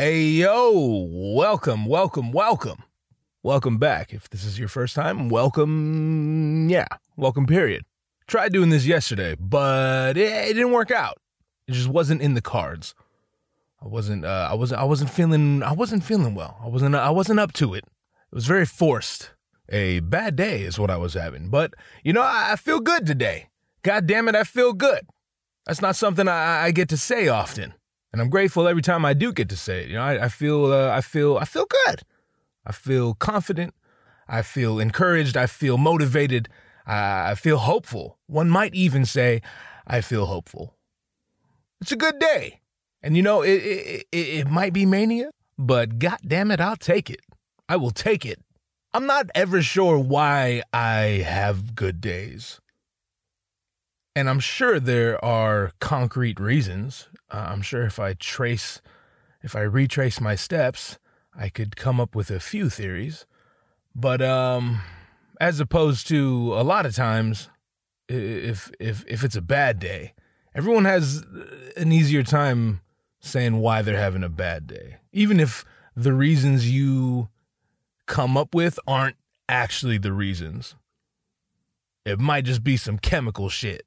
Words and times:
Hey, 0.00 0.26
yo, 0.26 1.08
welcome, 1.10 1.84
welcome, 1.84 2.30
welcome. 2.30 2.84
Welcome 3.42 3.78
back. 3.78 4.14
If 4.14 4.30
this 4.30 4.44
is 4.44 4.56
your 4.56 4.68
first 4.68 4.94
time, 4.94 5.28
welcome. 5.28 6.68
Yeah, 6.70 6.86
welcome, 7.16 7.48
period. 7.48 7.84
Tried 8.28 8.52
doing 8.52 8.70
this 8.70 8.86
yesterday, 8.86 9.34
but 9.40 10.16
it, 10.16 10.30
it 10.30 10.54
didn't 10.54 10.70
work 10.70 10.92
out. 10.92 11.18
It 11.66 11.72
just 11.72 11.88
wasn't 11.88 12.22
in 12.22 12.34
the 12.34 12.40
cards. 12.40 12.94
I 13.82 13.88
wasn't, 13.88 14.24
uh, 14.24 14.46
I 14.48 14.54
wasn't, 14.54 14.80
I 14.80 14.84
wasn't 14.84 15.10
feeling, 15.10 15.64
I 15.64 15.72
wasn't 15.72 16.04
feeling 16.04 16.36
well. 16.36 16.56
I 16.62 16.68
wasn't, 16.68 16.94
I 16.94 17.10
wasn't 17.10 17.40
up 17.40 17.52
to 17.54 17.74
it. 17.74 17.82
It 17.82 18.34
was 18.36 18.46
very 18.46 18.66
forced. 18.66 19.30
A 19.68 19.98
bad 19.98 20.36
day 20.36 20.62
is 20.62 20.78
what 20.78 20.92
I 20.92 20.96
was 20.96 21.14
having. 21.14 21.48
But, 21.48 21.74
you 22.04 22.12
know, 22.12 22.22
I, 22.22 22.52
I 22.52 22.56
feel 22.56 22.78
good 22.78 23.04
today. 23.04 23.48
God 23.82 24.06
damn 24.06 24.28
it, 24.28 24.36
I 24.36 24.44
feel 24.44 24.74
good. 24.74 25.08
That's 25.66 25.82
not 25.82 25.96
something 25.96 26.28
I, 26.28 26.66
I 26.66 26.70
get 26.70 26.88
to 26.90 26.96
say 26.96 27.26
often 27.26 27.74
and 28.12 28.20
I'm 28.22 28.30
grateful 28.30 28.66
every 28.68 28.82
time 28.82 29.04
I 29.04 29.14
do 29.14 29.32
get 29.32 29.48
to 29.50 29.56
say 29.56 29.82
it. 29.82 29.88
You 29.88 29.94
know, 29.94 30.02
I, 30.02 30.24
I 30.24 30.28
feel, 30.28 30.72
uh, 30.72 30.90
I 30.90 31.00
feel, 31.00 31.36
I 31.36 31.44
feel 31.44 31.66
good. 31.86 32.02
I 32.64 32.72
feel 32.72 33.14
confident. 33.14 33.74
I 34.28 34.42
feel 34.42 34.78
encouraged. 34.78 35.36
I 35.36 35.46
feel 35.46 35.78
motivated. 35.78 36.48
I, 36.86 37.34
feel 37.34 37.58
hopeful. 37.58 38.18
One 38.26 38.48
might 38.48 38.74
even 38.74 39.04
say, 39.04 39.42
I 39.86 40.00
feel 40.00 40.26
hopeful. 40.26 40.74
It's 41.80 41.92
a 41.92 41.96
good 41.96 42.18
day, 42.18 42.60
and 43.02 43.16
you 43.16 43.22
know, 43.22 43.42
it 43.42 43.50
it, 43.50 44.06
it, 44.10 44.16
it 44.16 44.50
might 44.50 44.72
be 44.72 44.84
mania, 44.84 45.30
but 45.56 45.98
god 46.00 46.18
damn 46.26 46.50
it, 46.50 46.60
I'll 46.60 46.76
take 46.76 47.08
it. 47.08 47.20
I 47.68 47.76
will 47.76 47.92
take 47.92 48.26
it. 48.26 48.40
I'm 48.92 49.06
not 49.06 49.30
ever 49.34 49.62
sure 49.62 49.98
why 49.98 50.62
I 50.72 51.22
have 51.24 51.76
good 51.76 52.00
days. 52.00 52.60
And 54.16 54.28
I'm 54.28 54.40
sure 54.40 54.80
there 54.80 55.24
are 55.24 55.72
concrete 55.78 56.40
reasons. 56.40 57.08
Uh, 57.30 57.46
I'm 57.48 57.62
sure 57.62 57.84
if 57.84 57.98
I 57.98 58.14
trace, 58.14 58.80
if 59.42 59.54
I 59.54 59.60
retrace 59.60 60.20
my 60.20 60.34
steps, 60.34 60.98
I 61.36 61.48
could 61.48 61.76
come 61.76 62.00
up 62.00 62.14
with 62.14 62.30
a 62.30 62.40
few 62.40 62.68
theories. 62.68 63.26
But 63.94 64.22
um, 64.22 64.80
as 65.40 65.60
opposed 65.60 66.08
to 66.08 66.54
a 66.54 66.62
lot 66.62 66.86
of 66.86 66.94
times, 66.94 67.48
if 68.08 68.70
if 68.80 69.04
if 69.06 69.24
it's 69.24 69.36
a 69.36 69.42
bad 69.42 69.78
day, 69.78 70.14
everyone 70.54 70.84
has 70.84 71.24
an 71.76 71.92
easier 71.92 72.22
time 72.22 72.80
saying 73.20 73.58
why 73.58 73.82
they're 73.82 73.98
having 73.98 74.24
a 74.24 74.28
bad 74.28 74.66
day, 74.66 74.96
even 75.12 75.40
if 75.40 75.64
the 75.94 76.12
reasons 76.12 76.70
you 76.70 77.28
come 78.06 78.36
up 78.36 78.54
with 78.54 78.78
aren't 78.86 79.16
actually 79.48 79.98
the 79.98 80.12
reasons. 80.12 80.74
It 82.04 82.18
might 82.18 82.44
just 82.44 82.64
be 82.64 82.76
some 82.76 82.98
chemical 82.98 83.48
shit. 83.48 83.82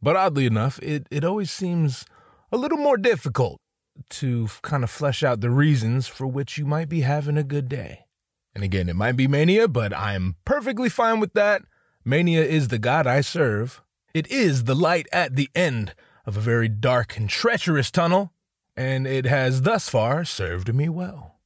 But 0.00 0.14
oddly 0.14 0.46
enough, 0.46 0.78
it, 0.80 1.06
it 1.10 1.24
always 1.24 1.50
seems 1.50 2.04
a 2.50 2.56
little 2.56 2.78
more 2.78 2.96
difficult 2.96 3.60
to 4.08 4.48
kind 4.62 4.84
of 4.84 4.90
flesh 4.90 5.22
out 5.22 5.40
the 5.40 5.50
reasons 5.50 6.06
for 6.06 6.26
which 6.26 6.56
you 6.58 6.64
might 6.64 6.88
be 6.88 7.00
having 7.00 7.36
a 7.36 7.42
good 7.42 7.68
day. 7.68 8.06
And 8.54 8.64
again, 8.64 8.88
it 8.88 8.96
might 8.96 9.12
be 9.12 9.28
mania, 9.28 9.68
but 9.68 9.96
I'm 9.96 10.36
perfectly 10.44 10.88
fine 10.88 11.20
with 11.20 11.34
that. 11.34 11.62
Mania 12.04 12.42
is 12.42 12.68
the 12.68 12.78
God 12.78 13.06
I 13.06 13.20
serve. 13.20 13.82
It 14.14 14.26
is 14.28 14.64
the 14.64 14.74
light 14.74 15.06
at 15.12 15.36
the 15.36 15.50
end 15.54 15.94
of 16.24 16.36
a 16.36 16.40
very 16.40 16.68
dark 16.68 17.16
and 17.16 17.28
treacherous 17.28 17.90
tunnel, 17.90 18.32
and 18.76 19.06
it 19.06 19.26
has 19.26 19.62
thus 19.62 19.88
far 19.88 20.24
served 20.24 20.74
me 20.74 20.88
well. 20.88 21.36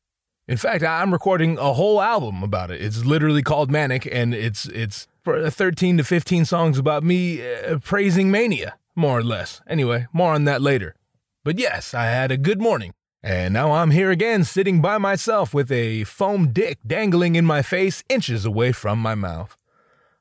In 0.48 0.56
fact, 0.56 0.82
I'm 0.82 1.12
recording 1.12 1.56
a 1.58 1.72
whole 1.72 2.00
album 2.00 2.42
about 2.42 2.70
it. 2.70 2.80
It's 2.82 3.04
literally 3.04 3.42
called 3.42 3.70
Manic, 3.70 4.06
and 4.10 4.34
it's 4.34 4.66
it's 4.66 5.06
for 5.22 5.48
13 5.48 5.98
to 5.98 6.04
15 6.04 6.44
songs 6.44 6.78
about 6.78 7.04
me 7.04 7.40
uh, 7.46 7.78
praising 7.78 8.30
mania, 8.30 8.74
more 8.94 9.18
or 9.18 9.22
less. 9.22 9.60
Anyway, 9.66 10.06
more 10.12 10.32
on 10.32 10.44
that 10.44 10.62
later. 10.62 10.94
But 11.44 11.58
yes, 11.58 11.94
I 11.94 12.06
had 12.06 12.30
a 12.30 12.36
good 12.36 12.60
morning. 12.60 12.92
And 13.22 13.54
now 13.54 13.72
I'm 13.72 13.92
here 13.92 14.10
again, 14.10 14.42
sitting 14.44 14.80
by 14.80 14.98
myself 14.98 15.54
with 15.54 15.70
a 15.70 16.04
foam 16.04 16.52
dick 16.52 16.78
dangling 16.86 17.36
in 17.36 17.44
my 17.44 17.62
face, 17.62 18.02
inches 18.08 18.44
away 18.44 18.72
from 18.72 18.98
my 18.98 19.14
mouth. 19.14 19.56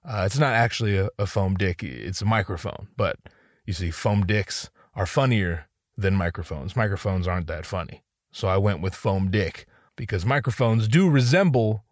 Uh, 0.06 0.24
it's 0.26 0.38
not 0.38 0.54
actually 0.54 0.98
a, 0.98 1.10
a 1.18 1.26
foam 1.26 1.56
dick, 1.56 1.84
it's 1.84 2.22
a 2.22 2.26
microphone. 2.26 2.88
But 2.98 3.18
you 3.66 3.74
see, 3.74 3.92
foam 3.92 4.26
dicks 4.26 4.70
are 4.96 5.06
funnier 5.06 5.68
than 5.98 6.16
microphones. 6.16 6.76
Microphones 6.76 7.28
aren't 7.28 7.48
that 7.48 7.66
funny. 7.66 8.04
So 8.32 8.48
I 8.48 8.58
went 8.58 8.82
with 8.82 8.96
foam 8.96 9.32
dick 9.32 9.66
because 9.96 10.26
microphones 10.26 10.88
do 10.88 11.10
resemble 11.10 11.84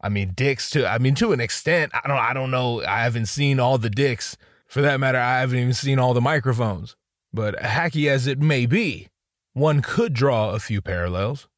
I 0.00 0.08
mean, 0.08 0.32
dicks 0.34 0.70
to 0.70 0.86
I 0.86 0.98
mean 0.98 1.14
to 1.16 1.32
an 1.32 1.40
extent. 1.40 1.92
I 1.94 2.08
don't 2.08 2.16
I 2.16 2.32
don't 2.32 2.50
know. 2.50 2.82
I 2.82 3.02
haven't 3.02 3.26
seen 3.26 3.60
all 3.60 3.78
the 3.78 3.90
dicks. 3.90 4.36
For 4.70 4.82
that 4.82 5.00
matter, 5.00 5.18
I 5.18 5.40
haven't 5.40 5.58
even 5.58 5.74
seen 5.74 5.98
all 5.98 6.14
the 6.14 6.20
microphones. 6.20 6.94
But 7.32 7.56
hacky 7.56 8.08
as 8.08 8.28
it 8.28 8.38
may 8.38 8.66
be, 8.66 9.08
one 9.52 9.82
could 9.82 10.12
draw 10.12 10.50
a 10.50 10.60
few 10.60 10.80
parallels. 10.80 11.48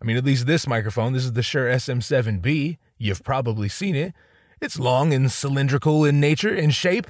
I 0.00 0.04
mean, 0.04 0.16
at 0.16 0.24
least 0.24 0.46
this 0.46 0.68
microphone, 0.68 1.12
this 1.12 1.24
is 1.24 1.32
the 1.32 1.42
Shure 1.42 1.68
SM7B. 1.68 2.78
You've 2.96 3.24
probably 3.24 3.68
seen 3.68 3.96
it. 3.96 4.14
It's 4.60 4.78
long 4.78 5.12
and 5.12 5.32
cylindrical 5.32 6.04
in 6.04 6.20
nature 6.20 6.54
and 6.54 6.72
shape. 6.72 7.08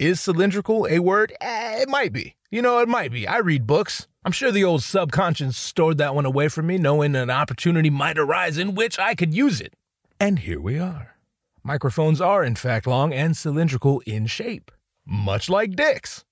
Is 0.00 0.20
cylindrical 0.20 0.88
a 0.90 0.98
word? 0.98 1.32
Eh, 1.40 1.82
it 1.82 1.88
might 1.88 2.12
be. 2.12 2.34
You 2.50 2.60
know, 2.60 2.80
it 2.80 2.88
might 2.88 3.12
be. 3.12 3.28
I 3.28 3.38
read 3.38 3.64
books. 3.64 4.08
I'm 4.24 4.32
sure 4.32 4.50
the 4.50 4.64
old 4.64 4.82
subconscious 4.82 5.56
stored 5.56 5.98
that 5.98 6.16
one 6.16 6.26
away 6.26 6.48
from 6.48 6.66
me, 6.66 6.78
knowing 6.78 7.14
an 7.14 7.30
opportunity 7.30 7.90
might 7.90 8.18
arise 8.18 8.58
in 8.58 8.74
which 8.74 8.98
I 8.98 9.14
could 9.14 9.32
use 9.32 9.60
it. 9.60 9.72
And 10.18 10.40
here 10.40 10.60
we 10.60 10.80
are. 10.80 11.16
Microphones 11.62 12.20
are, 12.20 12.42
in 12.42 12.56
fact, 12.56 12.88
long 12.88 13.12
and 13.12 13.36
cylindrical 13.36 14.02
in 14.04 14.26
shape, 14.26 14.72
much 15.06 15.48
like 15.48 15.76
dicks. 15.76 16.24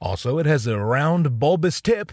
Also, 0.00 0.38
it 0.38 0.46
has 0.46 0.66
a 0.66 0.78
round, 0.78 1.38
bulbous 1.38 1.80
tip, 1.80 2.12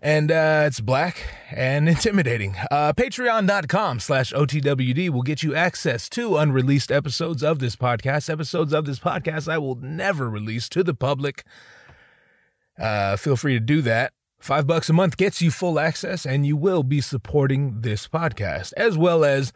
and 0.00 0.30
uh, 0.30 0.64
it's 0.66 0.80
black 0.80 1.22
and 1.50 1.88
intimidating. 1.88 2.56
Uh, 2.70 2.92
Patreon.com 2.94 4.00
slash 4.00 4.32
OTWD 4.32 5.10
will 5.10 5.22
get 5.22 5.42
you 5.42 5.54
access 5.54 6.08
to 6.10 6.36
unreleased 6.36 6.90
episodes 6.90 7.42
of 7.42 7.58
this 7.58 7.76
podcast, 7.76 8.30
episodes 8.30 8.72
of 8.72 8.86
this 8.86 8.98
podcast 8.98 9.48
I 9.52 9.58
will 9.58 9.76
never 9.76 10.30
release 10.30 10.68
to 10.70 10.82
the 10.82 10.94
public. 10.94 11.44
Uh, 12.78 13.16
feel 13.16 13.36
free 13.36 13.54
to 13.54 13.60
do 13.60 13.82
that. 13.82 14.12
Five 14.40 14.66
bucks 14.66 14.90
a 14.90 14.92
month 14.92 15.16
gets 15.16 15.40
you 15.40 15.50
full 15.50 15.78
access, 15.78 16.26
and 16.26 16.46
you 16.46 16.56
will 16.56 16.82
be 16.82 17.00
supporting 17.00 17.80
this 17.80 18.08
podcast, 18.08 18.72
as 18.76 18.98
well 18.98 19.24
as 19.24 19.52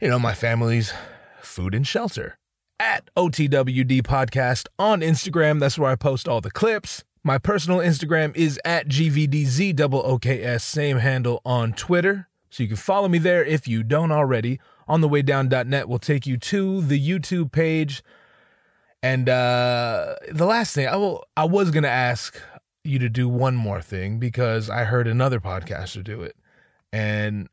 you 0.00 0.08
know, 0.08 0.18
my 0.18 0.34
family's 0.34 0.92
food 1.40 1.74
and 1.74 1.86
shelter. 1.86 2.38
At 2.78 3.08
OTWD 3.16 4.02
Podcast 4.02 4.66
on 4.78 5.00
Instagram, 5.00 5.60
that's 5.60 5.78
where 5.78 5.90
I 5.90 5.96
post 5.96 6.28
all 6.28 6.42
the 6.42 6.50
clips. 6.50 7.04
My 7.24 7.38
personal 7.38 7.78
Instagram 7.78 8.36
is 8.36 8.60
at 8.66 8.86
GVDZOOKS, 8.86 10.60
same 10.60 10.98
handle 10.98 11.40
on 11.44 11.72
Twitter. 11.72 12.28
So 12.50 12.62
you 12.62 12.68
can 12.68 12.76
follow 12.76 13.08
me 13.08 13.16
there 13.18 13.42
if 13.42 13.66
you 13.66 13.82
don't 13.82 14.12
already. 14.12 14.60
On 14.86 15.00
the 15.00 15.08
way 15.08 15.22
down.net 15.22 15.88
will 15.88 15.98
take 15.98 16.26
you 16.26 16.36
to 16.36 16.82
the 16.82 17.00
YouTube 17.00 17.50
page. 17.50 18.02
And 19.02 19.28
uh, 19.28 20.16
the 20.30 20.46
last 20.46 20.74
thing 20.74 20.86
I 20.86 20.96
will 20.96 21.24
I 21.36 21.46
was 21.46 21.70
gonna 21.70 21.88
ask 21.88 22.40
you 22.84 22.98
to 22.98 23.08
do 23.08 23.28
one 23.28 23.56
more 23.56 23.80
thing 23.80 24.18
because 24.18 24.68
I 24.68 24.84
heard 24.84 25.08
another 25.08 25.40
podcaster 25.40 26.04
do 26.04 26.22
it. 26.22 26.36
And 26.92 27.48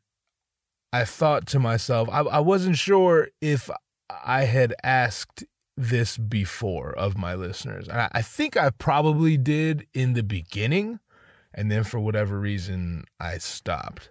I 0.92 1.04
thought 1.04 1.46
to 1.48 1.58
myself, 1.58 2.08
I, 2.12 2.20
I 2.20 2.40
wasn't 2.40 2.76
sure 2.76 3.28
if 3.40 3.70
I 4.10 4.44
had 4.44 4.74
asked 4.82 5.44
this 5.76 6.16
before 6.16 6.92
of 6.92 7.18
my 7.18 7.34
listeners. 7.34 7.88
And 7.88 8.08
I, 8.12 8.22
think 8.22 8.56
I 8.56 8.70
probably 8.70 9.36
did 9.36 9.86
in 9.92 10.12
the 10.12 10.22
beginning. 10.22 11.00
And 11.52 11.70
then 11.70 11.84
for 11.84 11.98
whatever 12.00 12.38
reason, 12.38 13.04
I 13.18 13.38
stopped. 13.38 14.10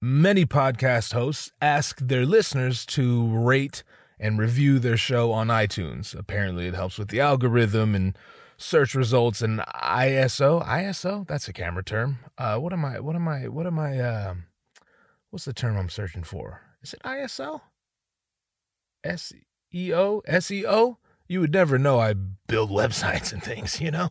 Many 0.00 0.44
podcast 0.44 1.12
hosts 1.12 1.50
ask 1.60 1.98
their 2.00 2.26
listeners 2.26 2.84
to 2.86 3.28
rate 3.28 3.82
and 4.18 4.38
review 4.38 4.78
their 4.78 4.96
show 4.96 5.32
on 5.32 5.48
iTunes. 5.48 6.16
Apparently, 6.16 6.66
it 6.66 6.74
helps 6.74 6.98
with 6.98 7.08
the 7.08 7.20
algorithm 7.20 7.94
and 7.94 8.16
search 8.56 8.94
results 8.94 9.42
and 9.42 9.60
ISO. 9.60 10.64
ISO, 10.66 11.26
that's 11.26 11.48
a 11.48 11.52
camera 11.52 11.84
term. 11.84 12.18
Uh, 12.38 12.58
what 12.58 12.72
am 12.72 12.84
I? 12.84 13.00
What 13.00 13.16
am 13.16 13.28
I? 13.28 13.48
What 13.48 13.66
am 13.66 13.78
I? 13.78 13.98
Uh, 13.98 14.34
what's 15.30 15.44
the 15.44 15.52
term 15.52 15.76
I'm 15.76 15.88
searching 15.88 16.22
for? 16.22 16.62
Is 16.82 16.94
it 16.94 17.02
ISO? 17.04 17.60
SEO? 19.06 20.22
SEO? 20.24 20.96
You 21.28 21.40
would 21.40 21.52
never 21.52 21.78
know 21.78 21.98
I 21.98 22.14
build 22.14 22.70
websites 22.82 23.32
and 23.32 23.42
things, 23.42 23.80
you 23.80 23.90
know? 23.90 24.10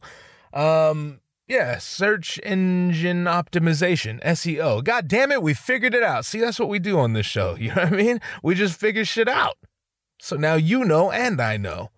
Um, 0.53 1.19
yeah, 1.47 1.77
search 1.77 2.39
engine 2.44 3.25
optimization, 3.25 4.24
SEO. 4.24 4.83
God 4.83 5.07
damn 5.07 5.31
it, 5.31 5.42
we 5.42 5.53
figured 5.53 5.94
it 5.94 6.03
out. 6.03 6.25
See, 6.25 6.39
that's 6.39 6.59
what 6.59 6.69
we 6.69 6.80
do 6.80 7.00
on 7.00 7.13
this 7.13 7.25
show. 7.25 7.56
You 7.59 7.69
know 7.69 7.83
what 7.83 7.94
I 7.94 7.95
mean? 7.95 8.21
We 8.44 8.56
just 8.56 8.80
figure 8.80 9.06
shit 9.06 9.27
out. 9.27 9.57
So 10.19 10.36
now 10.36 10.56
you 10.56 10.86
know 10.86 11.12
and 11.12 11.41
I 11.41 11.57
know. 11.57 11.91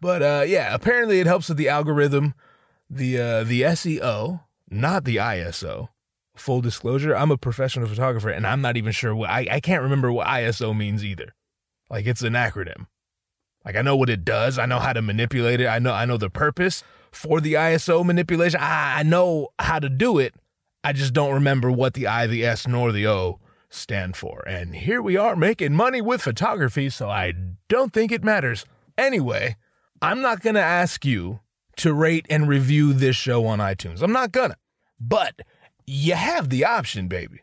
But 0.00 0.22
uh 0.22 0.44
yeah, 0.46 0.74
apparently 0.74 1.20
it 1.20 1.26
helps 1.26 1.48
with 1.48 1.58
the 1.58 1.68
algorithm, 1.68 2.34
the 2.88 3.18
uh 3.18 3.44
the 3.44 3.62
SEO, 3.62 4.40
not 4.70 5.04
the 5.04 5.16
ISO 5.16 5.88
full 6.40 6.60
disclosure, 6.60 7.14
I'm 7.14 7.30
a 7.30 7.36
professional 7.36 7.86
photographer 7.86 8.30
and 8.30 8.46
I'm 8.46 8.60
not 8.60 8.76
even 8.76 8.92
sure 8.92 9.14
what 9.14 9.30
I, 9.30 9.46
I 9.50 9.60
can't 9.60 9.82
remember 9.82 10.10
what 10.10 10.26
ISO 10.26 10.76
means 10.76 11.04
either. 11.04 11.34
Like 11.90 12.06
it's 12.06 12.22
an 12.22 12.34
acronym. 12.34 12.86
Like 13.64 13.76
I 13.76 13.82
know 13.82 13.96
what 13.96 14.08
it 14.08 14.24
does. 14.24 14.58
I 14.58 14.66
know 14.66 14.78
how 14.78 14.92
to 14.92 15.02
manipulate 15.02 15.60
it. 15.60 15.66
I 15.66 15.78
know 15.78 15.92
I 15.92 16.04
know 16.04 16.16
the 16.16 16.30
purpose 16.30 16.82
for 17.12 17.40
the 17.40 17.54
ISO 17.54 18.04
manipulation. 18.04 18.60
I, 18.60 19.00
I 19.00 19.02
know 19.02 19.48
how 19.58 19.78
to 19.78 19.88
do 19.88 20.18
it. 20.18 20.34
I 20.82 20.92
just 20.92 21.12
don't 21.12 21.34
remember 21.34 21.70
what 21.70 21.94
the 21.94 22.06
I, 22.06 22.26
the 22.26 22.44
S, 22.44 22.66
nor 22.66 22.92
the 22.92 23.06
O 23.06 23.38
stand 23.68 24.16
for. 24.16 24.42
And 24.46 24.74
here 24.74 25.02
we 25.02 25.16
are 25.16 25.36
making 25.36 25.74
money 25.74 26.00
with 26.00 26.22
photography, 26.22 26.88
so 26.88 27.10
I 27.10 27.34
don't 27.68 27.92
think 27.92 28.12
it 28.12 28.24
matters. 28.24 28.64
Anyway, 28.96 29.56
I'm 30.00 30.22
not 30.22 30.40
going 30.40 30.54
to 30.54 30.62
ask 30.62 31.04
you 31.04 31.40
to 31.76 31.94
rate 31.94 32.26
and 32.28 32.48
review 32.48 32.92
this 32.92 33.16
show 33.16 33.46
on 33.46 33.58
iTunes. 33.58 34.02
I'm 34.02 34.12
not 34.12 34.32
gonna. 34.32 34.56
But 34.98 35.40
you 35.86 36.14
have 36.14 36.50
the 36.50 36.64
option, 36.64 37.08
baby. 37.08 37.40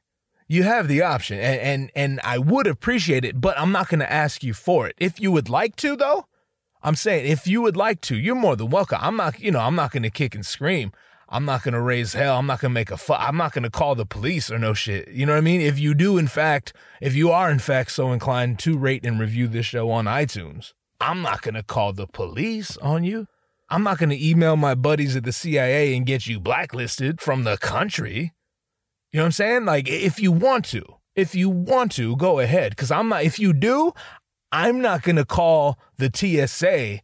You 0.47 0.63
have 0.63 0.87
the 0.87 1.01
option. 1.01 1.39
And 1.39 1.59
and, 1.59 1.91
and 1.95 2.19
I 2.23 2.37
would 2.37 2.67
appreciate 2.67 3.25
it, 3.25 3.39
but 3.41 3.59
I'm 3.59 3.71
not 3.71 3.89
going 3.89 3.99
to 3.99 4.11
ask 4.11 4.43
you 4.43 4.53
for 4.53 4.87
it. 4.87 4.95
If 4.97 5.19
you 5.19 5.31
would 5.31 5.49
like 5.49 5.75
to 5.77 5.95
though, 5.95 6.25
I'm 6.81 6.95
saying 6.95 7.29
if 7.29 7.47
you 7.47 7.61
would 7.61 7.75
like 7.75 8.01
to, 8.01 8.15
you're 8.15 8.35
more 8.35 8.55
than 8.55 8.69
welcome. 8.69 8.99
I'm 9.01 9.17
not, 9.17 9.39
you 9.39 9.51
know, 9.51 9.59
I'm 9.59 9.75
not 9.75 9.91
going 9.91 10.03
to 10.03 10.09
kick 10.09 10.35
and 10.35 10.45
scream. 10.45 10.91
I'm 11.29 11.43
not 11.43 11.63
going 11.63 11.73
to 11.73 11.81
raise 11.81 12.13
hell. 12.13 12.37
I'm 12.37 12.45
not 12.45 12.61
going 12.61 12.71
to 12.71 12.73
make 12.73 12.91
a 12.91 12.97
fu- 12.97 13.13
I'm 13.13 13.35
not 13.35 13.51
going 13.51 13.63
to 13.63 13.69
call 13.69 13.95
the 13.95 14.05
police 14.05 14.49
or 14.49 14.57
no 14.57 14.73
shit. 14.73 15.09
You 15.09 15.25
know 15.25 15.33
what 15.33 15.39
I 15.39 15.41
mean? 15.41 15.59
If 15.59 15.77
you 15.77 15.93
do, 15.93 16.17
in 16.17 16.27
fact, 16.27 16.73
if 17.01 17.15
you 17.15 17.31
are, 17.31 17.51
in 17.51 17.59
fact, 17.59 17.91
so 17.91 18.13
inclined 18.13 18.59
to 18.59 18.77
rate 18.77 19.05
and 19.05 19.19
review 19.19 19.47
this 19.47 19.65
show 19.65 19.89
on 19.91 20.05
iTunes, 20.05 20.71
I'm 21.01 21.21
not 21.21 21.41
going 21.41 21.55
to 21.55 21.63
call 21.63 21.91
the 21.91 22.07
police 22.07 22.77
on 22.77 23.03
you. 23.03 23.27
I'm 23.69 23.83
not 23.83 23.97
going 23.97 24.09
to 24.09 24.25
email 24.25 24.55
my 24.55 24.75
buddies 24.75 25.17
at 25.17 25.25
the 25.25 25.33
CIA 25.33 25.95
and 25.95 26.05
get 26.05 26.27
you 26.27 26.39
blacklisted 26.39 27.19
from 27.19 27.43
the 27.43 27.57
country. 27.57 28.31
You 29.11 29.17
know 29.17 29.23
what 29.23 29.27
I'm 29.27 29.31
saying? 29.31 29.65
Like, 29.65 29.87
if 29.87 30.19
you 30.19 30.31
want 30.31 30.65
to, 30.65 30.83
if 31.15 31.33
you 31.33 31.49
want 31.49 31.91
to, 31.93 32.15
go 32.17 32.39
ahead. 32.39 32.71
Because 32.71 32.91
I'm 32.91 33.09
not, 33.09 33.23
if 33.23 33.39
you 33.39 33.53
do, 33.53 33.93
I'm 34.51 34.81
not 34.81 35.03
going 35.03 35.15
to 35.15 35.25
call 35.25 35.79
the 35.97 36.11
TSA 36.13 37.01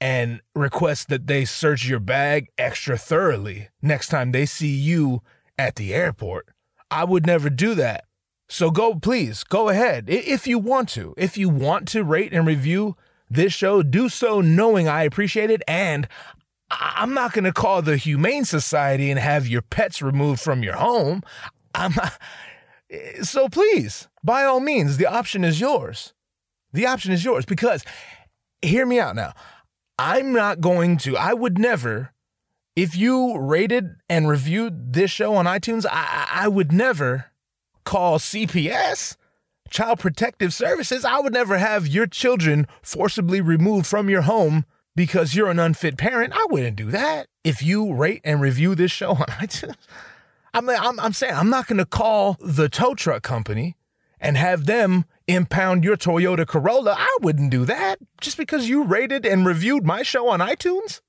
and 0.00 0.40
request 0.54 1.08
that 1.08 1.26
they 1.26 1.44
search 1.44 1.86
your 1.86 2.00
bag 2.00 2.48
extra 2.58 2.98
thoroughly 2.98 3.68
next 3.80 4.08
time 4.08 4.32
they 4.32 4.46
see 4.46 4.74
you 4.74 5.22
at 5.56 5.76
the 5.76 5.94
airport. 5.94 6.48
I 6.90 7.04
would 7.04 7.26
never 7.26 7.48
do 7.48 7.74
that. 7.76 8.04
So 8.48 8.70
go, 8.70 8.94
please, 8.96 9.44
go 9.44 9.68
ahead 9.68 10.04
if 10.08 10.46
you 10.46 10.58
want 10.58 10.88
to. 10.90 11.14
If 11.16 11.38
you 11.38 11.48
want 11.48 11.88
to 11.88 12.04
rate 12.04 12.32
and 12.32 12.46
review 12.46 12.96
this 13.30 13.52
show, 13.52 13.82
do 13.82 14.08
so 14.08 14.40
knowing 14.40 14.86
I 14.88 15.04
appreciate 15.04 15.50
it. 15.50 15.62
And 15.66 16.06
I'm 16.80 17.14
not 17.14 17.32
going 17.32 17.44
to 17.44 17.52
call 17.52 17.82
the 17.82 17.96
Humane 17.96 18.44
Society 18.44 19.10
and 19.10 19.18
have 19.18 19.46
your 19.46 19.62
pets 19.62 20.02
removed 20.02 20.40
from 20.40 20.62
your 20.62 20.76
home. 20.76 21.22
I'm 21.74 21.92
not. 21.94 22.18
Eh, 22.90 23.22
so 23.22 23.48
please, 23.48 24.08
by 24.22 24.44
all 24.44 24.60
means, 24.60 24.96
the 24.96 25.06
option 25.06 25.44
is 25.44 25.60
yours. 25.60 26.14
The 26.72 26.86
option 26.86 27.12
is 27.12 27.24
yours 27.24 27.44
because 27.44 27.84
hear 28.62 28.86
me 28.86 28.98
out 28.98 29.16
now. 29.16 29.32
I'm 29.98 30.32
not 30.32 30.60
going 30.60 30.96
to, 30.98 31.16
I 31.16 31.34
would 31.34 31.58
never, 31.58 32.12
if 32.74 32.96
you 32.96 33.38
rated 33.38 33.96
and 34.08 34.28
reviewed 34.28 34.92
this 34.92 35.10
show 35.10 35.34
on 35.36 35.46
iTunes, 35.46 35.86
I, 35.88 36.26
I 36.30 36.48
would 36.48 36.72
never 36.72 37.26
call 37.84 38.18
CPS 38.18 39.16
Child 39.70 39.98
Protective 39.98 40.52
Services, 40.52 41.04
I 41.04 41.20
would 41.20 41.32
never 41.32 41.58
have 41.58 41.86
your 41.86 42.06
children 42.06 42.66
forcibly 42.82 43.40
removed 43.40 43.86
from 43.86 44.08
your 44.08 44.22
home 44.22 44.64
because 44.96 45.34
you're 45.34 45.50
an 45.50 45.58
unfit 45.58 45.96
parent. 45.96 46.32
I 46.34 46.46
wouldn't 46.50 46.76
do 46.76 46.90
that. 46.90 47.26
If 47.42 47.62
you 47.62 47.94
rate 47.94 48.20
and 48.24 48.40
review 48.40 48.74
this 48.74 48.90
show 48.90 49.10
on 49.10 49.26
iTunes, 49.26 49.76
I'm, 50.54 50.68
I'm, 50.68 51.00
I'm 51.00 51.12
saying 51.12 51.34
I'm 51.34 51.50
not 51.50 51.66
going 51.66 51.78
to 51.78 51.86
call 51.86 52.36
the 52.40 52.68
tow 52.68 52.94
truck 52.94 53.22
company 53.22 53.76
and 54.20 54.36
have 54.36 54.66
them 54.66 55.04
impound 55.26 55.84
your 55.84 55.96
Toyota 55.96 56.46
Corolla. 56.46 56.94
I 56.96 57.18
wouldn't 57.20 57.50
do 57.50 57.64
that 57.64 57.98
just 58.20 58.36
because 58.36 58.68
you 58.68 58.84
rated 58.84 59.26
and 59.26 59.44
reviewed 59.44 59.84
my 59.84 60.02
show 60.02 60.28
on 60.28 60.40
iTunes. 60.40 61.00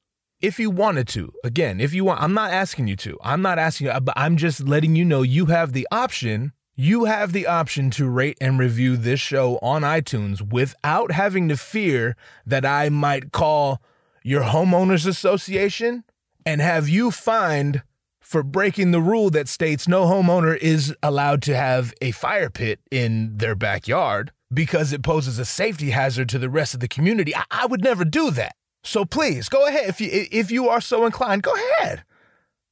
If 0.42 0.60
you 0.60 0.70
wanted 0.70 1.08
to, 1.10 1.32
again, 1.44 1.80
if 1.80 1.94
you 1.94 2.04
want, 2.04 2.22
I'm 2.22 2.34
not 2.34 2.52
asking 2.52 2.88
you 2.88 2.96
to. 2.98 3.18
I'm 3.24 3.42
not 3.42 3.58
asking 3.58 3.88
you, 3.88 4.00
but 4.02 4.16
I'm 4.18 4.36
just 4.36 4.68
letting 4.68 4.96
you 4.96 5.06
know 5.06 5.22
you 5.22 5.46
have 5.48 5.74
the 5.74 5.88
option 5.92 6.52
you 6.76 7.06
have 7.06 7.32
the 7.32 7.48
option 7.48 7.90
to 7.92 8.10
rate 8.10 8.38
and 8.42 8.60
review 8.60 8.98
this 8.98 9.20
show 9.20 9.58
on 9.62 9.84
iTunes 9.84 10.42
without 10.42 11.12
having 11.12 11.48
to 11.48 11.56
fear 11.56 12.18
that 12.46 12.66
I 12.66 12.90
might 12.90 13.32
call 13.32 13.82
your 14.24 14.44
homeowners 14.44 15.08
association 15.08 16.04
and 16.46 16.62
have 16.62 16.90
you 16.90 17.12
fined 17.12 17.82
for 18.20 18.44
breaking 18.44 18.92
the 18.92 19.00
rule 19.00 19.30
that 19.30 19.48
states 19.48 19.88
no 19.88 20.06
homeowner 20.06 20.58
is 20.58 20.94
allowed 21.02 21.42
to 21.44 21.56
have 21.56 21.94
a 22.02 22.12
fire 22.12 22.50
pit 22.50 22.80
in 22.92 23.38
their 23.38 23.56
backyard 23.56 24.32
because 24.54 24.92
it 24.92 25.04
poses 25.04 25.40
a 25.40 25.46
safety 25.46 25.92
hazard 25.92 26.28
to 26.30 26.40
the 26.40 26.50
rest 26.50 26.74
of 26.74 26.80
the 26.80 26.88
community. 26.88 27.36
I, 27.36 27.44
I 27.52 27.66
would 27.68 27.84
never 27.84 28.04
do 28.04 28.32
that. 28.32 28.56
So 28.84 29.06
please 29.06 29.48
go 29.48 29.66
ahead. 29.66 29.88
If 29.88 30.02
you, 30.02 30.10
if 30.12 30.52
you 30.52 30.70
are 30.70 30.82
so 30.82 31.06
inclined, 31.06 31.44
go 31.44 31.54
ahead. 31.54 32.04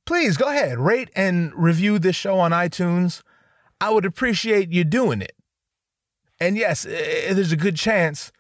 Please 0.06 0.38
go 0.38 0.50
ahead. 0.50 0.80
Rate 0.80 1.10
and 1.16 1.54
review 1.56 2.00
this 2.00 2.16
show 2.16 2.38
on 2.40 2.52
iTunes 2.52 3.22
I 3.80 3.90
would 3.90 4.06
appreciate 4.06 4.72
you 4.72 4.84
doing 4.84 5.22
it. 5.22 5.36
And 6.40 6.58
yes, 6.58 6.84
there's 6.84 7.52
a 7.52 7.58
good 7.58 7.76
chance 7.76 8.32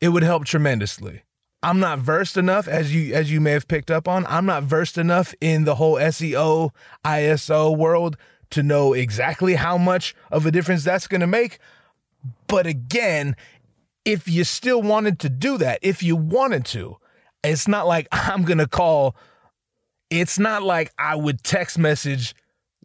it 0.00 0.08
would 0.08 0.22
help 0.22 0.44
tremendously. 0.44 1.22
I'm 1.62 1.78
not 1.78 1.98
versed 1.98 2.36
enough, 2.38 2.66
as 2.66 2.94
you 2.94 3.12
as 3.14 3.30
you 3.30 3.40
may 3.40 3.50
have 3.50 3.68
picked 3.68 3.90
up 3.90 4.08
on. 4.08 4.24
I'm 4.26 4.46
not 4.46 4.62
versed 4.62 4.96
enough 4.96 5.34
in 5.40 5.64
the 5.64 5.74
whole 5.74 5.96
SEO, 5.96 6.70
ISO 7.04 7.76
world 7.76 8.16
to 8.50 8.62
know 8.62 8.94
exactly 8.94 9.54
how 9.54 9.76
much 9.76 10.14
of 10.30 10.46
a 10.46 10.50
difference 10.50 10.84
that's 10.84 11.06
going 11.06 11.20
to 11.20 11.26
make. 11.26 11.58
But 12.46 12.66
again, 12.66 13.36
if 14.04 14.26
you 14.26 14.44
still 14.44 14.82
wanted 14.82 15.18
to 15.20 15.28
do 15.28 15.58
that, 15.58 15.78
if 15.82 16.02
you 16.02 16.16
wanted 16.16 16.64
to, 16.66 16.96
it's 17.44 17.68
not 17.68 17.86
like 17.86 18.08
I'm 18.12 18.44
going 18.44 18.58
to 18.58 18.68
call. 18.68 19.14
It's 20.08 20.38
not 20.38 20.62
like 20.62 20.92
I 20.98 21.14
would 21.14 21.44
text 21.44 21.78
message 21.78 22.34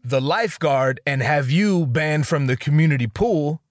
the 0.06 0.22
lifeguard 0.22 1.00
and 1.06 1.24
have 1.24 1.50
you 1.50 1.88
banned 1.88 2.28
from 2.28 2.46
the 2.46 2.56
community 2.56 3.08
pool 3.08 3.62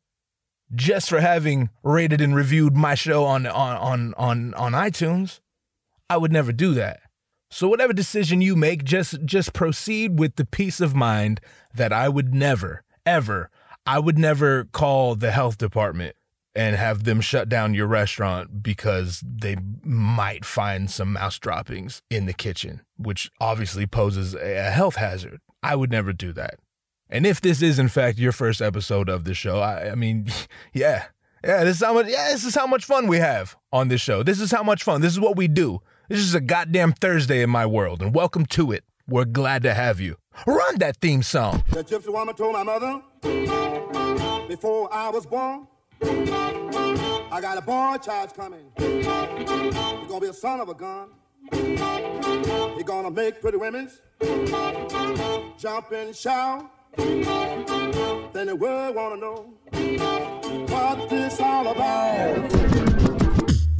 just 0.74 1.08
for 1.08 1.20
having 1.20 1.70
rated 1.84 2.20
and 2.20 2.34
reviewed 2.34 2.76
my 2.76 2.96
show 2.96 3.24
on 3.24 3.46
on 3.46 3.76
on 3.76 4.14
on, 4.14 4.54
on 4.54 4.72
iTunes. 4.72 5.40
I 6.10 6.16
would 6.16 6.32
never 6.32 6.52
do 6.52 6.74
that. 6.74 7.00
So 7.50 7.68
whatever 7.68 7.92
decision 7.92 8.40
you 8.40 8.56
make, 8.56 8.82
just 8.82 9.24
just 9.24 9.52
proceed 9.52 10.18
with 10.18 10.34
the 10.34 10.44
peace 10.44 10.80
of 10.80 10.94
mind 10.94 11.40
that 11.72 11.92
I 11.92 12.08
would 12.08 12.34
never 12.34 12.82
ever 13.06 13.50
I 13.86 14.00
would 14.00 14.18
never 14.18 14.64
call 14.64 15.14
the 15.14 15.30
health 15.30 15.58
department 15.58 16.16
and 16.54 16.76
have 16.76 17.04
them 17.04 17.20
shut 17.20 17.48
down 17.48 17.74
your 17.74 17.86
restaurant 17.86 18.62
because 18.62 19.22
they 19.26 19.56
might 19.82 20.44
find 20.44 20.90
some 20.90 21.12
mouse 21.12 21.38
droppings 21.38 22.02
in 22.10 22.26
the 22.26 22.32
kitchen, 22.32 22.82
which 22.96 23.30
obviously 23.40 23.86
poses 23.86 24.34
a 24.34 24.70
health 24.70 24.96
hazard. 24.96 25.40
I 25.62 25.76
would 25.76 25.90
never 25.90 26.12
do 26.12 26.32
that. 26.34 26.60
And 27.10 27.26
if 27.26 27.40
this 27.40 27.62
is 27.62 27.78
in 27.78 27.88
fact 27.88 28.18
your 28.18 28.32
first 28.32 28.62
episode 28.62 29.08
of 29.08 29.24
the 29.24 29.34
show, 29.34 29.58
I, 29.60 29.90
I 29.90 29.94
mean, 29.94 30.28
yeah, 30.72 31.06
yeah, 31.44 31.64
this 31.64 31.76
is 31.76 31.82
how 31.82 31.94
much, 31.94 32.06
yeah, 32.08 32.32
this 32.32 32.44
is 32.44 32.54
how 32.54 32.66
much 32.66 32.84
fun 32.84 33.06
we 33.06 33.18
have 33.18 33.56
on 33.72 33.88
this 33.88 34.00
show. 34.00 34.22
This 34.22 34.40
is 34.40 34.50
how 34.50 34.62
much 34.62 34.82
fun. 34.82 35.00
This 35.00 35.12
is 35.12 35.20
what 35.20 35.36
we 35.36 35.48
do. 35.48 35.80
This 36.08 36.20
is 36.20 36.34
a 36.34 36.40
goddamn 36.40 36.92
Thursday 36.92 37.42
in 37.42 37.50
my 37.50 37.66
world, 37.66 38.02
and 38.02 38.14
welcome 38.14 38.46
to 38.46 38.72
it. 38.72 38.84
We're 39.06 39.26
glad 39.26 39.62
to 39.64 39.74
have 39.74 40.00
you. 40.00 40.16
Run 40.46 40.78
that 40.78 40.96
theme 40.98 41.22
song. 41.22 41.62
Gypsy 41.70 42.08
woman 42.08 42.34
told 42.34 42.54
my 42.54 42.62
mother 42.62 43.02
before 44.48 44.92
I 44.92 45.10
was 45.10 45.26
born, 45.26 45.66
I 46.02 47.38
got 47.40 47.58
a 47.58 47.62
boy 47.62 47.96
child 48.02 48.34
coming. 48.34 48.70
He's 48.78 49.06
gonna 49.06 50.20
be 50.20 50.28
a 50.28 50.32
son 50.32 50.60
of 50.60 50.68
a 50.68 50.74
gun. 50.74 51.08
He's 51.52 52.84
gonna 52.84 53.10
make 53.10 53.40
pretty 53.40 53.58
women 53.58 53.90
jump 55.58 55.92
and 55.92 56.14
shout. 56.14 56.70
Then 56.96 58.46
the 58.46 58.56
world 58.56 58.94
wanna 58.94 59.16
know 59.16 59.54
what 60.68 61.08
this 61.08 61.40
all 61.40 61.68
about. 61.68 62.83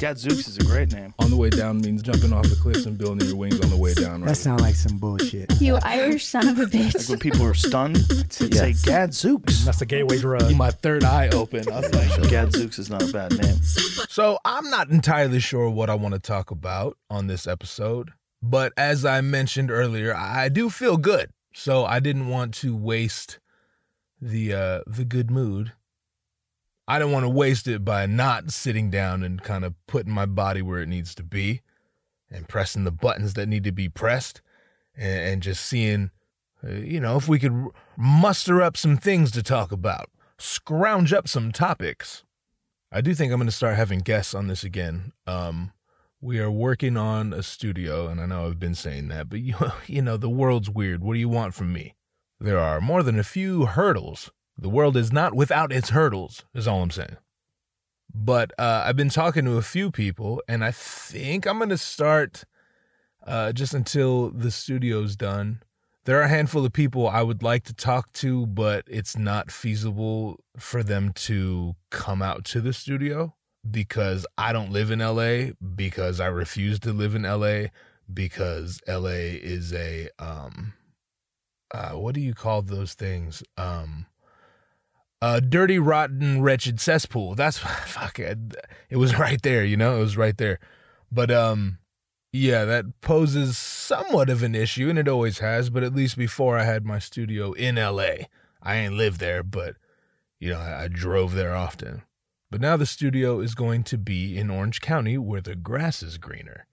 Gadzooks 0.05 0.47
is 0.49 0.59
a 0.59 0.65
great 0.65 0.93
name. 0.93 1.15
On 1.19 1.31
the 1.31 1.37
way 1.37 1.49
down 1.49 1.81
means 1.81 2.03
jumping 2.03 2.31
off 2.31 2.47
the 2.51 2.57
cliffs 2.57 2.85
and 2.85 2.99
building 2.99 3.27
your 3.27 3.37
wings 3.39 3.59
on 3.63 3.71
the 3.71 3.77
way 3.79 3.95
down. 3.95 4.21
Right? 4.21 4.29
That 4.29 4.35
sounds 4.37 4.61
like 4.61 4.75
some 4.75 4.99
bullshit. 4.99 5.51
You 5.63 5.79
Irish 5.83 6.27
son 6.27 6.47
of 6.47 6.59
a 6.59 6.65
Like 6.65 6.73
bitch. 6.73 7.09
when 7.09 7.19
people 7.19 7.43
are 7.47 7.55
stunned, 7.55 7.97
they'd 7.97 8.55
say 8.55 8.75
Gadzooks. 8.85 9.65
That's 9.65 9.81
a 9.81 9.87
gateway 9.87 10.19
drug. 10.19 10.55
My 10.57 10.71
third 10.73 11.05
eye 11.05 11.29
open. 11.29 11.67
I 11.73 11.81
was 11.81 11.95
like, 11.95 12.21
Gadzooks 12.31 12.79
is 12.79 12.91
not 12.91 13.03
a 13.09 13.11
bad 13.15 13.33
name. 13.43 13.57
So 13.63 14.39
I'm 14.45 14.69
not 14.69 14.91
entirely 14.91 15.41
sure 15.41 15.71
what 15.71 15.89
I 15.89 15.95
want 15.95 16.13
to 16.13 16.21
talk 16.21 16.51
about 16.51 16.99
on 17.09 17.27
this 17.27 17.47
episode, 17.47 18.11
but 18.43 18.75
as 18.77 19.07
I 19.07 19.23
mentioned 19.23 19.71
earlier, 19.71 20.15
I 20.15 20.51
do 20.51 20.69
feel 20.69 20.99
good. 20.99 21.31
So 21.55 21.87
I 21.87 21.99
didn't 22.01 22.29
want 22.29 22.53
to 22.57 22.77
waste 22.77 23.39
the 24.21 24.53
uh 24.53 24.81
the 24.87 25.07
good 25.07 25.31
mood. 25.31 25.73
I 26.87 26.99
don't 26.99 27.13
want 27.13 27.25
to 27.25 27.31
waste 27.31 27.67
it 27.67 27.85
by 27.85 28.07
not 28.07 28.51
sitting 28.51 28.91
down 28.91 29.23
and 29.23 29.43
kind 29.43 29.65
of 29.65 29.75
putting 29.87 30.13
my 30.13 30.27
body 30.27 30.63
where 30.63 30.81
it 30.81 30.89
needs 30.89 31.15
to 31.17 31.23
be 31.23 31.63
and 32.31 32.49
pressing 32.49 32.85
the 32.85 32.91
buttons 32.91 33.35
that 33.35 33.49
need 33.49 33.65
to 33.65 33.73
be 33.73 33.89
pressed 33.89 34.43
and, 34.97 35.21
and 35.21 35.43
just 35.43 35.65
seeing 35.65 36.11
uh, 36.63 36.73
you 36.73 37.01
know 37.01 37.17
if 37.17 37.29
we 37.29 37.39
could 37.39 37.69
muster 37.97 38.61
up 38.61 38.77
some 38.77 38.97
things 38.97 39.31
to 39.33 39.43
talk 39.43 39.73
about, 39.73 40.11
scrounge 40.39 41.13
up 41.13 41.29
some 41.29 41.53
topics. 41.53 42.25
I 42.93 43.01
do 43.01 43.15
think 43.15 43.33
I'm 43.33 43.39
going 43.39 43.47
to 43.47 43.53
start 43.53 43.77
having 43.77 44.01
guests 44.01 44.35
on 44.35 44.47
this 44.47 44.63
again. 44.63 45.13
Um, 45.27 45.73
we 46.21 46.39
are 46.39 46.51
working 46.51 46.97
on 46.97 47.33
a 47.33 47.43
studio, 47.43 48.07
and 48.07 48.21
I 48.21 48.27
know 48.27 48.47
I've 48.47 48.61
been 48.61 48.75
saying 48.75 49.09
that, 49.09 49.29
but 49.29 49.41
you, 49.41 49.57
you 49.87 50.01
know, 50.01 50.17
the 50.17 50.31
world's 50.31 50.71
weird. 50.71 51.03
What 51.03 51.15
do 51.15 51.21
you 51.21 51.29
want 51.29 51.55
from 51.55 51.73
me? 51.73 51.95
there 52.41 52.59
are 52.59 52.81
more 52.81 53.03
than 53.03 53.19
a 53.19 53.25
few 53.25 53.67
hurdles. 53.67 54.31
The 54.57 54.69
world 54.69 54.97
is 54.97 55.13
not 55.13 55.35
without 55.35 55.73
its 55.73 55.91
hurdles, 55.91 56.45
is 56.55 56.69
all 56.69 56.83
I'm 56.83 56.91
saying. 56.91 57.17
But 58.15 58.53
uh, 58.59 58.85
I've 58.87 58.97
been 58.97 59.09
talking 59.09 59.45
to 59.47 59.57
a 59.57 59.63
few 59.63 59.91
people, 59.91 60.41
and 60.47 60.65
I 60.65 60.71
think 60.71 61.47
I'm 61.47 61.59
going 61.59 61.71
to 61.71 61.79
start 61.79 62.45
uh, 63.27 63.53
just 63.53 63.75
until 63.75 64.31
the 64.31 64.51
studio's 64.51 65.17
done. 65.17 65.63
There 66.05 66.19
are 66.21 66.25
a 66.25 66.29
handful 66.29 66.65
of 66.65 66.73
people 66.73 67.09
I 67.09 67.23
would 67.23 67.43
like 67.43 67.65
to 67.65 67.75
talk 67.75 68.13
to, 68.15 68.47
but 68.47 68.85
it's 68.87 69.17
not 69.17 69.51
feasible 69.51 70.39
for 70.59 70.83
them 70.83 71.13
to 71.15 71.75
come 71.91 72.23
out 72.23 72.45
to 72.47 72.61
the 72.61 72.75
studio 72.75 73.35
because 73.69 74.27
I 74.37 74.53
don't 74.53 74.71
live 74.71 74.91
in 74.91 74.99
LA, 74.99 75.53
because 75.75 76.21
I 76.21 76.27
refuse 76.27 76.79
to 76.81 76.93
live 76.93 77.15
in 77.15 77.23
LA, 77.23 77.69
because 78.13 78.81
LA 78.87 79.33
is 79.41 79.73
a 79.73 80.11
um 80.19 80.75
uh 81.73 81.93
what 81.93 82.15
do 82.15 82.21
you 82.21 82.35
call 82.35 82.61
those 82.61 82.93
things? 82.93 83.43
Um 83.57 84.05
a 85.25 85.41
dirty, 85.41 85.79
rotten, 85.79 86.43
wretched 86.43 86.79
cesspool. 86.79 87.35
That's 87.35 87.59
fuck 87.87 88.19
it. 88.19 88.39
It 88.91 88.99
was 88.99 89.19
right 89.19 89.41
there, 89.41 89.65
you 89.65 89.77
know, 89.77 89.97
it 89.97 90.01
was 90.01 90.17
right 90.17 90.37
there. 90.37 90.61
But 91.11 91.31
um 91.31 91.79
yeah, 92.31 92.65
that 92.65 93.01
poses 93.01 93.57
somewhat 93.57 94.29
of 94.29 94.43
an 94.43 94.57
issue, 94.57 94.91
and 94.91 94.99
it 94.99 95.07
always 95.07 95.39
has, 95.39 95.71
but 95.71 95.85
at 95.85 95.95
least 95.95 96.19
before 96.19 96.59
I 96.59 96.65
had 96.65 96.85
my 96.85 96.99
studio 96.99 97.53
in 97.53 97.77
LA. 97.77 98.27
I 98.61 98.77
ain't 98.77 98.95
lived 98.95 99.21
there, 99.21 99.45
but 99.45 99.77
you 100.41 100.51
know, 100.51 100.59
I, 100.59 100.85
I 100.85 100.89
drove 100.89 101.35
there 101.35 101.55
often. 101.55 102.03
But 102.51 102.61
now 102.61 102.77
the 102.77 102.87
studio 102.87 103.41
is 103.41 103.55
going 103.55 103.85
to 103.85 103.97
be 103.97 104.37
in 104.37 104.51
Orange 104.51 104.81
County 104.81 105.17
where 105.17 105.41
the 105.41 105.55
grass 105.55 106.03
is 106.03 106.19
greener. 106.19 106.67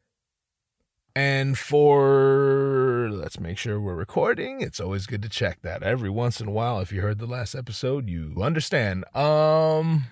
And 1.15 1.57
for 1.57 2.80
let's 3.09 3.39
make 3.39 3.57
sure 3.57 3.79
we're 3.79 3.95
recording, 3.95 4.61
it's 4.61 4.79
always 4.79 5.05
good 5.05 5.21
to 5.23 5.29
check 5.29 5.61
that 5.61 5.83
every 5.83 6.09
once 6.09 6.41
in 6.41 6.47
a 6.47 6.51
while. 6.51 6.79
If 6.79 6.91
you 6.91 7.01
heard 7.01 7.19
the 7.19 7.25
last 7.25 7.55
episode, 7.55 8.09
you 8.09 8.35
understand. 8.41 9.05
Um 9.15 10.05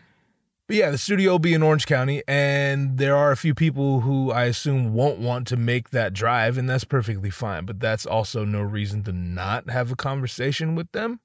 but 0.70 0.76
yeah, 0.76 0.92
the 0.92 1.00
studio 1.00 1.32
will 1.32 1.40
be 1.40 1.56
in 1.56 1.64
Orange 1.64 1.88
County, 1.88 2.22
and 2.28 3.00
there 3.00 3.16
are 3.16 3.32
a 3.32 3.38
few 3.38 3.56
people 3.56 4.02
who 4.02 4.32
I 4.32 4.44
assume 4.44 4.94
won't 4.94 5.18
want 5.18 5.48
to 5.48 5.58
make 5.58 5.90
that 5.90 6.14
drive, 6.14 6.60
and 6.60 6.70
that's 6.70 6.84
perfectly 6.84 7.32
fine. 7.32 7.66
But 7.66 7.80
that's 7.80 8.06
also 8.06 8.46
no 8.46 8.62
reason 8.62 9.02
to 9.06 9.12
not 9.12 9.72
have 9.72 9.92
a 9.92 9.96
conversation 9.96 10.76
with 10.76 10.92
them. 10.92 11.22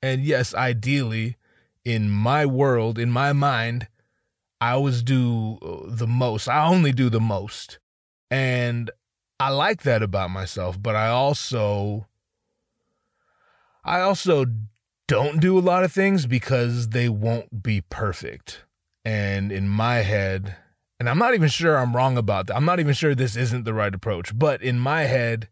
And 0.00 0.24
yes, 0.24 0.54
ideally, 0.54 1.36
in 1.84 2.08
my 2.08 2.46
world, 2.46 2.98
in 2.98 3.10
my 3.10 3.34
mind, 3.34 3.88
I 4.58 4.70
always 4.70 5.02
do 5.02 5.58
uh, 5.60 5.94
the 5.94 6.06
most. 6.06 6.48
I 6.48 6.66
only 6.66 6.92
do 6.92 7.10
the 7.10 7.20
most. 7.20 7.78
And 8.30 8.90
I 9.40 9.50
like 9.50 9.82
that 9.82 10.02
about 10.02 10.30
myself, 10.30 10.80
but 10.80 10.96
I 10.96 11.08
also 11.08 12.06
I 13.84 14.00
also 14.00 14.46
don't 15.06 15.40
do 15.40 15.58
a 15.58 15.60
lot 15.60 15.84
of 15.84 15.92
things 15.92 16.26
because 16.26 16.88
they 16.88 17.08
won't 17.08 17.62
be 17.62 17.80
perfect. 17.80 18.64
And 19.04 19.50
in 19.50 19.68
my 19.68 19.96
head, 19.96 20.56
and 21.00 21.08
I'm 21.08 21.18
not 21.18 21.34
even 21.34 21.48
sure 21.48 21.78
I'm 21.78 21.94
wrong 21.94 22.18
about 22.18 22.48
that. 22.48 22.56
I'm 22.56 22.64
not 22.64 22.80
even 22.80 22.92
sure 22.92 23.14
this 23.14 23.36
isn't 23.36 23.64
the 23.64 23.72
right 23.72 23.94
approach, 23.94 24.36
but 24.36 24.60
in 24.60 24.78
my 24.78 25.02
head, 25.02 25.48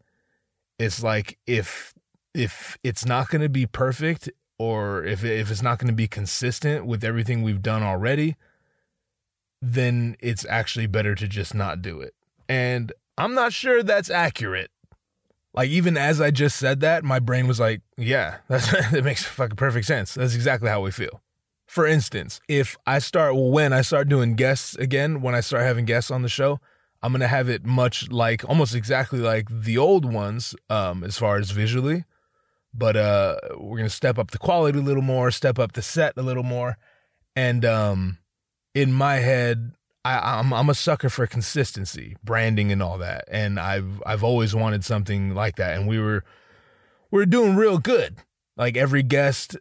it's 0.77 1.01
like 1.01 1.39
if 1.47 1.93
if 2.33 2.77
it's 2.83 3.05
not 3.05 3.29
going 3.29 3.41
to 3.41 3.49
be 3.49 3.65
perfect 3.65 4.29
or 4.59 5.03
if 5.03 5.23
if 5.23 5.49
it's 5.49 5.63
not 5.63 5.79
going 5.79 5.87
to 5.87 5.93
be 5.93 6.07
consistent 6.07 6.85
with 6.85 7.03
everything 7.03 7.41
we've 7.41 7.61
done 7.61 7.83
already, 7.83 8.35
then 9.61 10.17
it's 10.19 10.45
actually 10.49 10.87
better 10.87 11.15
to 11.15 11.27
just 11.27 11.55
not 11.55 11.81
do 11.81 12.01
it. 12.01 12.13
And 12.49 12.91
I'm 13.17 13.33
not 13.33 13.53
sure 13.53 13.83
that's 13.83 14.09
accurate. 14.09 14.71
Like 15.53 15.69
even 15.69 15.97
as 15.97 16.21
I 16.21 16.29
just 16.29 16.57
said 16.57 16.81
that, 16.81 17.03
my 17.03 17.19
brain 17.19 17.47
was 17.47 17.59
like, 17.59 17.81
"Yeah, 17.97 18.37
that 18.47 19.01
makes 19.03 19.23
fucking 19.23 19.55
perfect 19.55 19.87
sense. 19.87 20.13
That's 20.13 20.35
exactly 20.35 20.69
how 20.69 20.81
we 20.81 20.91
feel." 20.91 21.21
For 21.65 21.85
instance, 21.87 22.39
if 22.47 22.77
I 22.85 22.99
start 22.99 23.35
when 23.35 23.73
I 23.73 23.81
start 23.81 24.07
doing 24.07 24.35
guests 24.35 24.75
again, 24.75 25.21
when 25.21 25.33
I 25.35 25.41
start 25.41 25.63
having 25.63 25.85
guests 25.85 26.11
on 26.11 26.21
the 26.21 26.29
show, 26.29 26.59
I'm 27.01 27.11
gonna 27.11 27.27
have 27.27 27.49
it 27.49 27.65
much 27.65 28.09
like 28.11 28.47
almost 28.47 28.75
exactly 28.75 29.19
like 29.19 29.47
the 29.49 29.79
old 29.79 30.05
ones, 30.05 30.55
um, 30.69 31.03
as 31.03 31.17
far 31.17 31.37
as 31.37 31.49
visually. 31.49 32.05
But 32.71 32.95
uh, 32.95 33.37
we're 33.57 33.77
gonna 33.77 33.89
step 33.89 34.19
up 34.19 34.29
the 34.29 34.37
quality 34.37 34.77
a 34.77 34.83
little 34.83 35.01
more, 35.01 35.31
step 35.31 35.57
up 35.57 35.71
the 35.71 35.81
set 35.81 36.13
a 36.17 36.21
little 36.21 36.43
more, 36.43 36.77
and 37.35 37.65
um, 37.65 38.19
in 38.75 38.93
my 38.93 39.15
head, 39.15 39.73
I, 40.07 40.39
I'm 40.39 40.53
I'm 40.53 40.69
a 40.69 40.75
sucker 40.75 41.09
for 41.09 41.27
consistency, 41.27 42.15
branding, 42.23 42.71
and 42.71 42.81
all 42.81 42.97
that. 42.99 43.25
And 43.27 43.59
I've 43.59 44.01
I've 44.05 44.23
always 44.23 44.55
wanted 44.55 44.85
something 44.85 45.33
like 45.33 45.57
that. 45.57 45.77
And 45.77 45.87
we 45.87 45.99
were 45.99 46.23
we 47.11 47.21
are 47.21 47.25
doing 47.25 47.55
real 47.55 47.77
good. 47.77 48.17
Like 48.55 48.75
every 48.75 49.03
guest, 49.03 49.55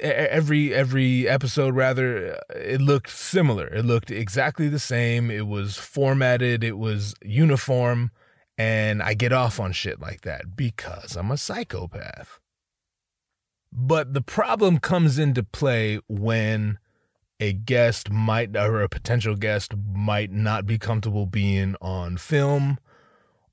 every 0.00 0.72
every 0.72 1.28
episode, 1.28 1.74
rather, 1.74 2.36
uh, 2.36 2.58
it 2.58 2.80
looked 2.80 3.10
similar. 3.10 3.66
It 3.66 3.84
looked 3.84 4.10
exactly 4.10 4.68
the 4.68 4.78
same. 4.78 5.30
It 5.30 5.46
was 5.46 5.76
formatted. 5.76 6.64
It 6.64 6.78
was 6.78 7.14
uniform. 7.22 8.10
And 8.56 9.02
I 9.02 9.14
get 9.14 9.32
off 9.32 9.60
on 9.60 9.72
shit 9.72 10.00
like 10.00 10.22
that 10.22 10.56
because 10.56 11.16
I'm 11.16 11.30
a 11.30 11.36
psychopath. 11.36 12.40
But 13.70 14.14
the 14.14 14.22
problem 14.22 14.78
comes 14.78 15.18
into 15.18 15.42
play 15.42 16.00
when 16.08 16.78
a 17.40 17.52
guest 17.52 18.10
might 18.10 18.56
or 18.56 18.82
a 18.82 18.88
potential 18.88 19.36
guest 19.36 19.74
might 19.94 20.30
not 20.30 20.66
be 20.66 20.78
comfortable 20.78 21.26
being 21.26 21.76
on 21.80 22.16
film 22.16 22.78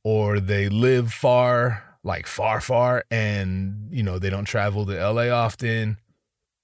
or 0.04 0.40
they 0.40 0.70
live 0.70 1.14
far 1.14 1.98
like 2.04 2.28
far 2.28 2.62
far 2.62 3.04
and 3.10 3.88
you 3.92 4.04
know 4.04 4.20
they 4.20 4.30
don't 4.30 4.46
travel 4.46 4.86
to 4.86 4.94
LA 5.12 5.30
often. 5.30 5.98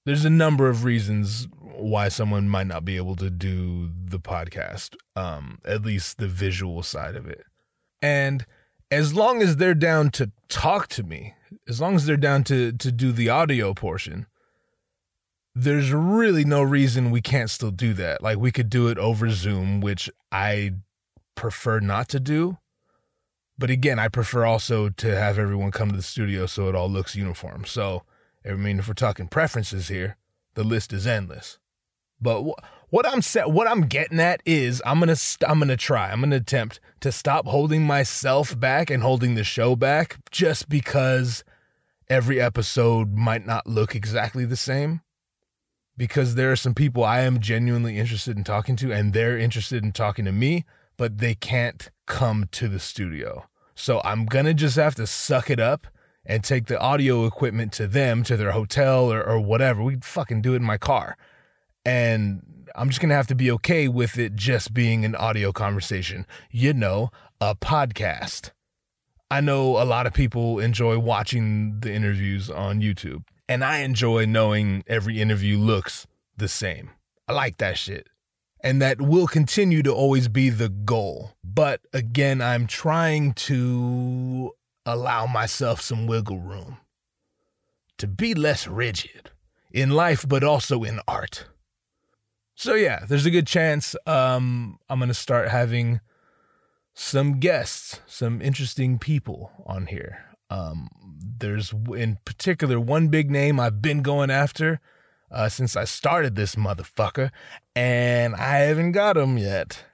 There's 0.05 0.25
a 0.25 0.31
number 0.31 0.67
of 0.67 0.83
reasons 0.83 1.47
why 1.59 2.09
someone 2.09 2.49
might 2.49 2.67
not 2.67 2.85
be 2.85 2.97
able 2.97 3.15
to 3.17 3.29
do 3.29 3.89
the 4.05 4.19
podcast 4.19 4.95
um 5.15 5.59
at 5.65 5.83
least 5.83 6.17
the 6.17 6.27
visual 6.27 6.83
side 6.83 7.15
of 7.15 7.27
it. 7.27 7.43
And 8.01 8.45
as 8.89 9.13
long 9.13 9.41
as 9.41 9.57
they're 9.57 9.73
down 9.73 10.09
to 10.11 10.31
talk 10.49 10.87
to 10.89 11.03
me 11.03 11.33
as 11.67 11.81
long 11.81 11.95
as 11.95 12.05
they're 12.05 12.17
down 12.17 12.43
to 12.45 12.71
to 12.73 12.91
do 12.91 13.11
the 13.11 13.29
audio 13.29 13.73
portion 13.73 14.25
there's 15.53 15.91
really 15.91 16.45
no 16.45 16.61
reason 16.61 17.11
we 17.11 17.21
can't 17.21 17.49
still 17.49 17.71
do 17.71 17.93
that. 17.95 18.21
Like 18.21 18.37
we 18.37 18.51
could 18.51 18.69
do 18.69 18.87
it 18.87 18.97
over 18.97 19.29
Zoom, 19.29 19.81
which 19.81 20.09
I 20.31 20.73
prefer 21.35 21.79
not 21.79 22.07
to 22.09 22.19
do. 22.19 22.57
But 23.57 23.69
again, 23.69 23.99
I 23.99 24.07
prefer 24.07 24.45
also 24.45 24.89
to 24.89 25.15
have 25.15 25.37
everyone 25.37 25.71
come 25.71 25.91
to 25.91 25.95
the 25.97 26.01
studio 26.01 26.45
so 26.45 26.67
it 26.67 26.75
all 26.75 26.89
looks 26.89 27.15
uniform. 27.15 27.65
So, 27.65 28.03
I 28.49 28.53
mean, 28.53 28.79
if 28.79 28.87
we're 28.87 28.93
talking 28.93 29.27
preferences 29.27 29.87
here, 29.89 30.17
the 30.55 30.63
list 30.63 30.93
is 30.93 31.05
endless. 31.05 31.59
But 32.19 32.43
wh- 32.43 32.93
what 32.93 33.05
I'm 33.05 33.21
set, 33.21 33.51
what 33.51 33.67
I'm 33.67 33.81
getting 33.87 34.19
at 34.19 34.41
is 34.45 34.81
I'm 34.85 34.99
gonna 34.99 35.15
st- 35.15 35.49
I'm 35.49 35.59
gonna 35.59 35.77
try. 35.77 36.11
I'm 36.11 36.21
gonna 36.21 36.37
attempt 36.37 36.79
to 37.01 37.11
stop 37.11 37.45
holding 37.45 37.83
myself 37.83 38.59
back 38.59 38.89
and 38.89 39.03
holding 39.03 39.35
the 39.35 39.43
show 39.43 39.75
back 39.75 40.17
just 40.31 40.69
because 40.69 41.43
every 42.09 42.41
episode 42.41 43.13
might 43.15 43.45
not 43.45 43.67
look 43.67 43.95
exactly 43.95 44.45
the 44.45 44.57
same 44.57 45.01
because 45.97 46.35
there 46.35 46.51
are 46.51 46.55
some 46.55 46.73
people 46.73 47.03
I 47.03 47.21
am 47.21 47.39
genuinely 47.39 47.97
interested 47.97 48.37
in 48.37 48.43
talking 48.43 48.75
to 48.77 48.91
and 48.91 49.13
they're 49.13 49.37
interested 49.37 49.83
in 49.83 49.91
talking 49.91 50.25
to 50.25 50.31
me, 50.31 50.65
but 50.97 51.19
they 51.19 51.35
can't 51.35 51.89
come 52.05 52.47
to 52.51 52.67
the 52.67 52.79
studio. 52.79 53.45
So 53.75 54.01
I'm 54.03 54.25
going 54.25 54.45
to 54.45 54.53
just 54.53 54.75
have 54.75 54.95
to 54.95 55.07
suck 55.07 55.49
it 55.49 55.59
up 55.59 55.87
and 56.25 56.43
take 56.43 56.67
the 56.67 56.79
audio 56.79 57.25
equipment 57.25 57.73
to 57.73 57.87
them, 57.87 58.23
to 58.23 58.37
their 58.37 58.51
hotel 58.51 59.11
or, 59.11 59.23
or 59.23 59.39
whatever. 59.39 59.81
We 59.81 59.97
fucking 60.01 60.41
do 60.41 60.53
it 60.53 60.57
in 60.57 60.63
my 60.63 60.77
car. 60.77 61.17
And 61.83 62.67
I'm 62.75 62.89
just 62.89 63.01
going 63.01 63.09
to 63.09 63.15
have 63.15 63.27
to 63.27 63.35
be 63.35 63.51
okay 63.51 63.87
with 63.87 64.17
it 64.17 64.35
just 64.35 64.73
being 64.73 65.03
an 65.03 65.15
audio 65.15 65.51
conversation. 65.51 66.27
You 66.51 66.73
know, 66.73 67.09
a 67.39 67.55
podcast. 67.55 68.51
I 69.31 69.41
know 69.41 69.81
a 69.81 69.85
lot 69.85 70.05
of 70.05 70.13
people 70.13 70.59
enjoy 70.59 70.99
watching 70.99 71.79
the 71.79 71.91
interviews 71.91 72.49
on 72.49 72.81
YouTube. 72.81 73.23
And 73.51 73.65
I 73.65 73.79
enjoy 73.79 74.27
knowing 74.27 74.85
every 74.87 75.19
interview 75.19 75.57
looks 75.57 76.07
the 76.37 76.47
same. 76.47 76.91
I 77.27 77.33
like 77.33 77.57
that 77.57 77.77
shit. 77.77 78.07
And 78.63 78.81
that 78.81 79.01
will 79.01 79.27
continue 79.27 79.83
to 79.83 79.93
always 79.93 80.29
be 80.29 80.49
the 80.49 80.69
goal. 80.69 81.33
But 81.43 81.81
again, 81.91 82.41
I'm 82.41 82.65
trying 82.65 83.33
to 83.33 84.53
allow 84.85 85.25
myself 85.25 85.81
some 85.81 86.07
wiggle 86.07 86.39
room 86.39 86.77
to 87.97 88.07
be 88.07 88.33
less 88.33 88.69
rigid 88.69 89.31
in 89.69 89.89
life, 89.89 90.25
but 90.25 90.45
also 90.45 90.83
in 90.83 91.01
art. 91.05 91.43
So 92.55 92.75
yeah, 92.75 93.03
there's 93.05 93.25
a 93.25 93.31
good 93.31 93.47
chance 93.47 93.97
um, 94.05 94.79
I'm 94.89 94.99
gonna 94.99 95.13
start 95.13 95.49
having 95.49 95.99
some 96.93 97.41
guests, 97.41 97.99
some 98.07 98.41
interesting 98.41 98.97
people 98.97 99.51
on 99.65 99.87
here. 99.87 100.23
Um, 100.49 100.87
there's 101.39 101.73
in 101.95 102.17
particular 102.25 102.79
one 102.79 103.07
big 103.09 103.29
name 103.31 103.59
I've 103.59 103.81
been 103.81 104.01
going 104.01 104.31
after 104.31 104.79
uh, 105.31 105.49
since 105.49 105.75
I 105.75 105.85
started 105.85 106.35
this 106.35 106.55
motherfucker, 106.55 107.31
and 107.75 108.35
I 108.35 108.57
haven't 108.57 108.91
got 108.93 109.17
him 109.17 109.37
yet. 109.37 109.85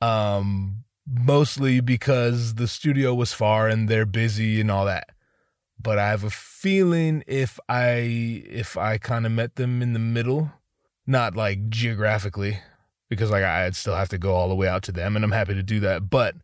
Um, 0.00 0.84
mostly 1.06 1.80
because 1.80 2.54
the 2.54 2.68
studio 2.68 3.14
was 3.14 3.32
far 3.32 3.68
and 3.68 3.88
they're 3.88 4.06
busy 4.06 4.60
and 4.60 4.70
all 4.70 4.84
that. 4.86 5.08
but 5.82 5.98
I 5.98 6.08
have 6.08 6.24
a 6.24 6.30
feeling 6.30 7.24
if 7.26 7.58
I 7.68 8.42
if 8.48 8.76
I 8.76 8.98
kind 8.98 9.26
of 9.26 9.32
met 9.32 9.56
them 9.56 9.82
in 9.82 9.92
the 9.92 9.98
middle, 9.98 10.52
not 11.06 11.34
like 11.36 11.68
geographically, 11.68 12.58
because 13.08 13.30
like 13.30 13.44
I'd 13.44 13.76
still 13.76 13.96
have 13.96 14.08
to 14.10 14.18
go 14.18 14.34
all 14.34 14.48
the 14.48 14.54
way 14.54 14.68
out 14.68 14.82
to 14.84 14.92
them, 14.92 15.16
and 15.16 15.24
I'm 15.24 15.32
happy 15.32 15.54
to 15.54 15.62
do 15.62 15.80
that. 15.80 16.08
But 16.08 16.36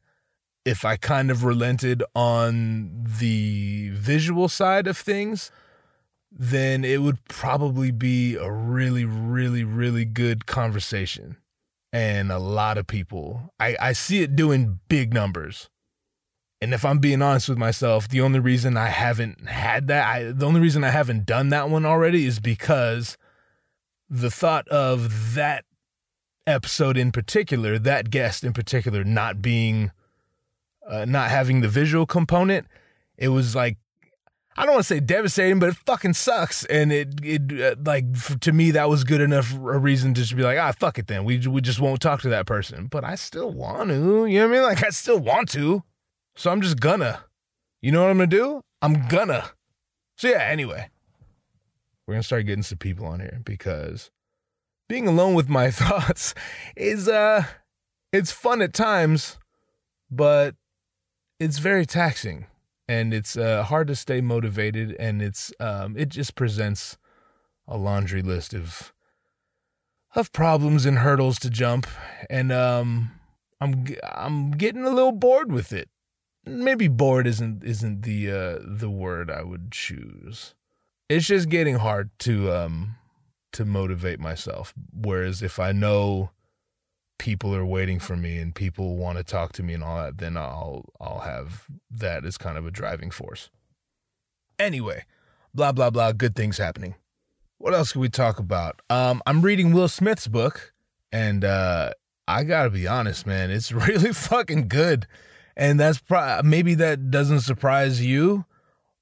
if 0.68 0.84
I 0.84 0.96
kind 0.96 1.30
of 1.30 1.44
relented 1.44 2.02
on 2.14 2.90
the 3.18 3.90
visual 3.94 4.48
side 4.48 4.86
of 4.86 4.98
things, 4.98 5.50
then 6.30 6.84
it 6.84 7.00
would 7.00 7.24
probably 7.28 7.90
be 7.90 8.36
a 8.36 8.50
really, 8.50 9.04
really, 9.04 9.64
really 9.64 10.04
good 10.04 10.46
conversation. 10.46 11.38
And 11.90 12.30
a 12.30 12.38
lot 12.38 12.76
of 12.76 12.86
people, 12.86 13.54
I, 13.58 13.76
I 13.80 13.92
see 13.94 14.22
it 14.22 14.36
doing 14.36 14.80
big 14.88 15.14
numbers. 15.14 15.70
And 16.60 16.74
if 16.74 16.84
I'm 16.84 16.98
being 16.98 17.22
honest 17.22 17.48
with 17.48 17.56
myself, 17.56 18.08
the 18.08 18.20
only 18.20 18.40
reason 18.40 18.76
I 18.76 18.88
haven't 18.88 19.48
had 19.48 19.86
that, 19.88 20.06
I, 20.06 20.32
the 20.32 20.44
only 20.44 20.60
reason 20.60 20.84
I 20.84 20.90
haven't 20.90 21.24
done 21.24 21.48
that 21.48 21.70
one 21.70 21.86
already 21.86 22.26
is 22.26 22.40
because 22.40 23.16
the 24.10 24.30
thought 24.30 24.68
of 24.68 25.34
that 25.34 25.64
episode 26.46 26.98
in 26.98 27.12
particular, 27.12 27.78
that 27.78 28.10
guest 28.10 28.44
in 28.44 28.52
particular, 28.52 29.02
not 29.02 29.40
being, 29.40 29.92
uh, 30.88 31.04
not 31.04 31.30
having 31.30 31.60
the 31.60 31.68
visual 31.68 32.06
component, 32.06 32.66
it 33.16 33.28
was 33.28 33.54
like 33.54 33.76
I 34.58 34.64
don't 34.64 34.74
want 34.74 34.86
to 34.86 34.94
say 34.94 34.98
devastating, 34.98 35.60
but 35.60 35.68
it 35.68 35.76
fucking 35.86 36.14
sucks. 36.14 36.64
And 36.64 36.90
it, 36.90 37.20
it 37.22 37.60
uh, 37.60 37.76
like 37.84 38.40
to 38.40 38.52
me, 38.52 38.72
that 38.72 38.88
was 38.88 39.04
good 39.04 39.20
enough 39.20 39.54
a 39.54 39.78
reason 39.78 40.14
to 40.14 40.20
just 40.20 40.36
be 40.36 40.42
like, 40.42 40.58
ah, 40.58 40.72
fuck 40.72 40.98
it 40.98 41.06
then. 41.06 41.24
We 41.24 41.38
we 41.46 41.60
just 41.60 41.78
won't 41.78 42.00
talk 42.00 42.22
to 42.22 42.28
that 42.30 42.46
person. 42.46 42.86
But 42.86 43.04
I 43.04 43.14
still 43.14 43.52
want 43.52 43.90
to. 43.90 44.26
You 44.26 44.40
know 44.40 44.48
what 44.48 44.56
I 44.56 44.58
mean? 44.58 44.62
Like 44.62 44.84
I 44.84 44.90
still 44.90 45.20
want 45.20 45.48
to. 45.50 45.84
So 46.34 46.50
I'm 46.50 46.60
just 46.60 46.80
gonna. 46.80 47.20
You 47.80 47.92
know 47.92 48.02
what 48.02 48.10
I'm 48.10 48.16
gonna 48.16 48.26
do? 48.26 48.62
I'm 48.82 49.06
gonna. 49.06 49.52
So 50.16 50.26
yeah. 50.26 50.42
Anyway, 50.42 50.88
we're 52.06 52.14
gonna 52.14 52.24
start 52.24 52.46
getting 52.46 52.64
some 52.64 52.78
people 52.78 53.06
on 53.06 53.20
here 53.20 53.40
because 53.44 54.10
being 54.88 55.06
alone 55.06 55.34
with 55.34 55.48
my 55.48 55.70
thoughts 55.70 56.34
is 56.76 57.06
uh, 57.06 57.44
it's 58.12 58.32
fun 58.32 58.60
at 58.60 58.74
times, 58.74 59.38
but 60.10 60.56
it's 61.38 61.58
very 61.58 61.86
taxing 61.86 62.46
and 62.88 63.12
it's 63.12 63.36
uh, 63.36 63.62
hard 63.62 63.88
to 63.88 63.96
stay 63.96 64.20
motivated 64.20 64.96
and 64.98 65.22
it's 65.22 65.52
um, 65.60 65.96
it 65.96 66.08
just 66.08 66.34
presents 66.34 66.96
a 67.66 67.76
laundry 67.76 68.22
list 68.22 68.54
of 68.54 68.92
of 70.14 70.32
problems 70.32 70.86
and 70.86 70.98
hurdles 70.98 71.38
to 71.38 71.50
jump 71.50 71.86
and 72.30 72.50
um, 72.50 73.12
I'm 73.60 73.86
I'm 74.02 74.50
getting 74.52 74.84
a 74.84 74.90
little 74.90 75.12
bored 75.12 75.52
with 75.52 75.72
it. 75.72 75.88
Maybe 76.46 76.88
bored 76.88 77.26
isn't 77.26 77.64
isn't 77.64 78.02
the 78.02 78.30
uh, 78.30 78.58
the 78.62 78.90
word 78.90 79.30
I 79.30 79.42
would 79.42 79.72
choose. 79.72 80.54
It's 81.08 81.26
just 81.26 81.48
getting 81.48 81.76
hard 81.76 82.10
to 82.20 82.52
um 82.52 82.96
to 83.52 83.64
motivate 83.64 84.20
myself 84.20 84.74
whereas 84.92 85.42
if 85.42 85.58
I 85.58 85.72
know 85.72 86.30
people 87.18 87.54
are 87.54 87.64
waiting 87.64 87.98
for 87.98 88.16
me 88.16 88.38
and 88.38 88.54
people 88.54 88.96
want 88.96 89.18
to 89.18 89.24
talk 89.24 89.52
to 89.52 89.62
me 89.62 89.74
and 89.74 89.82
all 89.82 89.98
that, 89.98 90.18
then 90.18 90.36
I'll 90.36 90.86
I'll 91.00 91.20
have 91.20 91.66
that 91.90 92.24
as 92.24 92.38
kind 92.38 92.56
of 92.56 92.66
a 92.66 92.70
driving 92.70 93.10
force. 93.10 93.50
Anyway, 94.58 95.04
blah 95.54 95.72
blah 95.72 95.90
blah, 95.90 96.12
good 96.12 96.34
things 96.34 96.58
happening. 96.58 96.94
What 97.58 97.74
else 97.74 97.92
can 97.92 98.00
we 98.00 98.08
talk 98.08 98.38
about? 98.38 98.80
Um, 98.88 99.20
I'm 99.26 99.42
reading 99.42 99.72
Will 99.72 99.88
Smith's 99.88 100.28
book, 100.28 100.72
and 101.10 101.44
uh, 101.44 101.92
I 102.26 102.44
gotta 102.44 102.70
be 102.70 102.86
honest, 102.86 103.26
man, 103.26 103.50
it's 103.50 103.72
really 103.88 104.12
fucking 104.12 104.68
good. 104.68 105.06
And 105.56 105.80
that's 105.80 105.98
pro- 105.98 106.40
maybe 106.44 106.76
that 106.76 107.10
doesn't 107.10 107.40
surprise 107.40 108.04
you, 108.04 108.44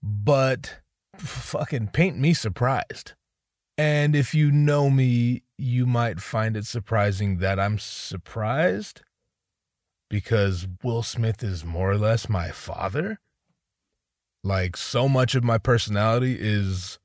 but 0.02 0.78
fucking 1.18 1.88
paint 1.88 2.18
me 2.18 2.32
surprised. 2.32 3.12
And 3.76 4.16
if 4.16 4.34
you 4.34 4.50
know 4.50 4.88
me, 4.88 5.42
you 5.58 5.86
might 5.86 6.20
find 6.20 6.56
it 6.56 6.66
surprising 6.66 7.38
that 7.38 7.58
I'm 7.58 7.78
surprised 7.78 9.02
because 10.08 10.66
Will 10.82 11.02
Smith 11.02 11.42
is 11.42 11.64
more 11.64 11.90
or 11.90 11.98
less 11.98 12.28
my 12.28 12.50
father. 12.50 13.18
Like, 14.44 14.76
so 14.76 15.08
much 15.08 15.34
of 15.34 15.42
my 15.42 15.58
personality 15.58 16.36
is 16.38 16.98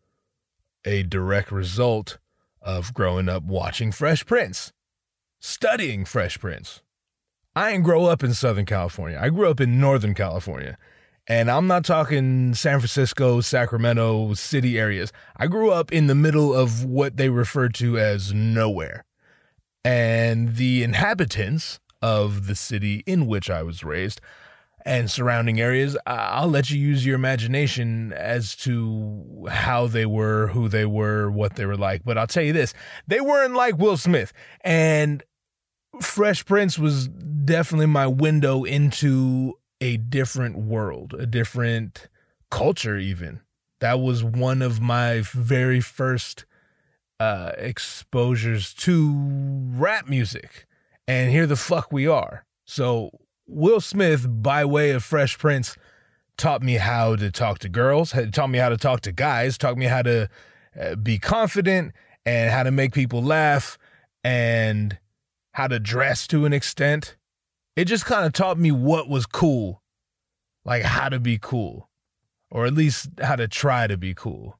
a 0.85 1.03
direct 1.03 1.51
result 1.51 2.19
of 2.61 2.93
growing 2.93 3.27
up 3.27 3.43
watching 3.43 3.91
Fresh 3.91 4.25
Prince, 4.25 4.71
studying 5.39 6.05
Fresh 6.05 6.39
Prince. 6.39 6.81
I 7.55 7.71
didn't 7.71 7.85
grow 7.85 8.05
up 8.05 8.23
in 8.23 8.33
Southern 8.33 8.65
California. 8.65 9.19
I 9.19 9.29
grew 9.29 9.49
up 9.49 9.59
in 9.59 9.79
Northern 9.79 10.13
California. 10.13 10.77
And 11.31 11.49
I'm 11.49 11.65
not 11.65 11.85
talking 11.85 12.53
San 12.55 12.79
Francisco, 12.79 13.39
Sacramento 13.39 14.33
city 14.33 14.77
areas. 14.77 15.13
I 15.37 15.47
grew 15.47 15.71
up 15.71 15.89
in 15.93 16.07
the 16.07 16.13
middle 16.13 16.53
of 16.53 16.83
what 16.83 17.15
they 17.15 17.29
refer 17.29 17.69
to 17.69 17.97
as 17.97 18.33
nowhere. 18.33 19.05
And 19.85 20.57
the 20.57 20.83
inhabitants 20.83 21.79
of 22.01 22.47
the 22.47 22.55
city 22.55 23.01
in 23.05 23.27
which 23.27 23.49
I 23.49 23.63
was 23.63 23.81
raised 23.81 24.19
and 24.85 25.09
surrounding 25.09 25.61
areas, 25.61 25.95
I'll 26.05 26.49
let 26.49 26.69
you 26.69 26.77
use 26.77 27.05
your 27.05 27.15
imagination 27.15 28.11
as 28.11 28.53
to 28.57 29.47
how 29.49 29.87
they 29.87 30.05
were, 30.05 30.47
who 30.47 30.67
they 30.67 30.85
were, 30.85 31.31
what 31.31 31.55
they 31.55 31.65
were 31.65 31.77
like. 31.77 32.03
But 32.03 32.17
I'll 32.17 32.27
tell 32.27 32.43
you 32.43 32.51
this 32.51 32.73
they 33.07 33.21
weren't 33.21 33.53
like 33.53 33.77
Will 33.77 33.95
Smith. 33.95 34.33
And 34.65 35.23
Fresh 36.01 36.43
Prince 36.43 36.77
was 36.77 37.07
definitely 37.07 37.85
my 37.85 38.07
window 38.07 38.65
into 38.65 39.57
a 39.81 39.97
different 39.97 40.57
world, 40.57 41.15
a 41.17 41.25
different 41.25 42.07
culture, 42.49 42.97
even. 42.97 43.41
That 43.79 43.99
was 43.99 44.23
one 44.23 44.61
of 44.61 44.79
my 44.79 45.21
very 45.21 45.81
first 45.81 46.45
uh, 47.19 47.51
exposures 47.57 48.73
to 48.75 49.13
rap 49.75 50.07
music. 50.07 50.67
And 51.07 51.31
here 51.31 51.47
the 51.47 51.55
fuck 51.55 51.91
we 51.91 52.07
are. 52.07 52.45
So, 52.65 53.09
Will 53.47 53.81
Smith, 53.81 54.25
by 54.29 54.63
way 54.63 54.91
of 54.91 55.03
Fresh 55.03 55.39
Prince, 55.39 55.75
taught 56.37 56.61
me 56.61 56.75
how 56.75 57.15
to 57.15 57.31
talk 57.31 57.59
to 57.59 57.69
girls, 57.69 58.13
taught 58.31 58.49
me 58.49 58.59
how 58.59 58.69
to 58.69 58.77
talk 58.77 59.01
to 59.01 59.11
guys, 59.11 59.57
taught 59.57 59.77
me 59.77 59.85
how 59.85 60.03
to 60.03 60.29
uh, 60.79 60.95
be 60.95 61.17
confident 61.17 61.91
and 62.25 62.51
how 62.51 62.63
to 62.63 62.71
make 62.71 62.93
people 62.93 63.21
laugh 63.21 63.77
and 64.23 64.97
how 65.53 65.67
to 65.67 65.79
dress 65.79 66.27
to 66.27 66.45
an 66.45 66.53
extent 66.53 67.17
it 67.75 67.85
just 67.85 68.05
kind 68.05 68.25
of 68.25 68.33
taught 68.33 68.57
me 68.57 68.71
what 68.71 69.09
was 69.09 69.25
cool, 69.25 69.81
like 70.65 70.83
how 70.83 71.09
to 71.09 71.19
be 71.19 71.37
cool, 71.41 71.89
or 72.49 72.65
at 72.65 72.73
least 72.73 73.09
how 73.21 73.35
to 73.35 73.47
try 73.47 73.87
to 73.87 73.97
be 73.97 74.13
cool. 74.13 74.59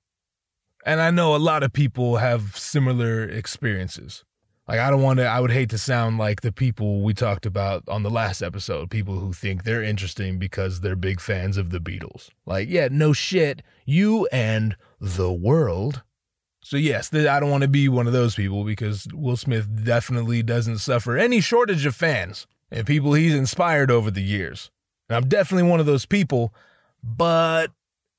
And 0.86 1.00
I 1.00 1.12
know 1.12 1.36
a 1.36 1.38
lot 1.38 1.63
of 1.63 1.74
people 1.74 2.17
have 2.17 2.58
similar 2.58 3.24
experiences. 3.24 4.24
Like, 4.67 4.80
I 4.80 4.89
don't 4.89 5.02
want 5.02 5.19
to, 5.19 5.26
I 5.26 5.39
would 5.39 5.52
hate 5.52 5.69
to 5.71 5.78
sound 5.78 6.17
like 6.17 6.41
the 6.41 6.52
people 6.52 7.02
we 7.02 7.13
talked 7.13 7.45
about 7.45 7.84
on 7.88 8.04
the 8.04 8.10
last 8.10 8.41
episode, 8.41 8.89
people 8.89 9.19
who 9.19 9.34
think 9.34 9.63
they're 9.63 9.84
interesting 9.84 10.39
because 10.39 10.80
they're 10.80 10.95
big 10.95 11.19
fans 11.19 11.58
of 11.58 11.71
the 11.71 11.80
Beatles. 11.80 12.30
Like, 12.45 12.69
yeah, 12.69 12.88
no 12.89 13.12
shit, 13.12 13.63
you 13.86 14.28
and 14.32 14.78
the 15.00 15.32
world. 15.32 16.04
So, 16.63 16.78
yes, 16.78 17.13
I 17.13 17.39
don't 17.39 17.50
want 17.50 17.63
to 17.63 17.67
be 17.67 17.89
one 17.89 18.08
of 18.08 18.13
those 18.13 18.36
people 18.36 18.63
because 18.63 19.08
Will 19.13 19.36
Smith 19.36 19.84
definitely 19.84 20.41
doesn't 20.41 20.78
suffer 20.78 21.17
any 21.17 21.41
shortage 21.41 21.86
of 21.86 21.95
fans 21.95 22.47
and 22.71 22.88
people 22.88 23.13
he's 23.13 23.36
inspired 23.36 23.91
over 23.91 24.10
the 24.10 24.23
years. 24.23 24.71
And 25.10 25.17
I'm 25.17 25.27
definitely 25.27 25.69
one 25.69 25.79
of 25.79 25.86
those 25.86 26.05
people, 26.05 26.53
but 27.03 27.71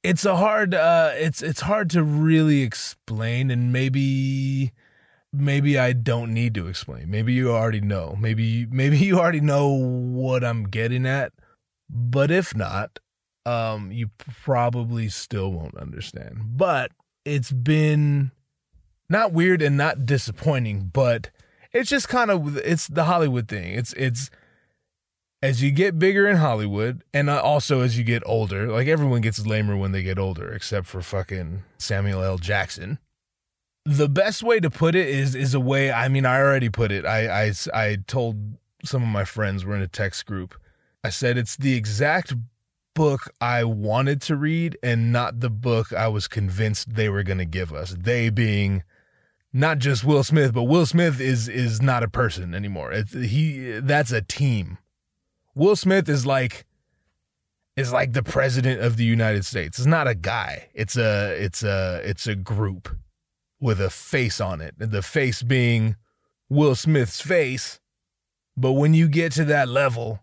it's 0.02 0.24
a 0.24 0.36
hard 0.36 0.74
uh 0.74 1.12
it's 1.14 1.42
it's 1.42 1.60
hard 1.60 1.88
to 1.90 2.02
really 2.02 2.62
explain 2.62 3.50
and 3.50 3.72
maybe 3.72 4.72
maybe 5.32 5.78
I 5.78 5.92
don't 5.92 6.34
need 6.34 6.54
to 6.54 6.66
explain. 6.66 7.10
Maybe 7.10 7.32
you 7.32 7.52
already 7.52 7.80
know. 7.80 8.16
Maybe 8.18 8.66
maybe 8.70 8.98
you 8.98 9.18
already 9.18 9.40
know 9.40 9.68
what 9.68 10.44
I'm 10.44 10.64
getting 10.64 11.06
at. 11.06 11.32
But 11.88 12.30
if 12.30 12.54
not, 12.54 12.98
um 13.46 13.90
you 13.92 14.10
probably 14.44 15.08
still 15.08 15.52
won't 15.52 15.76
understand. 15.76 16.56
But 16.56 16.92
it's 17.24 17.52
been 17.52 18.32
not 19.08 19.32
weird 19.32 19.62
and 19.62 19.76
not 19.76 20.04
disappointing, 20.04 20.90
but 20.92 21.30
it's 21.72 21.88
just 21.88 22.08
kind 22.08 22.30
of 22.30 22.56
it's 22.58 22.88
the 22.88 23.04
Hollywood 23.04 23.48
thing. 23.48 23.74
It's 23.74 23.92
it's 23.94 24.30
as 25.42 25.60
you 25.60 25.72
get 25.72 25.98
bigger 25.98 26.28
in 26.28 26.36
Hollywood, 26.36 27.02
and 27.12 27.28
uh, 27.28 27.40
also 27.42 27.80
as 27.80 27.98
you 27.98 28.04
get 28.04 28.22
older, 28.24 28.68
like 28.68 28.86
everyone 28.86 29.20
gets 29.20 29.44
lamer 29.44 29.76
when 29.76 29.90
they 29.92 30.02
get 30.02 30.18
older, 30.18 30.52
except 30.52 30.86
for 30.86 31.02
fucking 31.02 31.64
Samuel 31.78 32.22
L. 32.22 32.38
Jackson. 32.38 32.98
The 33.84 34.08
best 34.08 34.44
way 34.44 34.60
to 34.60 34.70
put 34.70 34.94
it 34.94 35.08
is 35.08 35.34
is 35.34 35.54
a 35.54 35.60
way. 35.60 35.90
I 35.90 36.08
mean, 36.08 36.24
I 36.24 36.38
already 36.38 36.68
put 36.68 36.92
it. 36.92 37.04
I 37.04 37.46
I 37.46 37.52
I 37.74 37.98
told 38.06 38.56
some 38.84 39.02
of 39.02 39.08
my 39.08 39.24
friends 39.24 39.66
we're 39.66 39.74
in 39.74 39.82
a 39.82 39.88
text 39.88 40.24
group. 40.26 40.54
I 41.02 41.10
said 41.10 41.36
it's 41.36 41.56
the 41.56 41.74
exact 41.74 42.32
book 42.94 43.32
I 43.40 43.64
wanted 43.64 44.22
to 44.22 44.36
read, 44.36 44.78
and 44.84 45.12
not 45.12 45.40
the 45.40 45.50
book 45.50 45.92
I 45.92 46.06
was 46.06 46.28
convinced 46.28 46.94
they 46.94 47.08
were 47.08 47.24
going 47.24 47.38
to 47.38 47.44
give 47.44 47.72
us. 47.72 47.96
They 47.98 48.30
being 48.30 48.84
not 49.52 49.78
just 49.78 50.04
Will 50.04 50.22
Smith, 50.22 50.54
but 50.54 50.64
Will 50.64 50.86
Smith 50.86 51.20
is 51.20 51.48
is 51.48 51.82
not 51.82 52.04
a 52.04 52.08
person 52.08 52.54
anymore. 52.54 52.92
It's, 52.92 53.12
he 53.12 53.80
that's 53.80 54.12
a 54.12 54.22
team 54.22 54.78
Will 55.54 55.76
Smith 55.76 56.08
is 56.08 56.24
like 56.24 56.66
is 57.76 57.92
like 57.92 58.12
the 58.12 58.22
president 58.22 58.80
of 58.80 58.96
the 58.96 59.04
United 59.04 59.44
States. 59.44 59.78
It's 59.78 59.86
not 59.86 60.08
a 60.08 60.14
guy. 60.14 60.68
It's 60.74 60.96
a 60.96 61.32
it's 61.42 61.62
a 61.62 62.00
it's 62.04 62.26
a 62.26 62.34
group 62.34 62.88
with 63.60 63.80
a 63.80 63.90
face 63.90 64.40
on 64.40 64.60
it. 64.60 64.74
The 64.78 65.02
face 65.02 65.42
being 65.42 65.96
Will 66.48 66.74
Smith's 66.74 67.20
face. 67.20 67.80
But 68.56 68.72
when 68.72 68.92
you 68.92 69.08
get 69.08 69.32
to 69.32 69.44
that 69.46 69.68
level, 69.68 70.20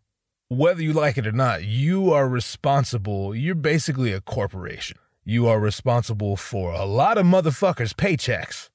whether 0.49 0.81
you 0.81 0.93
like 0.93 1.17
it 1.17 1.25
or 1.25 1.31
not, 1.31 1.63
you 1.63 2.11
are 2.11 2.27
responsible. 2.27 3.33
You're 3.33 3.55
basically 3.55 4.11
a 4.13 4.21
corporation. 4.21 4.97
You 5.23 5.47
are 5.47 5.59
responsible 5.59 6.37
for 6.37 6.73
a 6.73 6.85
lot 6.85 7.17
of 7.17 7.25
motherfuckers' 7.25 7.93
paychecks. 7.93 8.69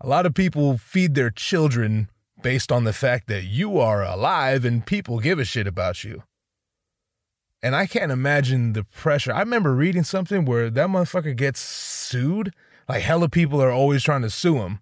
A 0.00 0.08
lot 0.08 0.26
of 0.26 0.34
people 0.34 0.78
feed 0.78 1.14
their 1.14 1.30
children 1.30 2.08
based 2.42 2.70
on 2.70 2.84
the 2.84 2.92
fact 2.92 3.26
that 3.28 3.44
you 3.44 3.78
are 3.78 4.02
alive 4.02 4.64
and 4.64 4.86
people 4.86 5.18
give 5.18 5.38
a 5.38 5.44
shit 5.44 5.66
about 5.66 6.04
you. 6.04 6.22
And 7.62 7.74
I 7.74 7.86
can't 7.86 8.12
imagine 8.12 8.72
the 8.72 8.84
pressure. 8.84 9.32
I 9.32 9.40
remember 9.40 9.74
reading 9.74 10.04
something 10.04 10.44
where 10.44 10.70
that 10.70 10.88
motherfucker 10.88 11.36
gets 11.36 11.60
sued. 11.60 12.54
Like 12.88 13.02
hella 13.02 13.28
people 13.28 13.60
are 13.60 13.72
always 13.72 14.02
trying 14.02 14.22
to 14.22 14.30
sue 14.30 14.58
him. 14.58 14.80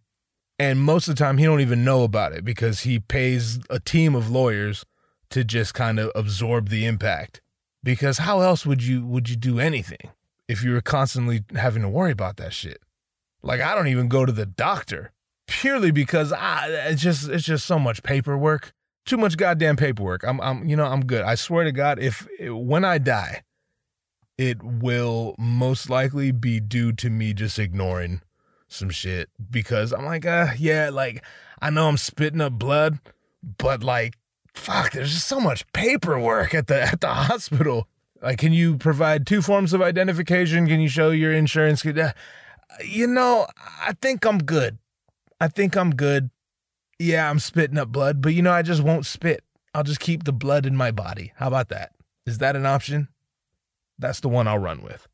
And 0.58 0.80
most 0.80 1.08
of 1.08 1.16
the 1.16 1.18
time 1.22 1.38
he 1.38 1.44
don't 1.44 1.60
even 1.60 1.84
know 1.84 2.02
about 2.02 2.32
it 2.32 2.44
because 2.44 2.80
he 2.80 2.98
pays 2.98 3.58
a 3.68 3.80
team 3.80 4.14
of 4.14 4.30
lawyers 4.30 4.84
to 5.30 5.44
just 5.44 5.74
kind 5.74 5.98
of 5.98 6.10
absorb 6.14 6.68
the 6.68 6.84
impact. 6.86 7.40
Because 7.82 8.18
how 8.18 8.40
else 8.40 8.66
would 8.66 8.82
you 8.82 9.06
would 9.06 9.28
you 9.28 9.36
do 9.36 9.58
anything 9.58 10.10
if 10.48 10.62
you 10.62 10.72
were 10.72 10.80
constantly 10.80 11.44
having 11.54 11.82
to 11.82 11.88
worry 11.88 12.12
about 12.12 12.36
that 12.36 12.52
shit? 12.52 12.80
Like 13.42 13.60
I 13.60 13.74
don't 13.74 13.88
even 13.88 14.08
go 14.08 14.26
to 14.26 14.32
the 14.32 14.46
doctor 14.46 15.12
purely 15.46 15.90
because 15.90 16.32
I 16.32 16.66
it's 16.88 17.02
just 17.02 17.28
it's 17.28 17.44
just 17.44 17.66
so 17.66 17.78
much 17.78 18.02
paperwork 18.02 18.72
too 19.06 19.16
much 19.16 19.36
goddamn 19.36 19.76
paperwork. 19.76 20.24
I'm, 20.24 20.40
I'm, 20.40 20.68
you 20.68 20.76
know, 20.76 20.84
I'm 20.84 21.06
good. 21.06 21.22
I 21.22 21.36
swear 21.36 21.64
to 21.64 21.72
God, 21.72 21.98
if 21.98 22.26
when 22.40 22.84
I 22.84 22.98
die, 22.98 23.42
it 24.36 24.62
will 24.62 25.34
most 25.38 25.88
likely 25.88 26.32
be 26.32 26.60
due 26.60 26.92
to 26.92 27.08
me 27.08 27.32
just 27.32 27.58
ignoring 27.58 28.20
some 28.68 28.90
shit 28.90 29.30
because 29.50 29.92
I'm 29.92 30.04
like, 30.04 30.26
uh, 30.26 30.48
yeah, 30.58 30.90
like 30.92 31.24
I 31.62 31.70
know 31.70 31.88
I'm 31.88 31.96
spitting 31.96 32.40
up 32.40 32.54
blood, 32.54 32.98
but 33.58 33.82
like, 33.82 34.16
fuck, 34.54 34.92
there's 34.92 35.14
just 35.14 35.28
so 35.28 35.40
much 35.40 35.70
paperwork 35.72 36.52
at 36.52 36.66
the 36.66 36.82
at 36.82 37.00
the 37.00 37.08
hospital. 37.08 37.88
Like, 38.20 38.38
can 38.38 38.52
you 38.52 38.76
provide 38.76 39.26
two 39.26 39.40
forms 39.40 39.72
of 39.72 39.80
identification? 39.80 40.66
Can 40.66 40.80
you 40.80 40.88
show 40.88 41.10
your 41.10 41.32
insurance? 41.32 41.84
Uh, 41.86 42.12
you 42.84 43.06
know, 43.06 43.46
I 43.80 43.92
think 43.92 44.26
I'm 44.26 44.38
good. 44.38 44.78
I 45.40 45.48
think 45.48 45.76
I'm 45.76 45.94
good 45.94 46.30
yeah, 46.98 47.28
I'm 47.28 47.38
spitting 47.38 47.78
up 47.78 47.88
blood, 47.88 48.22
but 48.22 48.34
you 48.34 48.42
know, 48.42 48.52
I 48.52 48.62
just 48.62 48.82
won't 48.82 49.06
spit. 49.06 49.44
I'll 49.74 49.82
just 49.82 50.00
keep 50.00 50.24
the 50.24 50.32
blood 50.32 50.64
in 50.64 50.76
my 50.76 50.90
body. 50.90 51.32
How 51.36 51.48
about 51.48 51.68
that? 51.68 51.92
Is 52.24 52.38
that 52.38 52.56
an 52.56 52.66
option? 52.66 53.08
That's 53.98 54.20
the 54.20 54.28
one 54.28 54.48
I'll 54.48 54.58
run 54.58 54.82
with. 54.82 55.06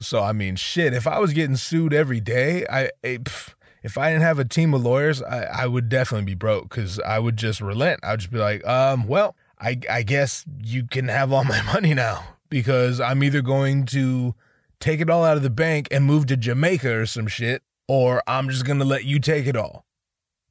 So, 0.00 0.22
I 0.22 0.32
mean, 0.32 0.54
shit, 0.54 0.94
if 0.94 1.06
I 1.06 1.18
was 1.18 1.32
getting 1.32 1.56
sued 1.56 1.92
every 1.92 2.20
day, 2.20 2.64
I, 2.70 2.90
if 3.02 3.98
I 3.98 4.10
didn't 4.10 4.22
have 4.22 4.38
a 4.38 4.44
team 4.44 4.72
of 4.74 4.82
lawyers, 4.82 5.20
I, 5.20 5.42
I 5.42 5.66
would 5.66 5.88
definitely 5.88 6.26
be 6.26 6.34
broke 6.34 6.68
because 6.68 7.00
I 7.00 7.18
would 7.18 7.36
just 7.36 7.60
relent. 7.60 8.00
I 8.04 8.12
would 8.12 8.20
just 8.20 8.32
be 8.32 8.38
like, 8.38 8.64
um, 8.66 9.08
well, 9.08 9.34
I, 9.60 9.80
I 9.90 10.04
guess 10.04 10.44
you 10.62 10.84
can 10.84 11.08
have 11.08 11.32
all 11.32 11.44
my 11.44 11.62
money 11.62 11.94
now 11.94 12.22
because 12.48 13.00
I'm 13.00 13.24
either 13.24 13.42
going 13.42 13.86
to 13.86 14.36
take 14.78 15.00
it 15.00 15.10
all 15.10 15.24
out 15.24 15.36
of 15.36 15.42
the 15.42 15.50
bank 15.50 15.88
and 15.90 16.04
move 16.04 16.26
to 16.26 16.36
Jamaica 16.36 17.00
or 17.00 17.06
some 17.06 17.26
shit, 17.26 17.62
or 17.88 18.22
I'm 18.26 18.50
just 18.50 18.64
going 18.64 18.78
to 18.78 18.84
let 18.84 19.04
you 19.04 19.18
take 19.18 19.46
it 19.46 19.56
all 19.56 19.86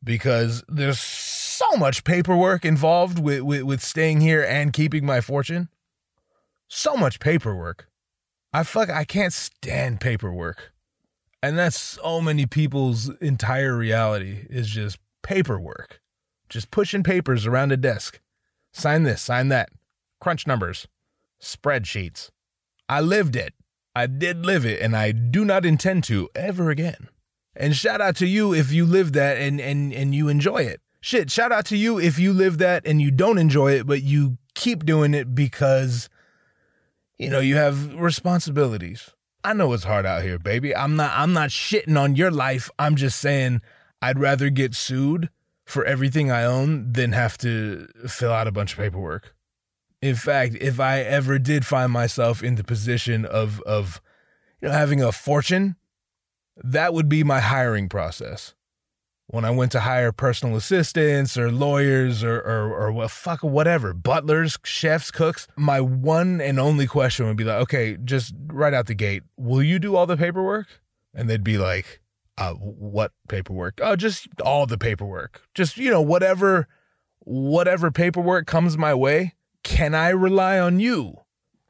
because 0.03 0.63
there's 0.67 0.99
so 0.99 1.77
much 1.77 2.03
paperwork 2.03 2.65
involved 2.65 3.19
with, 3.19 3.41
with, 3.41 3.63
with 3.63 3.81
staying 3.83 4.21
here 4.21 4.43
and 4.43 4.73
keeping 4.73 5.05
my 5.05 5.21
fortune. 5.21 5.69
So 6.67 6.97
much 6.97 7.19
paperwork. 7.19 7.87
I 8.51 8.63
fuck 8.63 8.89
I 8.89 9.05
can't 9.05 9.33
stand 9.33 10.01
paperwork. 10.01 10.73
And 11.41 11.57
that's 11.57 11.79
so 11.79 12.19
many 12.19 12.45
people's 12.45 13.09
entire 13.21 13.77
reality 13.77 14.47
is 14.49 14.67
just 14.67 14.97
paperwork. 15.21 16.01
Just 16.49 16.71
pushing 16.71 17.03
papers 17.03 17.45
around 17.45 17.71
a 17.71 17.77
desk. 17.77 18.19
Sign 18.73 19.03
this, 19.03 19.21
sign 19.21 19.49
that. 19.49 19.69
Crunch 20.19 20.47
numbers. 20.47 20.87
Spreadsheets. 21.41 22.29
I 22.89 23.01
lived 23.01 23.35
it. 23.35 23.53
I 23.95 24.07
did 24.07 24.45
live 24.45 24.65
it, 24.65 24.81
and 24.81 24.95
I 24.95 25.11
do 25.11 25.43
not 25.43 25.65
intend 25.65 26.03
to 26.05 26.29
ever 26.35 26.69
again. 26.69 27.09
And 27.59 27.75
shout 27.75 28.01
out 28.01 28.15
to 28.17 28.27
you 28.27 28.53
if 28.53 28.71
you 28.71 28.85
live 28.85 29.13
that 29.13 29.37
and 29.37 29.59
and 29.59 29.91
and 29.93 30.13
you 30.13 30.27
enjoy 30.27 30.63
it. 30.63 30.81
Shit, 31.01 31.31
shout 31.31 31.51
out 31.51 31.65
to 31.67 31.77
you 31.77 31.99
if 31.99 32.19
you 32.19 32.33
live 32.33 32.57
that 32.59 32.85
and 32.85 33.01
you 33.01 33.11
don't 33.11 33.37
enjoy 33.37 33.73
it, 33.73 33.87
but 33.87 34.03
you 34.03 34.37
keep 34.55 34.85
doing 34.85 35.13
it 35.13 35.33
because 35.33 36.09
you 37.17 37.29
know, 37.29 37.39
you 37.39 37.55
have 37.55 37.95
responsibilities. 37.95 39.09
I 39.43 39.53
know 39.53 39.73
it's 39.73 39.83
hard 39.83 40.05
out 40.05 40.23
here, 40.23 40.37
baby. 40.37 40.75
I'm 40.75 40.95
not 40.95 41.11
I'm 41.15 41.33
not 41.33 41.49
shitting 41.49 41.99
on 41.99 42.15
your 42.15 42.31
life. 42.31 42.69
I'm 42.77 42.95
just 42.95 43.19
saying 43.19 43.61
I'd 44.01 44.19
rather 44.19 44.49
get 44.49 44.75
sued 44.75 45.29
for 45.65 45.83
everything 45.85 46.31
I 46.31 46.43
own 46.43 46.91
than 46.91 47.11
have 47.13 47.37
to 47.39 47.87
fill 48.07 48.31
out 48.31 48.47
a 48.47 48.51
bunch 48.51 48.73
of 48.73 48.79
paperwork. 48.79 49.33
In 50.01 50.15
fact, 50.15 50.55
if 50.61 50.79
I 50.79 50.99
ever 50.99 51.39
did 51.39 51.65
find 51.65 51.91
myself 51.91 52.43
in 52.43 52.55
the 52.55 52.63
position 52.63 53.25
of 53.25 53.61
of 53.61 54.01
you 54.61 54.67
know 54.67 54.73
having 54.73 55.01
a 55.01 55.11
fortune 55.11 55.75
that 56.63 56.93
would 56.93 57.09
be 57.09 57.23
my 57.23 57.39
hiring 57.39 57.89
process. 57.89 58.53
When 59.29 59.43
I 59.43 59.51
went 59.51 59.73
to 59.73 59.81
hire 59.81 60.13
personal 60.13 60.55
assistants 60.55 61.37
or 61.37 61.51
lawyers 61.51 62.23
or, 62.23 62.37
or, 62.37 62.73
or 62.73 62.91
well, 62.93 63.09
fuck 63.09 63.43
whatever, 63.43 63.93
butlers, 63.93 64.57
chefs, 64.63 65.11
cooks, 65.11 65.49
my 65.57 65.81
one 65.81 66.39
and 66.39 66.59
only 66.59 66.87
question 66.87 67.27
would 67.27 67.35
be 67.35 67.43
like, 67.43 67.61
okay, 67.63 67.97
just 68.05 68.33
right 68.47 68.73
out 68.73 68.85
the 68.85 68.95
gate, 68.95 69.23
will 69.35 69.61
you 69.61 69.79
do 69.79 69.97
all 69.97 70.05
the 70.05 70.15
paperwork? 70.15 70.67
And 71.13 71.29
they'd 71.29 71.43
be 71.43 71.57
like, 71.57 71.99
uh, 72.37 72.53
what 72.53 73.11
paperwork? 73.27 73.79
Oh, 73.83 73.97
just 73.97 74.29
all 74.41 74.65
the 74.65 74.77
paperwork. 74.77 75.41
Just, 75.53 75.75
you 75.75 75.89
know, 75.89 76.01
whatever, 76.01 76.69
whatever 77.19 77.91
paperwork 77.91 78.47
comes 78.47 78.77
my 78.77 78.93
way, 78.93 79.33
can 79.63 79.93
I 79.93 80.09
rely 80.09 80.57
on 80.57 80.79
you 80.79 81.15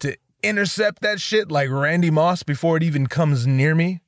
to 0.01 0.15
intercept 0.43 1.01
that 1.01 1.19
shit 1.19 1.51
like 1.51 1.71
Randy 1.71 2.11
Moss 2.11 2.43
before 2.43 2.77
it 2.77 2.83
even 2.83 3.07
comes 3.07 3.47
near 3.47 3.73
me? 3.73 4.01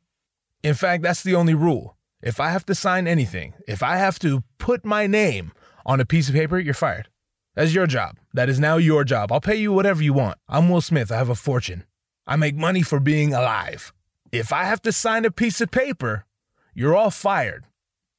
In 0.64 0.74
fact, 0.74 1.04
that's 1.04 1.24
the 1.24 1.36
only 1.36 1.54
rule. 1.54 1.96
If 2.22 2.40
I 2.40 2.50
have 2.50 2.66
to 2.66 2.76
sign 2.76 3.08
anything, 3.08 3.54
if 3.68 3.82
I 3.82 3.96
have 3.96 4.20
to 4.20 4.44
put 4.58 4.84
my 4.84 5.08
name 5.08 5.54
on 5.86 6.02
a 6.02 6.06
piece 6.06 6.28
of 6.28 6.36
paper, 6.36 6.60
you're 6.60 6.74
fired. 6.74 7.08
That's 7.56 7.74
your 7.74 7.88
job. 7.88 8.18
That 8.34 8.50
is 8.50 8.60
now 8.60 8.78
your 8.78 9.04
job. 9.04 9.32
I'll 9.32 9.42
pay 9.42 9.56
you 9.56 9.72
whatever 9.72 10.04
you 10.04 10.14
want. 10.14 10.38
I'm 10.48 10.70
Will 10.70 10.82
Smith. 10.82 11.12
I 11.12 11.18
have 11.18 11.30
a 11.30 11.36
fortune. 11.36 11.86
I 12.28 12.36
make 12.36 12.56
money 12.56 12.82
for 12.82 13.00
being 13.00 13.34
alive. 13.34 13.94
If 14.32 14.54
I 14.54 14.66
have 14.66 14.82
to 14.84 14.92
sign 14.92 15.26
a 15.26 15.32
piece 15.32 15.62
of 15.62 15.72
paper, 15.72 16.26
you're 16.74 16.96
all 16.96 17.10
fired. 17.10 17.66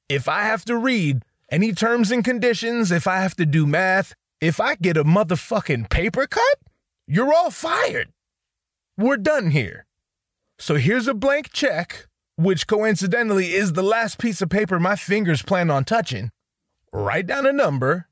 If 0.09 0.29
I 0.29 0.43
have 0.43 0.65
to 0.65 0.77
read 0.77 1.23
any 1.51 1.73
terms 1.73 2.11
and 2.11 2.25
conditions, 2.25 2.91
if 2.91 3.07
I 3.07 3.21
have 3.21 3.37
to 3.37 3.47
do 3.47 3.67
math, 3.67 4.15
if 4.41 4.61
I 4.61 4.75
get 4.75 4.97
a 4.97 5.05
motherfucking 5.05 5.91
paper 5.91 6.27
cut, 6.27 6.59
you're 7.07 7.33
all 7.33 7.51
fired. 7.51 8.09
We're 8.97 9.19
done 9.19 9.51
here. 9.51 9.87
So 10.59 10.75
here's 10.75 11.07
a 11.07 11.15
blank 11.15 11.53
check 11.53 12.09
which 12.41 12.67
coincidentally 12.67 13.53
is 13.53 13.75
the 13.75 13.83
last 13.83 14.19
piece 14.19 14.41
of 14.41 14.49
paper 14.49 14.81
my 14.81 14.97
fingers 14.97 15.43
plan 15.43 15.71
on 15.71 15.85
touching, 15.85 16.31
write 16.91 17.27
down 17.27 17.45
a 17.45 17.53
number, 17.53 18.09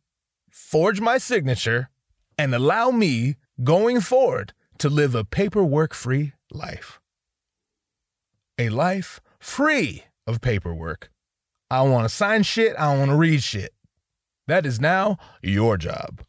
forge 0.50 1.00
my 1.00 1.16
signature, 1.16 1.88
and 2.36 2.54
allow 2.54 2.90
me, 2.90 3.36
going 3.64 4.00
forward, 4.02 4.52
to 4.76 4.90
live 4.90 5.14
a 5.14 5.24
paperwork 5.24 5.94
free 5.94 6.34
life. 6.52 7.00
A 8.58 8.68
life 8.68 9.20
free 9.40 10.04
of 10.26 10.42
paperwork. 10.42 11.10
I 11.70 11.78
don't 11.78 11.92
want 11.92 12.04
to 12.04 12.14
sign 12.14 12.42
shit, 12.42 12.76
I 12.78 12.90
don't 12.90 12.98
want 12.98 13.10
to 13.10 13.16
read 13.16 13.42
shit. 13.42 13.72
That 14.46 14.66
is 14.66 14.78
now 14.78 15.16
your 15.42 15.78
job. 15.78 16.20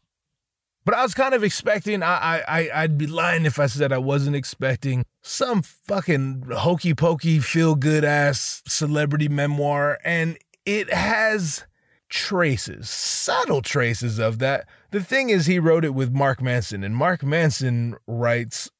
But 0.84 0.94
I 0.94 1.02
was 1.02 1.14
kind 1.14 1.34
of 1.34 1.44
expecting, 1.44 2.02
I, 2.02 2.42
I, 2.48 2.70
I'd 2.74 2.96
be 2.96 3.06
lying 3.06 3.44
if 3.44 3.58
I 3.58 3.66
said 3.66 3.92
I 3.92 3.98
wasn't 3.98 4.34
expecting 4.34 5.04
some 5.20 5.62
fucking 5.62 6.46
hokey 6.50 6.94
pokey, 6.94 7.38
feel 7.38 7.74
good 7.74 8.04
ass 8.04 8.62
celebrity 8.66 9.28
memoir. 9.28 9.98
And 10.04 10.38
it 10.64 10.92
has 10.92 11.64
traces, 12.08 12.88
subtle 12.88 13.62
traces 13.62 14.18
of 14.18 14.38
that. 14.38 14.66
The 14.90 15.02
thing 15.02 15.30
is, 15.30 15.46
he 15.46 15.58
wrote 15.58 15.84
it 15.84 15.94
with 15.94 16.12
Mark 16.12 16.42
Manson, 16.42 16.82
and 16.82 16.96
Mark 16.96 17.22
Manson 17.22 17.96
writes 18.06 18.70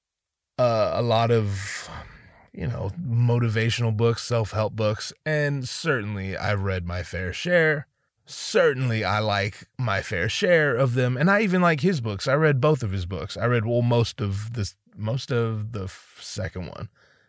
uh, 0.59 0.93
a 0.95 1.03
lot 1.03 1.31
of, 1.31 1.89
you 2.53 2.67
know, 2.67 2.91
motivational 3.01 3.97
books, 3.97 4.23
self 4.23 4.53
help 4.53 4.75
books. 4.75 5.13
And 5.25 5.69
certainly 5.69 6.37
I've 6.37 6.63
read 6.63 6.87
my 6.87 7.03
fair 7.03 7.33
share 7.33 7.87
certainly 8.31 9.05
I 9.05 9.19
like 9.19 9.67
my 9.79 10.03
fair 10.03 10.29
share 10.29 10.75
of 10.77 10.95
them, 10.95 11.17
and 11.17 11.31
I 11.31 11.43
even 11.43 11.61
like 11.61 11.81
his 11.81 12.01
books. 12.01 12.29
I 12.29 12.35
read 12.35 12.61
both 12.61 12.83
of 12.83 12.93
his 12.93 13.07
books. 13.07 13.37
I 13.37 13.47
read 13.47 13.67
well 13.67 13.83
most 13.83 14.21
of 14.21 14.53
this, 14.55 14.77
most 14.97 15.31
of 15.31 15.73
the 15.73 15.91
second 16.19 16.69
one. 16.69 16.89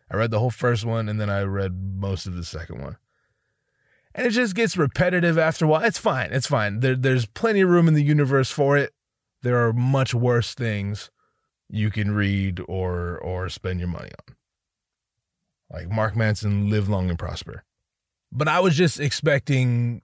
I 0.09 0.15
read 0.15 0.31
the 0.31 0.39
whole 0.39 0.51
first 0.51 0.85
one, 0.85 1.09
and 1.09 1.19
then 1.19 1.29
I 1.29 1.41
read 1.41 1.73
most 1.97 2.25
of 2.27 2.35
the 2.35 2.43
second 2.43 2.81
one. 2.81 2.97
And 4.13 4.27
it 4.27 4.31
just 4.31 4.55
gets 4.55 4.75
repetitive 4.75 5.37
after 5.37 5.65
a 5.65 5.67
while. 5.67 5.83
It's 5.83 5.97
fine. 5.97 6.31
It's 6.31 6.47
fine. 6.47 6.81
There, 6.81 6.95
there's 6.95 7.25
plenty 7.25 7.61
of 7.61 7.69
room 7.69 7.87
in 7.87 7.93
the 7.93 8.03
universe 8.03 8.51
for 8.51 8.77
it. 8.77 8.93
There 9.41 9.65
are 9.65 9.73
much 9.73 10.13
worse 10.13 10.53
things 10.53 11.09
you 11.69 11.89
can 11.89 12.11
read 12.11 12.61
or 12.67 13.17
or 13.17 13.47
spend 13.47 13.79
your 13.79 13.87
money 13.87 14.11
on. 14.27 14.35
Like 15.71 15.89
Mark 15.89 16.17
Manson, 16.17 16.69
live 16.69 16.89
long 16.89 17.09
and 17.09 17.17
prosper. 17.17 17.63
But 18.33 18.49
I 18.49 18.59
was 18.59 18.75
just 18.75 18.99
expecting 18.99 20.01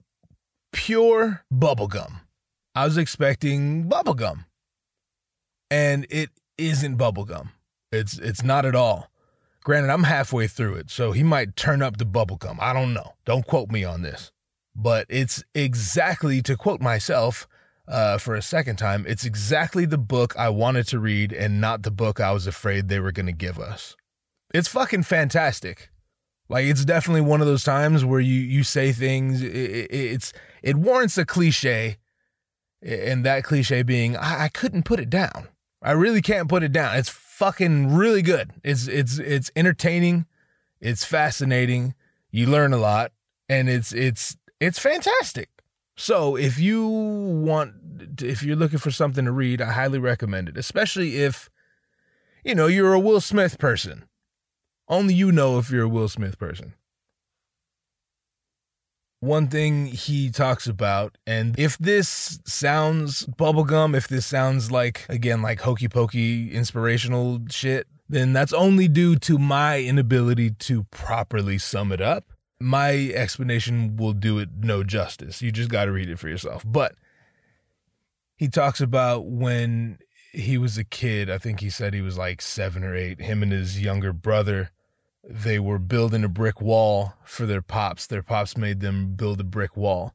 pure 0.71 1.43
bubblegum. 1.53 2.21
I 2.75 2.85
was 2.85 2.97
expecting 2.97 3.89
bubblegum. 3.89 4.45
And 5.69 6.05
it 6.09 6.29
isn't 6.57 6.97
bubblegum. 6.97 7.49
It's 7.91 8.17
it's 8.17 8.43
not 8.43 8.65
at 8.65 8.75
all. 8.75 9.09
Granted, 9.63 9.89
I'm 9.89 10.03
halfway 10.03 10.47
through 10.47 10.75
it, 10.75 10.89
so 10.89 11.11
he 11.11 11.23
might 11.23 11.57
turn 11.57 11.81
up 11.81 11.97
the 11.97 12.05
bubblegum. 12.05 12.57
I 12.61 12.71
don't 12.71 12.93
know. 12.93 13.15
Don't 13.25 13.45
quote 13.45 13.69
me 13.69 13.83
on 13.83 14.01
this. 14.01 14.31
But 14.73 15.07
it's 15.09 15.43
exactly, 15.53 16.41
to 16.43 16.55
quote 16.55 16.79
myself 16.79 17.47
uh, 17.87 18.17
for 18.17 18.35
a 18.35 18.41
second 18.41 18.77
time, 18.77 19.05
it's 19.07 19.25
exactly 19.25 19.85
the 19.85 19.97
book 19.97 20.37
I 20.37 20.49
wanted 20.49 20.87
to 20.87 20.99
read 20.99 21.33
and 21.33 21.59
not 21.59 21.83
the 21.83 21.91
book 21.91 22.21
I 22.21 22.31
was 22.31 22.47
afraid 22.47 22.87
they 22.87 22.99
were 22.99 23.11
going 23.11 23.25
to 23.25 23.33
give 23.33 23.59
us. 23.59 23.97
It's 24.53 24.67
fucking 24.69 25.03
fantastic. 25.03 25.89
Like 26.49 26.65
it's 26.65 26.85
definitely 26.85 27.21
one 27.21 27.41
of 27.41 27.47
those 27.47 27.63
times 27.63 28.05
where 28.05 28.21
you 28.21 28.39
you 28.39 28.63
say 28.63 28.93
things. 28.93 29.41
It, 29.41 29.51
it, 29.51 29.91
it's 29.91 30.31
it 30.67 30.75
warrants 30.75 31.17
a 31.17 31.25
cliche, 31.25 31.97
and 32.81 33.25
that 33.25 33.45
cliche 33.45 33.83
being 33.83 34.17
I, 34.17 34.43
I 34.43 34.47
couldn't 34.49 34.83
put 34.83 34.99
it 34.99 35.09
down. 35.09 35.47
I 35.81 35.93
really 35.93 36.21
can't 36.21 36.49
put 36.49 36.61
it 36.61 36.73
down. 36.73 36.97
It's 36.97 37.07
fucking 37.07 37.95
really 37.95 38.21
good. 38.21 38.51
It's 38.65 38.85
it's 38.85 39.17
it's 39.17 39.49
entertaining. 39.55 40.25
It's 40.81 41.05
fascinating. 41.05 41.95
You 42.31 42.47
learn 42.47 42.73
a 42.73 42.77
lot, 42.77 43.13
and 43.47 43.69
it's 43.69 43.93
it's 43.93 44.35
it's 44.59 44.77
fantastic. 44.77 45.49
So 45.95 46.35
if 46.35 46.59
you 46.59 46.85
want, 46.85 48.21
if 48.21 48.43
you're 48.43 48.57
looking 48.57 48.79
for 48.79 48.91
something 48.91 49.23
to 49.23 49.31
read, 49.31 49.61
I 49.61 49.71
highly 49.71 49.99
recommend 49.99 50.49
it. 50.49 50.57
Especially 50.57 51.21
if, 51.23 51.49
you 52.43 52.53
know, 52.53 52.67
you're 52.67 52.93
a 52.93 52.99
Will 52.99 53.21
Smith 53.21 53.57
person. 53.57 54.03
Only 54.89 55.13
you 55.13 55.31
know 55.31 55.59
if 55.59 55.71
you're 55.71 55.85
a 55.85 55.89
Will 55.89 56.09
Smith 56.09 56.37
person 56.37 56.73
one 59.19 59.47
thing 59.47 59.87
he 59.87 60.29
talks 60.29 60.67
about, 60.67 61.17
and 61.25 61.57
if 61.59 61.77
this 61.77 62.39
sounds 62.45 63.25
bubblegum, 63.25 63.95
if 63.95 64.07
this 64.07 64.25
sounds 64.25 64.71
like, 64.71 65.05
again, 65.09 65.41
like 65.41 65.61
hokey 65.61 65.87
pokey 65.87 66.51
inspirational 66.51 67.39
shit, 67.49 67.87
then 68.07 68.33
that's 68.33 68.53
only 68.53 68.87
due 68.87 69.15
to 69.17 69.37
my 69.37 69.79
inability 69.81 70.51
to 70.51 70.83
properly 70.85 71.57
sum 71.57 71.91
it 71.91 72.01
up. 72.01 72.25
My 72.59 73.11
explanation 73.13 73.97
will 73.97 74.13
do 74.13 74.39
it 74.39 74.49
no 74.61 74.83
justice. 74.83 75.41
You 75.41 75.51
just 75.51 75.69
got 75.69 75.85
to 75.85 75.91
read 75.91 76.09
it 76.09 76.19
for 76.19 76.29
yourself. 76.29 76.63
But 76.65 76.95
he 78.35 78.47
talks 78.47 78.81
about 78.81 79.25
when 79.25 79.99
he 80.31 80.57
was 80.57 80.77
a 80.77 80.83
kid, 80.83 81.29
I 81.29 81.37
think 81.37 81.59
he 81.59 81.69
said 81.69 81.93
he 81.93 82.01
was 82.01 82.17
like 82.17 82.41
seven 82.41 82.83
or 82.83 82.95
eight, 82.95 83.21
him 83.21 83.43
and 83.43 83.51
his 83.51 83.81
younger 83.81 84.13
brother 84.13 84.71
they 85.29 85.59
were 85.59 85.79
building 85.79 86.23
a 86.23 86.29
brick 86.29 86.61
wall 86.61 87.13
for 87.23 87.45
their 87.45 87.61
pops. 87.61 88.07
Their 88.07 88.23
pops 88.23 88.55
made 88.55 88.79
them 88.79 89.15
build 89.15 89.41
a 89.41 89.43
brick 89.43 89.75
wall. 89.75 90.13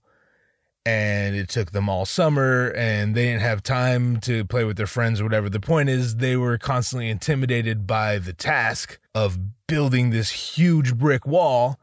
And 0.85 1.37
it 1.37 1.49
took 1.49 1.71
them 1.71 1.89
all 1.89 2.05
summer, 2.07 2.73
and 2.75 3.15
they 3.15 3.27
didn't 3.27 3.43
have 3.43 3.63
time 3.63 4.19
to 4.21 4.45
play 4.45 4.65
with 4.65 4.77
their 4.77 4.89
friends 4.89 5.21
or 5.21 5.25
whatever. 5.25 5.49
The 5.49 5.61
point 5.61 5.89
is, 5.89 6.17
they 6.17 6.37
were 6.37 6.59
constantly 6.59 7.09
intimidated 7.09 7.87
by 7.87 8.19
the 8.19 8.33
task 8.33 8.99
of 9.15 9.39
building 9.69 10.11
this 10.11 10.31
huge 10.57 10.97
brick 10.97 11.25
wall. 11.25 11.79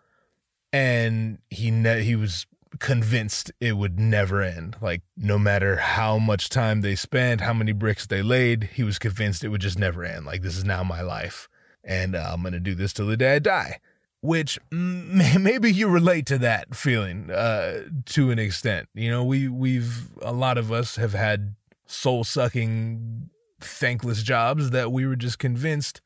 And 0.74 1.38
he 1.50 1.72
ne- 1.72 2.04
he 2.04 2.16
was 2.16 2.46
convinced 2.80 3.52
it 3.62 3.78
would 3.78 4.00
never 4.00 4.42
end. 4.42 4.76
Like, 4.82 5.02
no 5.16 5.40
matter 5.40 5.78
how 5.78 6.18
much 6.18 6.50
time 6.50 6.82
they 6.82 6.96
spent, 6.96 7.42
how 7.42 7.54
many 7.54 7.72
bricks 7.72 8.06
they 8.06 8.22
laid, 8.22 8.72
he 8.74 8.84
was 8.84 9.00
convinced 9.00 9.44
it 9.44 9.50
would 9.50 9.62
just 9.62 9.80
never 9.80 10.04
end. 10.04 10.26
Like, 10.26 10.42
this 10.42 10.58
is 10.58 10.66
now 10.66 10.84
my 10.84 11.02
life 11.02 11.48
and 11.90 12.16
uh, 12.16 12.30
I'm 12.32 12.42
going 12.42 12.54
to 12.54 12.60
do 12.60 12.76
this 12.76 12.94
till 12.94 13.08
the 13.08 13.18
day 13.18 13.36
I 13.36 13.40
die. 13.40 13.80
Which 14.22 14.60
maybe 14.72 15.74
you 15.74 15.90
relate 15.90 16.26
to 16.28 16.38
that 16.38 16.76
feeling 16.76 17.32
uh, 17.32 17.86
to 18.06 18.32
an 18.32 18.40
extent. 18.40 18.88
You 18.94 19.10
know, 19.10 19.24
we 19.24 19.48
we've 19.50 20.10
a 20.22 20.32
lot 20.32 20.58
of 20.58 20.72
us 20.72 20.98
have 20.98 21.14
had 21.14 21.56
soul 21.88 22.24
sucking, 22.24 23.30
thankless 23.60 24.22
jobs 24.22 24.70
that 24.70 24.92
we 24.92 25.06
were 25.06 25.16
just 25.16 25.40
convinced 25.40 26.02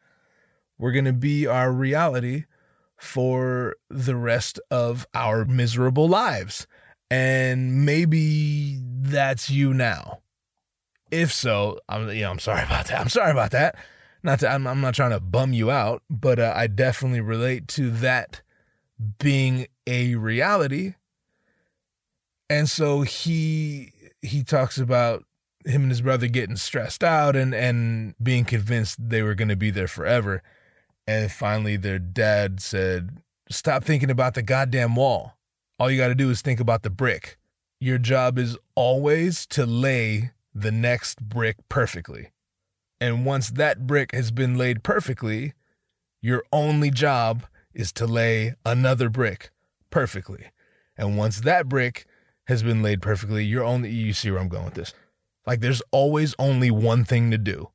were 0.78 0.91
going 0.91 1.06
to 1.06 1.13
be 1.13 1.46
our 1.46 1.72
reality 1.72 2.46
for 2.98 3.76
the 3.89 4.15
rest 4.15 4.60
of 4.72 5.06
our 5.13 5.43
miserable 5.43 6.08
lives. 6.08 6.65
And 7.12 7.86
maybe 7.86 8.80
that's 8.80 9.50
you 9.50 9.74
now. 9.74 10.19
If 11.12 11.34
so, 11.34 11.80
I'm 11.89 12.10
you 12.10 12.22
know, 12.22 12.32
I'm 12.32 12.39
sorry 12.39 12.63
about 12.63 12.88
that. 12.88 13.00
I'm 13.00 13.10
sorry 13.10 13.32
about 13.32 13.52
that 13.52 13.76
not 14.23 14.39
to, 14.39 14.49
I'm, 14.49 14.65
I'm 14.65 14.81
not 14.81 14.95
trying 14.95 15.12
to 15.12 15.19
bum 15.19 15.53
you 15.53 15.69
out, 15.69 16.01
but 16.09 16.39
uh, 16.39 16.53
I 16.55 16.67
definitely 16.67 17.21
relate 17.21 17.67
to 17.69 17.91
that 17.91 18.41
being 19.19 19.67
a 19.86 20.15
reality. 20.15 20.95
And 22.49 22.69
so 22.69 23.01
he 23.01 23.91
he 24.21 24.43
talks 24.43 24.77
about 24.77 25.25
him 25.65 25.83
and 25.83 25.91
his 25.91 26.01
brother 26.01 26.27
getting 26.27 26.55
stressed 26.55 27.03
out 27.03 27.36
and 27.36 27.53
and 27.53 28.15
being 28.21 28.45
convinced 28.45 29.09
they 29.09 29.21
were 29.21 29.36
going 29.36 29.49
to 29.49 29.55
be 29.55 29.71
there 29.71 29.88
forever. 29.88 30.43
And 31.07 31.31
finally 31.31 31.77
their 31.77 31.99
dad 31.99 32.62
said, 32.62 33.17
"Stop 33.49 33.83
thinking 33.83 34.12
about 34.12 34.36
the 34.36 34.41
goddamn 34.41 34.95
wall. 34.95 35.38
All 35.79 35.89
you 35.89 35.97
got 35.97 36.09
to 36.09 36.15
do 36.15 36.29
is 36.29 36.41
think 36.41 36.59
about 36.59 36.83
the 36.83 36.89
brick. 36.89 37.38
Your 37.79 37.97
job 37.97 38.38
is 38.38 38.57
always 38.75 39.45
to 39.47 39.65
lay 39.65 40.31
the 40.53 40.71
next 40.71 41.21
brick 41.21 41.57
perfectly. 41.67 42.33
And 43.03 43.25
once 43.25 43.49
that 43.49 43.85
brick 43.85 44.13
has 44.13 44.31
been 44.31 44.57
laid 44.57 44.81
perfectly, 44.81 45.51
your 46.21 46.41
only 46.53 46.89
job 46.89 47.43
is 47.73 47.91
to 47.91 48.07
lay 48.07 48.55
another 48.65 49.09
brick 49.09 49.51
perfectly. 49.89 50.51
And 50.95 51.17
once 51.17 51.41
that 51.41 51.67
brick 51.67 52.05
has 52.45 52.63
been 52.63 52.81
laid 52.81 53.01
perfectly, 53.01 53.43
you're 53.43 53.65
only, 53.65 53.89
you 53.89 54.13
see 54.13 54.31
where 54.31 54.39
I'm 54.39 54.47
going 54.47 54.63
with 54.63 54.75
this. 54.75 54.93
Like 55.45 55.59
there's 55.59 55.81
always 55.91 56.33
only 56.39 56.71
one 56.71 57.03
thing 57.03 57.29
to 57.31 57.37
do. 57.37 57.71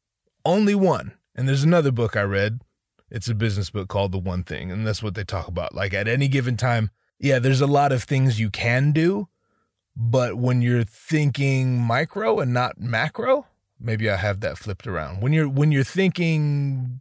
Only 0.47 0.75
one. 0.75 1.13
And 1.37 1.47
there's 1.47 1.63
another 1.63 1.93
book 1.93 2.17
I 2.17 2.23
read. 2.23 2.63
It's 3.11 3.29
a 3.29 3.35
business 3.35 3.69
book 3.69 3.89
called 3.89 4.13
The 4.13 4.19
One 4.19 4.45
Thing. 4.45 4.73
And 4.73 4.87
that's 4.87 5.03
what 5.03 5.15
they 5.15 5.25
talk 5.25 5.47
about. 5.47 5.75
Like 5.75 5.93
at 5.93 6.09
any 6.09 6.29
given 6.29 6.57
time, 6.57 6.91
yeah, 7.19 7.39
there's 7.39 7.61
a 7.61 7.67
lot 7.67 7.93
of 7.93 8.03
things 8.03 8.41
you 8.41 8.49
can 8.49 8.93
do. 8.93 9.29
But 9.95 10.37
when 10.37 10.63
you're 10.63 10.85
thinking 10.85 11.79
micro 11.79 12.41
and 12.41 12.55
not 12.55 12.81
macro, 12.81 13.47
maybe 13.81 14.11
I 14.11 14.17
have 14.17 14.41
that 14.41 14.59
flipped 14.59 14.87
around. 14.87 15.21
When 15.21 15.33
you're 15.33 15.49
when 15.49 15.73
you're 15.73 15.85
thinking 15.85 17.01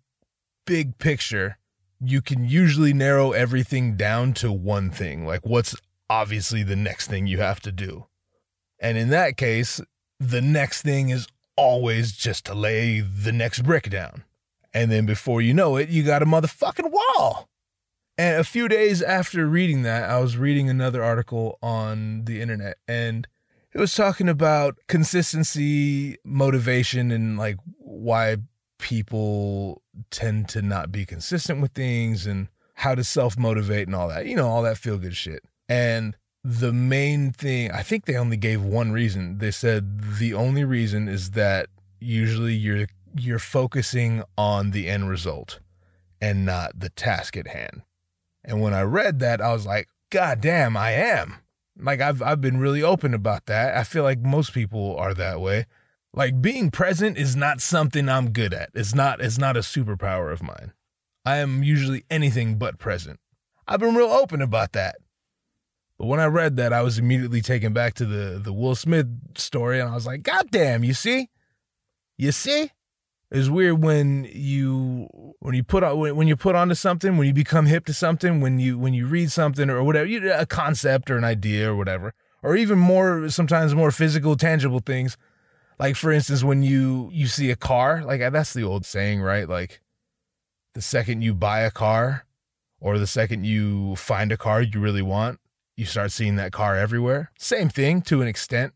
big 0.66 0.98
picture, 0.98 1.58
you 2.00 2.22
can 2.22 2.46
usually 2.46 2.94
narrow 2.94 3.32
everything 3.32 3.96
down 3.96 4.34
to 4.34 4.52
one 4.52 4.92
thing, 4.92 5.26
like 5.26 5.46
what's 5.46 5.76
obviously 6.10 6.64
the 6.64 6.76
next 6.76 7.08
thing 7.08 7.28
you 7.28 7.40
have 7.40 7.60
to 7.62 7.72
do. 7.72 8.06
And 8.80 8.98
in 8.98 9.10
that 9.10 9.38
case, 9.38 9.82
the 10.20 10.42
next 10.42 10.84
thing 10.84 11.10
is 11.10 11.28
always 11.56 12.12
just 12.12 12.46
to 12.46 12.54
lay 12.54 13.00
the 13.02 13.32
next 13.32 13.64
brick 13.64 13.90
down. 13.90 14.24
And 14.74 14.92
then 14.92 15.06
before 15.06 15.42
you 15.42 15.54
know 15.54 15.76
it, 15.76 15.90
you 15.90 16.04
got 16.04 16.22
a 16.22 16.26
motherfucking 16.26 16.92
wall. 16.92 17.48
And 18.18 18.40
a 18.40 18.44
few 18.44 18.68
days 18.68 19.02
after 19.02 19.48
reading 19.48 19.84
that, 19.84 20.10
I 20.10 20.20
was 20.20 20.38
reading 20.38 20.70
another 20.70 21.04
article 21.04 21.58
on 21.62 22.26
the 22.26 22.42
internet 22.42 22.78
and 22.88 23.28
it 23.78 23.80
was 23.80 23.94
talking 23.94 24.28
about 24.28 24.80
consistency, 24.88 26.18
motivation, 26.24 27.12
and 27.12 27.38
like 27.38 27.58
why 27.78 28.38
people 28.80 29.84
tend 30.10 30.50
to 30.50 30.64
not 30.64 30.92
be 30.92 31.06
consistent 31.06 31.62
with 31.62 31.74
things 31.74 32.26
and 32.26 32.48
how 32.74 32.96
to 32.96 33.04
self 33.04 33.38
motivate 33.38 33.86
and 33.86 33.96
all 33.96 34.08
that. 34.08 34.26
You 34.26 34.36
know, 34.36 34.48
all 34.48 34.64
that 34.64 34.80
feel 34.80 34.98
good 34.98 35.16
shit. 35.16 35.44
And 35.70 36.18
the 36.44 36.74
main 36.74 37.32
thing, 37.32 37.70
I 37.70 37.84
think 37.84 38.06
they 38.06 38.16
only 38.16 38.36
gave 38.36 38.64
one 38.64 38.94
reason. 38.94 39.38
They 39.38 39.52
said 39.52 40.18
the 40.18 40.34
only 40.34 40.64
reason 40.64 41.08
is 41.08 41.32
that 41.32 41.68
usually 42.00 42.56
you're 42.56 42.88
you're 43.16 43.38
focusing 43.38 44.24
on 44.40 44.72
the 44.72 44.88
end 44.88 45.08
result 45.08 45.60
and 46.20 46.48
not 46.48 46.80
the 46.80 46.90
task 46.90 47.38
at 47.38 47.46
hand. 47.46 47.84
And 48.44 48.60
when 48.60 48.74
I 48.74 48.82
read 48.82 49.20
that, 49.20 49.40
I 49.40 49.54
was 49.54 49.68
like, 49.68 49.88
God 50.10 50.42
damn, 50.42 50.76
I 50.76 50.94
am. 50.94 51.42
Like 51.80 52.02
I've 52.02 52.22
I've 52.22 52.42
been 52.42 52.58
really 52.58 52.82
open 52.82 53.14
about 53.14 53.46
that. 53.46 53.76
I 53.76 53.84
feel 53.84 54.04
like 54.04 54.20
most 54.20 54.54
people 54.54 54.96
are 54.98 55.14
that 55.14 55.40
way. 55.40 55.66
Like 56.14 56.42
being 56.42 56.72
present 56.72 57.18
is 57.18 57.36
not 57.36 57.62
something 57.62 58.10
I'm 58.10 58.32
good 58.32 58.54
at. 58.54 58.70
It's 58.74 58.96
not 58.96 59.22
it's 59.22 59.38
not 59.38 59.58
a 59.58 59.62
superpower 59.62 60.32
of 60.32 60.42
mine. 60.42 60.74
I 61.26 61.38
am 61.38 61.64
usually 61.64 62.06
anything 62.10 62.58
but 62.58 62.80
present. 62.80 63.20
I've 63.68 63.80
been 63.80 63.96
real 63.96 64.08
open 64.08 64.42
about 64.42 64.72
that. 64.74 64.96
But 65.98 66.08
when 66.08 66.20
I 66.20 66.26
read 66.26 66.58
that, 66.58 66.74
I 66.74 66.82
was 66.82 67.00
immediately 67.00 67.42
taken 67.42 67.74
back 67.74 67.94
to 67.96 68.06
the 68.06 68.40
the 68.40 68.54
Will 68.54 68.76
Smith 68.76 69.08
story 69.36 69.80
and 69.80 69.90
I 69.90 69.96
was 69.96 70.08
like, 70.08 70.24
God 70.24 70.50
damn, 70.52 70.84
you 70.84 70.94
see? 70.94 71.30
You 72.18 72.32
see? 72.32 72.72
It's 73.30 73.50
weird 73.50 73.84
when 73.84 74.30
you 74.32 75.10
when 75.40 75.54
you 75.54 75.64
put 75.64 75.84
on 75.84 76.16
when 76.16 76.28
you 76.28 76.38
put 76.38 76.56
onto 76.56 76.76
something, 76.76 77.18
when 77.18 77.28
you 77.28 77.34
become 77.34 77.66
hip 77.66 77.86
to 77.88 77.94
something, 77.94 78.40
when 78.40 78.58
you 78.60 78.78
when 78.78 78.94
you 78.94 79.06
read 79.06 79.32
something 79.32 79.70
or 79.70 79.84
whatever, 79.84 80.06
you, 80.06 80.32
a 80.32 80.46
concept 80.46 81.12
or 81.12 81.18
an 81.18 81.26
idea 81.26 81.70
or 81.70 81.76
whatever, 81.76 82.14
or 82.42 82.56
even 82.56 82.80
more 82.80 83.28
sometimes 83.30 83.76
more 83.76 83.92
physical, 83.92 84.38
tangible 84.38 84.80
things. 84.80 85.18
Like 85.78 85.98
for 85.98 86.12
instance, 86.12 86.44
when 86.44 86.64
you 86.64 87.10
you 87.12 87.28
see 87.28 87.52
a 87.52 87.58
car, 87.58 88.02
like 88.06 88.22
that's 88.32 88.54
the 88.54 88.64
old 88.64 88.86
saying, 88.86 89.22
right? 89.22 89.48
Like 89.48 89.82
the 90.74 90.82
second 90.82 91.22
you 91.22 91.34
buy 91.34 91.62
a 91.62 91.72
car 91.72 92.26
or 92.80 92.98
the 92.98 93.08
second 93.08 93.46
you 93.46 93.98
find 93.98 94.32
a 94.32 94.38
car 94.38 94.62
you 94.62 94.80
really 94.80 95.02
want, 95.02 95.40
you 95.76 95.86
start 95.86 96.14
seeing 96.14 96.38
that 96.38 96.54
car 96.54 96.78
everywhere. 96.78 97.32
Same 97.38 97.68
thing 97.68 98.02
to 98.04 98.22
an 98.22 98.28
extent, 98.30 98.74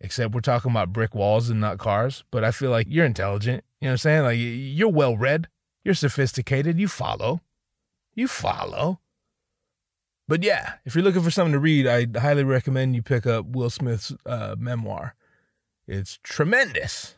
except 0.00 0.34
we're 0.34 0.40
talking 0.42 0.70
about 0.70 0.92
brick 0.92 1.14
walls 1.14 1.48
and 1.48 1.60
not 1.60 1.78
cars. 1.78 2.24
But 2.30 2.44
I 2.44 2.50
feel 2.50 2.70
like 2.70 2.88
you're 2.90 3.06
intelligent. 3.06 3.64
You 3.86 3.90
know 3.90 3.92
what 3.92 4.06
I'm 4.06 4.24
saying? 4.24 4.24
Like 4.24 4.38
you're 4.40 4.88
well 4.88 5.16
read, 5.16 5.46
you're 5.84 5.94
sophisticated, 5.94 6.80
you 6.80 6.88
follow. 6.88 7.40
You 8.16 8.26
follow. 8.26 8.98
But 10.26 10.42
yeah, 10.42 10.72
if 10.84 10.96
you're 10.96 11.04
looking 11.04 11.22
for 11.22 11.30
something 11.30 11.52
to 11.52 11.60
read, 11.60 11.86
I 11.86 12.08
highly 12.18 12.42
recommend 12.42 12.96
you 12.96 13.02
pick 13.04 13.28
up 13.28 13.46
Will 13.46 13.70
Smith's 13.70 14.12
uh, 14.26 14.56
memoir. 14.58 15.14
It's 15.86 16.18
tremendous. 16.24 17.16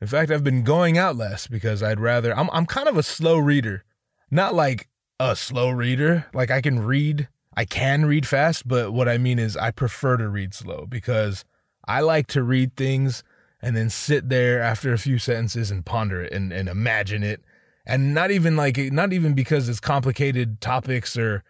In 0.00 0.06
fact, 0.06 0.30
I've 0.30 0.42
been 0.42 0.64
going 0.64 0.96
out 0.96 1.16
less 1.16 1.46
because 1.46 1.82
I'd 1.82 2.00
rather. 2.00 2.34
I'm 2.34 2.48
I'm 2.50 2.64
kind 2.64 2.88
of 2.88 2.96
a 2.96 3.02
slow 3.02 3.36
reader, 3.36 3.84
not 4.30 4.54
like 4.54 4.88
a 5.18 5.36
slow 5.36 5.68
reader. 5.68 6.24
Like 6.32 6.50
I 6.50 6.62
can 6.62 6.80
read, 6.80 7.28
I 7.54 7.66
can 7.66 8.06
read 8.06 8.26
fast, 8.26 8.66
but 8.66 8.94
what 8.94 9.06
I 9.06 9.18
mean 9.18 9.38
is 9.38 9.54
I 9.54 9.70
prefer 9.70 10.16
to 10.16 10.30
read 10.30 10.54
slow 10.54 10.86
because 10.88 11.44
I 11.86 12.00
like 12.00 12.26
to 12.28 12.42
read 12.42 12.74
things 12.74 13.22
and 13.62 13.76
then 13.76 13.90
sit 13.90 14.28
there 14.28 14.60
after 14.60 14.92
a 14.92 14.98
few 14.98 15.18
sentences 15.18 15.70
and 15.70 15.84
ponder 15.84 16.22
it 16.22 16.32
and, 16.32 16.52
and 16.52 16.68
imagine 16.68 17.22
it. 17.22 17.42
And 17.86 18.14
not 18.14 18.30
even 18.30 18.56
like 18.56 18.76
not 18.78 19.12
even 19.12 19.34
because 19.34 19.68
it's 19.68 19.80
complicated 19.80 20.60
topics 20.60 21.16
or 21.16 21.42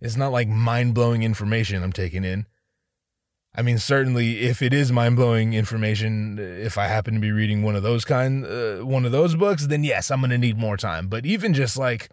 it's 0.00 0.16
not 0.16 0.32
like 0.32 0.48
mind 0.48 0.94
blowing 0.94 1.22
information 1.22 1.82
I'm 1.82 1.92
taking 1.92 2.24
in. 2.24 2.46
I 3.56 3.62
mean, 3.62 3.78
certainly, 3.78 4.40
if 4.40 4.62
it 4.62 4.74
is 4.74 4.90
mind 4.90 5.14
blowing 5.14 5.52
information, 5.52 6.38
if 6.40 6.76
I 6.76 6.88
happen 6.88 7.14
to 7.14 7.20
be 7.20 7.30
reading 7.30 7.62
one 7.62 7.76
of 7.76 7.84
those 7.84 8.04
kind, 8.04 8.44
uh, 8.44 8.78
one 8.84 9.04
of 9.04 9.12
those 9.12 9.36
books, 9.36 9.68
then 9.68 9.84
yes, 9.84 10.10
I'm 10.10 10.20
gonna 10.20 10.38
need 10.38 10.58
more 10.58 10.76
time. 10.76 11.06
But 11.06 11.24
even 11.24 11.54
just 11.54 11.76
like 11.76 12.10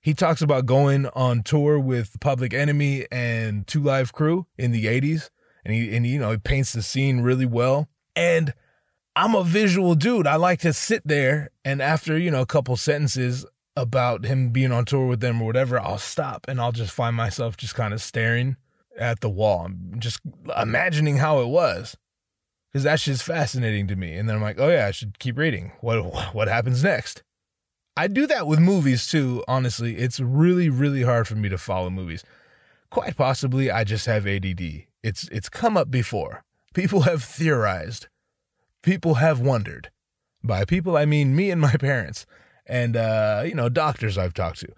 he 0.00 0.14
talks 0.14 0.40
about 0.40 0.66
going 0.66 1.06
on 1.08 1.42
tour 1.42 1.80
with 1.80 2.20
Public 2.20 2.54
Enemy 2.54 3.06
and 3.10 3.66
Two 3.66 3.82
Live 3.82 4.12
Crew 4.12 4.46
in 4.56 4.70
the 4.70 4.84
'80s, 4.84 5.30
and 5.64 5.74
he 5.74 5.96
and 5.96 6.06
you 6.06 6.20
know 6.20 6.30
he 6.30 6.38
paints 6.38 6.72
the 6.72 6.82
scene 6.82 7.20
really 7.20 7.46
well. 7.46 7.88
And 8.14 8.54
I'm 9.16 9.34
a 9.34 9.44
visual 9.44 9.94
dude. 9.94 10.26
I 10.26 10.36
like 10.36 10.60
to 10.60 10.72
sit 10.72 11.02
there 11.06 11.50
and 11.64 11.80
after 11.80 12.18
you 12.18 12.30
know 12.30 12.40
a 12.40 12.46
couple 12.46 12.76
sentences, 12.76 13.46
about 13.76 14.24
him 14.24 14.50
being 14.50 14.72
on 14.72 14.84
tour 14.84 15.06
with 15.06 15.20
them 15.20 15.42
or 15.42 15.46
whatever, 15.46 15.80
I'll 15.80 15.98
stop 15.98 16.46
and 16.48 16.60
I'll 16.60 16.72
just 16.72 16.92
find 16.92 17.16
myself 17.16 17.56
just 17.56 17.74
kind 17.74 17.92
of 17.92 18.00
staring 18.00 18.56
at 18.98 19.20
the 19.20 19.30
wall. 19.30 19.66
I'm 19.66 19.96
just 19.98 20.20
imagining 20.56 21.16
how 21.16 21.40
it 21.40 21.48
was. 21.48 21.96
Cause 22.72 22.82
that's 22.82 23.04
just 23.04 23.22
fascinating 23.22 23.86
to 23.88 23.96
me. 23.96 24.16
And 24.16 24.28
then 24.28 24.34
I'm 24.36 24.42
like, 24.42 24.58
oh 24.58 24.68
yeah, 24.68 24.86
I 24.86 24.90
should 24.90 25.20
keep 25.20 25.38
reading. 25.38 25.72
What 25.80 26.34
what 26.34 26.48
happens 26.48 26.82
next? 26.82 27.22
I 27.96 28.08
do 28.08 28.26
that 28.26 28.48
with 28.48 28.58
movies 28.58 29.06
too, 29.06 29.44
honestly. 29.46 29.96
It's 29.96 30.18
really, 30.18 30.68
really 30.68 31.02
hard 31.02 31.28
for 31.28 31.36
me 31.36 31.48
to 31.48 31.58
follow 31.58 31.88
movies. 31.88 32.24
Quite 32.90 33.16
possibly 33.16 33.70
I 33.70 33.84
just 33.84 34.06
have 34.06 34.26
ADD. 34.26 34.86
It's 35.04 35.28
it's 35.28 35.48
come 35.48 35.76
up 35.76 35.88
before. 35.90 36.42
People 36.74 37.02
have 37.02 37.22
theorized. 37.22 38.08
People 38.84 39.14
have 39.14 39.40
wondered. 39.40 39.90
By 40.42 40.66
people 40.66 40.94
I 40.94 41.06
mean 41.06 41.34
me 41.34 41.50
and 41.50 41.58
my 41.58 41.72
parents 41.80 42.26
and 42.66 42.96
uh, 42.96 43.42
you 43.46 43.54
know 43.54 43.70
doctors 43.70 44.18
I've 44.18 44.34
talked 44.34 44.60
to, 44.60 44.68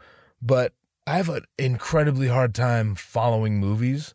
but 0.40 0.72
I 1.08 1.16
have 1.16 1.28
an 1.28 1.42
incredibly 1.58 2.28
hard 2.28 2.54
time 2.54 2.94
following 2.94 3.58
movies 3.58 4.14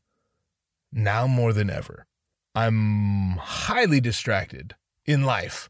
now 0.93 1.27
more 1.27 1.51
than 1.51 1.69
ever. 1.69 2.05
I'm 2.55 3.31
highly 3.37 3.99
distracted 3.99 4.75
in 5.05 5.23
life. 5.23 5.69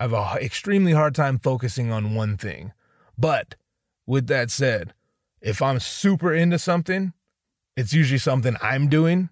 I 0.00 0.04
have 0.04 0.12
an 0.12 0.38
extremely 0.38 0.92
hard 0.92 1.14
time 1.14 1.38
focusing 1.38 1.92
on 1.92 2.16
one 2.16 2.36
thing. 2.36 2.72
But 3.16 3.54
with 4.06 4.26
that 4.26 4.50
said, 4.50 4.92
if 5.40 5.62
I'm 5.62 5.78
super 5.78 6.34
into 6.34 6.58
something, 6.58 7.12
it's 7.76 7.92
usually 7.92 8.18
something 8.18 8.56
I'm 8.60 8.88
doing. 8.88 9.30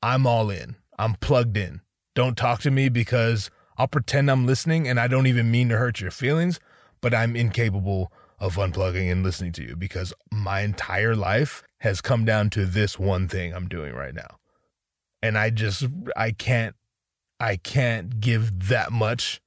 I'm 0.00 0.28
all 0.28 0.50
in. 0.50 0.76
I'm 0.96 1.14
plugged 1.14 1.56
in. 1.56 1.80
Don't 2.14 2.36
talk 2.36 2.60
to 2.60 2.70
me 2.70 2.88
because 2.88 3.50
I'll 3.76 3.88
pretend 3.88 4.30
I'm 4.30 4.46
listening 4.46 4.88
and 4.88 5.00
I 5.00 5.08
don't 5.08 5.26
even 5.26 5.50
mean 5.50 5.68
to 5.68 5.76
hurt 5.76 6.00
your 6.00 6.10
feelings 6.10 6.60
but 7.04 7.12
I'm 7.12 7.36
incapable 7.36 8.10
of 8.38 8.56
unplugging 8.56 9.12
and 9.12 9.22
listening 9.22 9.52
to 9.52 9.62
you 9.62 9.76
because 9.76 10.14
my 10.32 10.60
entire 10.60 11.14
life 11.14 11.62
has 11.80 12.00
come 12.00 12.24
down 12.24 12.48
to 12.48 12.64
this 12.64 12.98
one 12.98 13.28
thing 13.28 13.52
I'm 13.52 13.68
doing 13.68 13.92
right 13.92 14.14
now. 14.14 14.38
And 15.22 15.36
I 15.36 15.50
just 15.50 15.84
I 16.16 16.30
can't 16.30 16.74
I 17.38 17.56
can't 17.56 18.20
give 18.20 18.68
that 18.68 18.90
much 18.90 19.42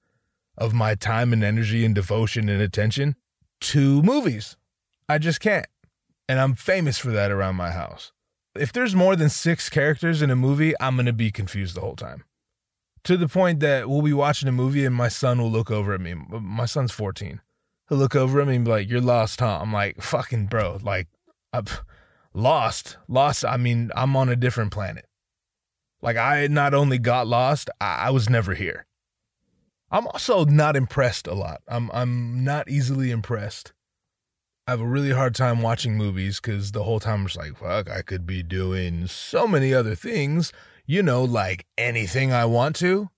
of 0.56 0.72
my 0.72 0.94
time 0.94 1.34
and 1.34 1.44
energy 1.44 1.84
and 1.84 1.96
devotion 1.96 2.48
and 2.48 2.62
attention 2.62 3.16
to 3.62 4.04
movies. 4.04 4.56
I 5.10 5.18
just 5.18 5.40
can't. 5.40 5.66
And 6.30 6.40
I'm 6.40 6.54
famous 6.54 7.00
for 7.00 7.10
that 7.10 7.32
around 7.32 7.56
my 7.56 7.72
house. 7.72 8.12
If 8.56 8.72
there's 8.72 8.96
more 8.96 9.16
than 9.16 9.30
6 9.30 9.70
characters 9.70 10.22
in 10.22 10.30
a 10.30 10.36
movie, 10.36 10.74
I'm 10.80 10.96
going 10.96 11.06
to 11.08 11.14
be 11.14 11.32
confused 11.32 11.76
the 11.76 11.82
whole 11.82 11.96
time. 11.96 12.24
To 13.08 13.18
the 13.18 13.28
point 13.28 13.62
that 13.62 13.90
we'll 13.90 14.02
be 14.02 14.14
watching 14.14 14.50
a 14.50 14.52
movie 14.52 14.86
and 14.86 14.94
my 14.94 15.08
son 15.08 15.42
will 15.42 15.52
look 15.52 15.72
over 15.72 15.94
at 15.94 16.02
me. 16.02 16.14
My 16.14 16.66
son's 16.66 16.92
14 16.92 17.42
he'll 17.90 17.98
look 17.98 18.16
over 18.16 18.42
at 18.42 18.48
me 18.48 18.56
and 18.56 18.66
be 18.66 18.72
like, 18.72 18.90
"You're 18.90 19.02
lost, 19.02 19.40
huh?" 19.40 19.60
I'm 19.62 19.74
like, 19.74 20.02
"Fucking 20.02 20.48
bro, 20.48 20.80
like, 20.82 21.08
I'm 21.54 21.66
lost, 22.34 22.98
lost. 23.08 23.46
I 23.46 23.58
mean, 23.58 23.92
I'm 23.96 24.16
on 24.16 24.30
a 24.30 24.36
different 24.36 24.72
planet. 24.72 25.06
Like, 26.02 26.18
I 26.18 26.48
not 26.48 26.74
only 26.74 27.00
got 27.00 27.28
lost, 27.28 27.70
I, 27.82 28.08
I 28.08 28.10
was 28.12 28.30
never 28.30 28.54
here. 28.54 28.86
I'm 29.90 30.06
also 30.08 30.46
not 30.46 30.76
impressed 30.76 31.28
a 31.28 31.34
lot. 31.34 31.62
I'm 31.68 31.90
I'm 31.94 32.44
not 32.44 32.70
easily 32.70 33.12
impressed. 33.12 33.74
I 34.68 34.72
have 34.72 34.82
a 34.82 34.86
really 34.86 35.12
hard 35.12 35.34
time 35.34 35.62
watching 35.62 35.96
movies 35.96 36.42
because 36.42 36.74
the 36.74 36.84
whole 36.84 37.00
time 37.00 37.22
I'm 37.22 37.28
just 37.28 37.38
like, 37.38 37.56
fuck, 37.58 37.90
I 37.90 38.02
could 38.02 38.26
be 38.26 38.44
doing 38.44 39.08
so 39.08 39.48
many 39.48 39.74
other 39.74 39.96
things, 39.96 40.52
you 40.88 41.04
know, 41.04 41.24
like 41.24 41.68
anything 41.78 42.34
I 42.34 42.46
want 42.46 42.76
to. 42.78 43.10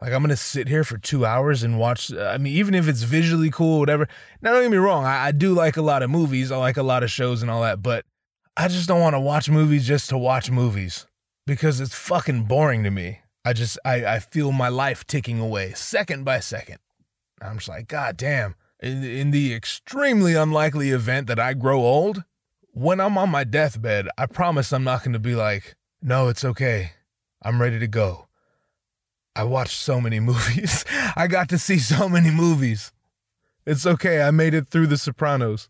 Like 0.00 0.12
I'm 0.12 0.22
gonna 0.22 0.36
sit 0.36 0.68
here 0.68 0.84
for 0.84 0.96
two 0.96 1.26
hours 1.26 1.62
and 1.62 1.78
watch. 1.78 2.12
I 2.12 2.38
mean, 2.38 2.54
even 2.54 2.74
if 2.74 2.88
it's 2.88 3.02
visually 3.02 3.50
cool, 3.50 3.80
whatever. 3.80 4.08
Now, 4.40 4.52
don't 4.52 4.62
get 4.62 4.70
me 4.70 4.78
wrong. 4.78 5.04
I, 5.04 5.26
I 5.26 5.32
do 5.32 5.52
like 5.52 5.76
a 5.76 5.82
lot 5.82 6.02
of 6.02 6.10
movies. 6.10 6.50
I 6.50 6.56
like 6.56 6.76
a 6.76 6.82
lot 6.82 7.02
of 7.02 7.10
shows 7.10 7.42
and 7.42 7.50
all 7.50 7.62
that. 7.62 7.82
But 7.82 8.04
I 8.56 8.68
just 8.68 8.88
don't 8.88 9.00
want 9.00 9.14
to 9.14 9.20
watch 9.20 9.50
movies 9.50 9.86
just 9.86 10.08
to 10.08 10.18
watch 10.18 10.50
movies 10.50 11.06
because 11.46 11.80
it's 11.80 11.94
fucking 11.94 12.44
boring 12.44 12.82
to 12.84 12.90
me. 12.90 13.20
I 13.44 13.52
just 13.52 13.78
I 13.84 14.04
I 14.04 14.18
feel 14.18 14.50
my 14.50 14.68
life 14.68 15.06
ticking 15.06 15.38
away 15.38 15.72
second 15.74 16.24
by 16.24 16.40
second. 16.40 16.78
I'm 17.40 17.58
just 17.58 17.68
like, 17.68 17.88
God 17.88 18.16
damn. 18.16 18.54
In, 18.80 19.04
in 19.04 19.30
the 19.30 19.54
extremely 19.54 20.34
unlikely 20.34 20.90
event 20.90 21.28
that 21.28 21.38
I 21.38 21.54
grow 21.54 21.80
old, 21.80 22.24
when 22.72 23.00
I'm 23.00 23.18
on 23.18 23.30
my 23.30 23.44
deathbed, 23.44 24.08
I 24.18 24.26
promise 24.26 24.72
I'm 24.72 24.84
not 24.84 25.04
going 25.04 25.12
to 25.12 25.18
be 25.18 25.34
like, 25.34 25.76
no, 26.02 26.28
it's 26.28 26.44
okay. 26.44 26.92
I'm 27.42 27.60
ready 27.60 27.78
to 27.78 27.86
go. 27.86 28.26
I 29.34 29.44
watched 29.44 29.78
so 29.78 30.00
many 30.00 30.20
movies. 30.30 30.84
I 31.16 31.26
got 31.26 31.48
to 31.50 31.58
see 31.58 31.78
so 31.78 32.08
many 32.08 32.30
movies. 32.30 32.92
It's 33.64 33.86
okay. 33.86 34.22
I 34.22 34.30
made 34.30 34.54
it 34.54 34.68
through 34.68 34.88
The 34.88 34.98
Sopranos, 34.98 35.68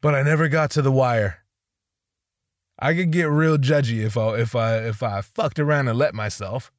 but 0.00 0.14
I 0.14 0.22
never 0.22 0.48
got 0.48 0.70
to 0.72 0.82
The 0.82 0.92
Wire. 0.92 1.38
I 2.78 2.94
could 2.94 3.10
get 3.10 3.24
real 3.24 3.58
judgy 3.58 4.04
if 4.04 4.16
I 4.16 4.38
if 4.38 4.56
I 4.56 4.76
if 4.78 5.02
I 5.02 5.20
fucked 5.20 5.58
around 5.58 5.88
and 5.88 5.98
let 5.98 6.14
myself. 6.14 6.72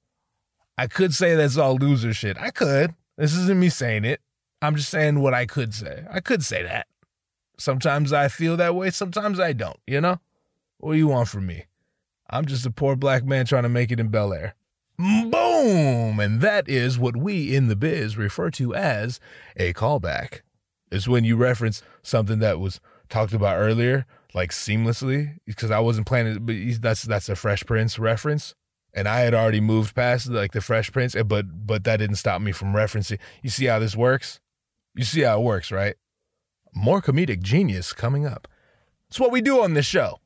I 0.77 0.87
could 0.87 1.13
say 1.13 1.35
that's 1.35 1.57
all 1.57 1.75
loser 1.75 2.13
shit. 2.13 2.37
I 2.39 2.49
could. 2.49 2.95
This 3.17 3.35
isn't 3.35 3.59
me 3.59 3.69
saying 3.69 4.05
it. 4.05 4.21
I'm 4.61 4.75
just 4.75 4.89
saying 4.89 5.19
what 5.19 5.33
I 5.33 5.45
could 5.45 5.73
say. 5.73 6.05
I 6.09 6.19
could 6.19 6.43
say 6.43 6.63
that. 6.63 6.87
Sometimes 7.57 8.11
I 8.13 8.27
feel 8.27 8.57
that 8.57 8.73
way, 8.73 8.89
sometimes 8.89 9.39
I 9.39 9.53
don't, 9.53 9.77
you 9.85 10.01
know? 10.01 10.19
What 10.79 10.93
do 10.93 10.97
you 10.97 11.07
want 11.07 11.29
from 11.29 11.45
me? 11.45 11.65
I'm 12.31 12.45
just 12.45 12.65
a 12.65 12.71
poor 12.71 12.95
black 12.95 13.25
man 13.25 13.45
trying 13.45 13.63
to 13.63 13.69
make 13.69 13.91
it 13.91 13.99
in 13.99 14.07
Bel 14.07 14.33
Air. 14.33 14.55
Boom! 14.97 16.19
And 16.19 16.41
that 16.41 16.69
is 16.69 16.97
what 16.97 17.17
we 17.17 17.55
in 17.55 17.67
the 17.67 17.75
biz 17.75 18.17
refer 18.17 18.49
to 18.51 18.73
as 18.73 19.19
a 19.57 19.73
callback. 19.73 20.41
It's 20.91 21.07
when 21.07 21.23
you 21.23 21.35
reference 21.35 21.81
something 22.03 22.39
that 22.39 22.59
was 22.59 22.79
talked 23.09 23.33
about 23.33 23.57
earlier, 23.57 24.05
like 24.33 24.51
seamlessly, 24.51 25.37
because 25.45 25.71
I 25.71 25.79
wasn't 25.79 26.07
planning. 26.07 26.45
But 26.45 26.81
that's 26.81 27.03
that's 27.03 27.29
a 27.29 27.35
Fresh 27.35 27.65
Prince 27.65 27.99
reference, 27.99 28.55
and 28.93 29.07
I 29.07 29.21
had 29.21 29.33
already 29.33 29.61
moved 29.61 29.95
past 29.95 30.27
like 30.29 30.51
the 30.51 30.61
Fresh 30.61 30.91
Prince, 30.91 31.15
eh, 31.15 31.23
but 31.23 31.45
but 31.65 31.83
that 31.83 31.97
didn't 31.97 32.17
stop 32.17 32.41
me 32.41 32.51
from 32.51 32.73
referencing. 32.73 33.19
You 33.41 33.49
see 33.49 33.65
how 33.65 33.79
this 33.79 33.95
works? 33.95 34.39
You 34.95 35.03
see 35.03 35.21
how 35.21 35.39
it 35.39 35.43
works, 35.43 35.71
right? 35.71 35.95
More 36.73 37.01
comedic 37.01 37.41
genius 37.41 37.91
coming 37.91 38.25
up. 38.25 38.47
It's 39.09 39.19
what 39.19 39.31
we 39.31 39.41
do 39.41 39.61
on 39.61 39.73
this 39.73 39.85
show. 39.85 40.20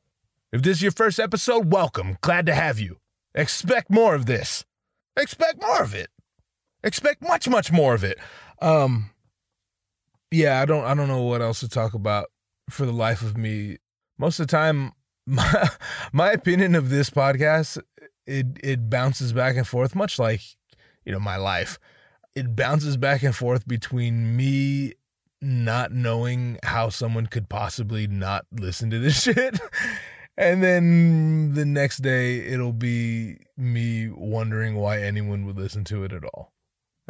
If 0.52 0.62
this 0.62 0.78
is 0.78 0.82
your 0.82 0.92
first 0.92 1.18
episode, 1.18 1.72
welcome. 1.72 2.18
Glad 2.20 2.46
to 2.46 2.54
have 2.54 2.78
you. 2.78 2.98
Expect 3.34 3.90
more 3.90 4.14
of 4.14 4.26
this. 4.26 4.64
Expect 5.16 5.60
more 5.60 5.82
of 5.82 5.94
it. 5.94 6.08
Expect 6.84 7.22
much, 7.22 7.48
much 7.48 7.72
more 7.72 7.94
of 7.94 8.04
it. 8.04 8.18
Um, 8.62 9.10
yeah, 10.30 10.60
I 10.60 10.64
don't, 10.64 10.84
I 10.84 10.94
don't 10.94 11.08
know 11.08 11.22
what 11.22 11.42
else 11.42 11.60
to 11.60 11.68
talk 11.68 11.94
about 11.94 12.26
for 12.70 12.86
the 12.86 12.92
life 12.92 13.22
of 13.22 13.36
me. 13.36 13.78
Most 14.18 14.38
of 14.38 14.46
the 14.46 14.50
time, 14.50 14.92
my, 15.26 15.68
my 16.12 16.30
opinion 16.30 16.74
of 16.74 16.90
this 16.90 17.10
podcast, 17.10 17.78
it, 18.26 18.46
it 18.62 18.88
bounces 18.88 19.32
back 19.32 19.56
and 19.56 19.66
forth, 19.66 19.94
much 19.94 20.18
like, 20.18 20.40
you 21.04 21.12
know, 21.12 21.20
my 21.20 21.36
life. 21.36 21.78
it 22.36 22.54
bounces 22.54 22.96
back 22.96 23.22
and 23.22 23.34
forth 23.34 23.66
between 23.66 24.36
me 24.36 24.92
not 25.40 25.92
knowing 25.92 26.58
how 26.62 26.88
someone 26.88 27.26
could 27.26 27.48
possibly 27.48 28.06
not 28.06 28.46
listen 28.52 28.90
to 28.90 28.98
this 28.98 29.22
shit. 29.24 29.58
And 30.38 30.62
then 30.62 31.54
the 31.54 31.64
next 31.64 31.98
day, 31.98 32.38
it'll 32.38 32.72
be 32.72 33.38
me 33.56 34.08
wondering 34.10 34.74
why 34.74 35.00
anyone 35.00 35.46
would 35.46 35.56
listen 35.56 35.84
to 35.84 36.04
it 36.04 36.12
at 36.12 36.24
all. 36.24 36.52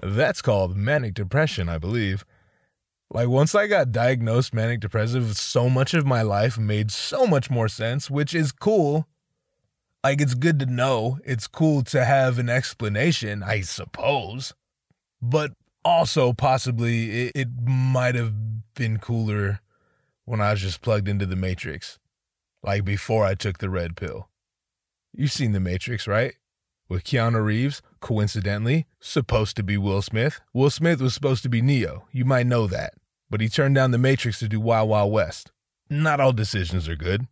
That's 0.02 0.42
called 0.42 0.76
manic 0.76 1.14
depression, 1.14 1.68
I 1.68 1.78
believe. 1.78 2.24
Like, 3.10 3.28
once 3.28 3.54
I 3.54 3.66
got 3.66 3.92
diagnosed 3.92 4.52
manic 4.52 4.80
depressive, 4.80 5.36
so 5.36 5.68
much 5.70 5.94
of 5.94 6.06
my 6.06 6.22
life 6.22 6.58
made 6.58 6.90
so 6.90 7.26
much 7.26 7.50
more 7.50 7.68
sense, 7.68 8.10
which 8.10 8.34
is 8.34 8.52
cool. 8.52 9.06
Like, 10.04 10.20
it's 10.20 10.34
good 10.34 10.58
to 10.60 10.66
know. 10.66 11.18
It's 11.24 11.46
cool 11.46 11.82
to 11.84 12.04
have 12.04 12.38
an 12.38 12.48
explanation, 12.48 13.42
I 13.42 13.62
suppose. 13.62 14.54
But 15.22 15.52
also, 15.84 16.32
possibly, 16.32 17.26
it, 17.26 17.32
it 17.34 17.48
might 17.64 18.14
have 18.14 18.34
been 18.74 18.98
cooler 18.98 19.60
when 20.24 20.40
I 20.40 20.50
was 20.52 20.60
just 20.60 20.82
plugged 20.82 21.08
into 21.08 21.26
the 21.26 21.36
Matrix, 21.36 21.98
like 22.62 22.84
before 22.84 23.24
I 23.24 23.34
took 23.34 23.58
the 23.58 23.70
red 23.70 23.96
pill. 23.96 24.28
You've 25.12 25.32
seen 25.32 25.52
The 25.52 25.60
Matrix, 25.60 26.06
right? 26.06 26.34
With 26.88 27.04
Keanu 27.04 27.44
Reeves, 27.44 27.82
coincidentally, 28.00 28.86
supposed 29.00 29.56
to 29.56 29.62
be 29.62 29.76
Will 29.76 30.02
Smith. 30.02 30.40
Will 30.52 30.70
Smith 30.70 31.00
was 31.00 31.14
supposed 31.14 31.42
to 31.42 31.48
be 31.48 31.62
Neo. 31.62 32.06
You 32.12 32.24
might 32.24 32.46
know 32.46 32.66
that. 32.66 32.94
But 33.28 33.40
he 33.40 33.48
turned 33.48 33.74
down 33.74 33.90
The 33.90 33.98
Matrix 33.98 34.38
to 34.40 34.48
do 34.48 34.60
Wild 34.60 34.88
Wild 34.88 35.12
West. 35.12 35.50
Not 35.90 36.20
all 36.20 36.32
decisions 36.32 36.88
are 36.88 36.96
good. 36.96 37.26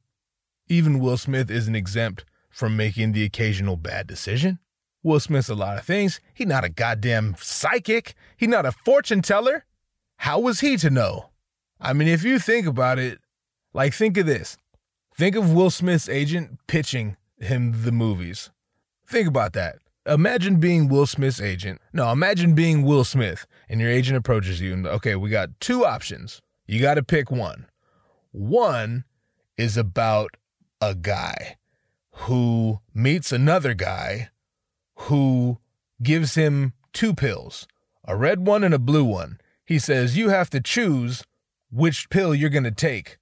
Even 0.69 0.99
Will 0.99 1.17
Smith 1.17 1.51
isn't 1.51 1.77
exempt 1.77 2.25
from 2.51 2.77
making 2.77 3.13
the 3.13 3.25
occasional 3.25 3.77
bad 3.77 4.07
decision. 4.07 4.59
Will 5.03 5.21
Smith's 5.21 5.51
a 5.51 5.55
lot 5.55 5.77
of 5.77 5.85
things. 5.85 6.21
He's 6.33 6.47
not 6.47 6.65
a 6.65 6.69
goddamn 6.69 7.37
psychic. 7.39 8.15
He's 8.37 8.49
not 8.49 8.65
a 8.65 8.73
fortune 8.73 9.23
teller. 9.23 9.67
How 10.17 10.39
was 10.39 10.61
he 10.61 10.77
to 10.79 10.89
know? 10.89 11.31
I 11.81 11.93
mean, 11.93 12.09
if 12.09 12.25
you 12.25 12.39
think 12.39 12.67
about 12.67 12.99
it, 12.99 13.19
like 13.75 13.93
think 13.93 14.17
of 14.17 14.25
this. 14.25 14.57
Think 15.17 15.37
of 15.37 15.53
Will 15.53 15.71
Smith's 15.71 16.09
agent 16.09 16.59
pitching 16.67 17.17
him 17.39 17.85
the 17.85 17.93
movies. 17.93 18.51
Think 19.07 19.29
about 19.29 19.53
that. 19.53 19.77
Imagine 20.07 20.57
being 20.57 20.89
Will 20.89 21.07
Smith's 21.07 21.41
agent. 21.41 21.81
No, 21.93 22.11
imagine 22.11 22.55
being 22.55 22.83
Will 22.83 23.05
Smith 23.05 23.47
and 23.69 23.81
your 23.81 23.91
agent 23.91 24.17
approaches 24.17 24.61
you 24.61 24.73
and 24.73 24.87
okay, 24.87 25.15
we 25.15 25.31
got 25.31 25.61
two 25.61 25.85
options. 25.85 26.43
You 26.67 26.81
got 26.81 26.95
to 26.95 27.03
pick 27.03 27.31
one. 27.31 27.67
One 28.33 29.05
is 29.57 29.77
about 29.77 30.37
a 30.81 30.97
guy 30.97 31.59
who 32.11 32.81
meets 32.93 33.31
another 33.31 33.73
guy 33.73 34.31
who 34.97 35.59
gives 36.03 36.35
him 36.35 36.73
two 36.93 37.15
pills, 37.15 37.69
a 38.05 38.17
red 38.17 38.47
one 38.47 38.65
and 38.65 38.75
a 38.75 38.79
blue 38.81 39.05
one. 39.05 39.39
He 39.65 39.79
says, 39.79 40.17
You 40.17 40.31
have 40.31 40.51
to 40.51 40.61
choose 40.61 41.23
which 41.71 42.11
pill 42.11 42.35
you're 42.35 42.51
going 42.51 42.65
to 42.65 42.71
take. 42.71 43.19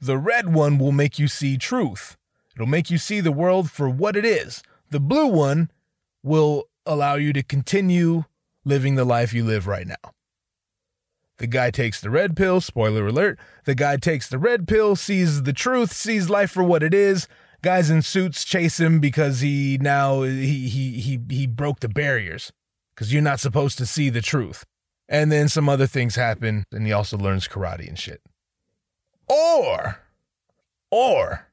The 0.00 0.18
red 0.18 0.52
one 0.52 0.78
will 0.78 0.92
make 0.92 1.18
you 1.18 1.28
see 1.28 1.56
truth, 1.56 2.16
it'll 2.54 2.66
make 2.66 2.90
you 2.90 2.98
see 2.98 3.20
the 3.20 3.32
world 3.32 3.70
for 3.70 3.88
what 3.88 4.16
it 4.16 4.24
is. 4.24 4.62
The 4.90 5.00
blue 5.00 5.26
one 5.26 5.70
will 6.22 6.64
allow 6.86 7.16
you 7.16 7.32
to 7.32 7.42
continue 7.42 8.24
living 8.64 8.94
the 8.94 9.04
life 9.04 9.32
you 9.32 9.44
live 9.44 9.66
right 9.66 9.86
now. 9.86 10.12
The 11.38 11.46
guy 11.46 11.70
takes 11.70 12.00
the 12.00 12.10
red 12.10 12.36
pill, 12.36 12.60
spoiler 12.60 13.06
alert. 13.06 13.38
The 13.64 13.74
guy 13.74 13.96
takes 13.96 14.28
the 14.28 14.38
red 14.38 14.66
pill, 14.66 14.96
sees 14.96 15.44
the 15.44 15.52
truth, 15.52 15.92
sees 15.92 16.28
life 16.28 16.50
for 16.50 16.64
what 16.64 16.82
it 16.82 16.92
is. 16.92 17.28
Guys 17.62 17.90
in 17.90 18.02
suits 18.02 18.44
chase 18.44 18.78
him 18.78 19.00
because 19.00 19.40
he 19.40 19.78
now 19.80 20.22
he 20.22 20.68
he 20.68 21.00
he 21.00 21.20
he 21.28 21.46
broke 21.46 21.80
the 21.80 21.88
barriers 21.88 22.52
cuz 22.94 23.12
you're 23.12 23.22
not 23.22 23.40
supposed 23.40 23.78
to 23.78 23.86
see 23.86 24.10
the 24.10 24.22
truth. 24.22 24.64
And 25.08 25.32
then 25.32 25.48
some 25.48 25.68
other 25.68 25.86
things 25.86 26.16
happen 26.16 26.64
and 26.72 26.86
he 26.86 26.92
also 26.92 27.16
learns 27.16 27.48
karate 27.48 27.88
and 27.88 27.98
shit. 27.98 28.20
Or 29.28 30.00
or 30.90 31.48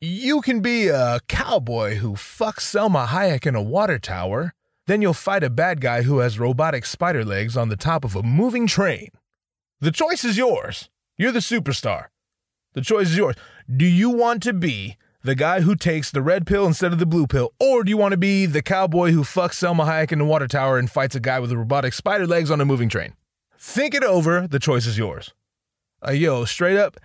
you 0.00 0.42
can 0.42 0.60
be 0.60 0.88
a 0.88 1.20
cowboy 1.28 1.96
who 1.96 2.12
fucks 2.12 2.60
Salma 2.60 3.06
Hayek 3.06 3.46
in 3.46 3.54
a 3.54 3.62
water 3.62 3.98
tower 3.98 4.52
then 4.86 5.00
you'll 5.00 5.14
fight 5.14 5.42
a 5.42 5.50
bad 5.50 5.80
guy 5.80 6.02
who 6.02 6.18
has 6.18 6.38
robotic 6.38 6.84
spider 6.84 7.24
legs 7.24 7.56
on 7.56 7.68
the 7.68 7.76
top 7.76 8.04
of 8.04 8.14
a 8.14 8.22
moving 8.22 8.66
train. 8.66 9.08
The 9.80 9.90
choice 9.90 10.24
is 10.24 10.36
yours. 10.36 10.90
You're 11.16 11.32
the 11.32 11.38
superstar. 11.38 12.06
The 12.74 12.82
choice 12.82 13.08
is 13.08 13.16
yours. 13.16 13.36
Do 13.74 13.86
you 13.86 14.10
want 14.10 14.42
to 14.42 14.52
be 14.52 14.96
the 15.22 15.34
guy 15.34 15.60
who 15.62 15.74
takes 15.74 16.10
the 16.10 16.20
red 16.20 16.46
pill 16.46 16.66
instead 16.66 16.92
of 16.92 16.98
the 16.98 17.06
blue 17.06 17.26
pill, 17.26 17.52
or 17.58 17.82
do 17.82 17.88
you 17.88 17.96
want 17.96 18.12
to 18.12 18.18
be 18.18 18.44
the 18.44 18.60
cowboy 18.60 19.10
who 19.10 19.22
fucks 19.22 19.54
Salma 19.54 19.86
Hayek 19.86 20.12
in 20.12 20.18
the 20.18 20.24
water 20.26 20.46
tower 20.46 20.76
and 20.78 20.90
fights 20.90 21.14
a 21.14 21.20
guy 21.20 21.40
with 21.40 21.50
robotic 21.50 21.94
spider 21.94 22.26
legs 22.26 22.50
on 22.50 22.60
a 22.60 22.64
moving 22.66 22.90
train? 22.90 23.14
Think 23.58 23.94
it 23.94 24.04
over. 24.04 24.46
The 24.46 24.58
choice 24.58 24.86
is 24.86 24.98
yours. 24.98 25.32
Uh, 26.06 26.12
yo, 26.12 26.44
straight 26.44 26.76
up, 26.76 26.98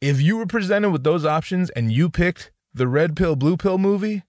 if 0.00 0.20
you 0.20 0.36
were 0.36 0.46
presented 0.46 0.90
with 0.90 1.02
those 1.02 1.24
options 1.24 1.70
and 1.70 1.90
you 1.90 2.08
picked 2.08 2.52
the 2.72 2.86
red 2.86 3.16
pill, 3.16 3.36
blue 3.36 3.56
pill 3.56 3.78
movie, 3.78 4.22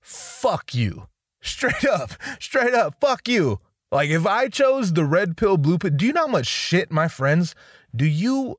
fuck 0.00 0.74
you. 0.74 1.06
Straight 1.42 1.86
up, 1.86 2.10
straight 2.38 2.74
up, 2.74 2.96
fuck 3.00 3.26
you. 3.26 3.60
Like 3.90 4.10
if 4.10 4.26
I 4.26 4.48
chose 4.48 4.92
the 4.92 5.06
red 5.06 5.38
pill, 5.38 5.56
blue 5.56 5.78
pill, 5.78 5.90
do 5.90 6.04
you 6.04 6.12
know 6.12 6.26
how 6.26 6.32
much 6.32 6.46
shit, 6.46 6.92
my 6.92 7.08
friends? 7.08 7.54
Do 7.96 8.04
you? 8.04 8.56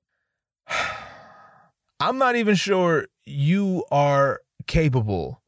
I'm 2.00 2.18
not 2.18 2.36
even 2.36 2.56
sure 2.56 3.06
you 3.24 3.86
are 3.92 4.42
capable 4.66 5.44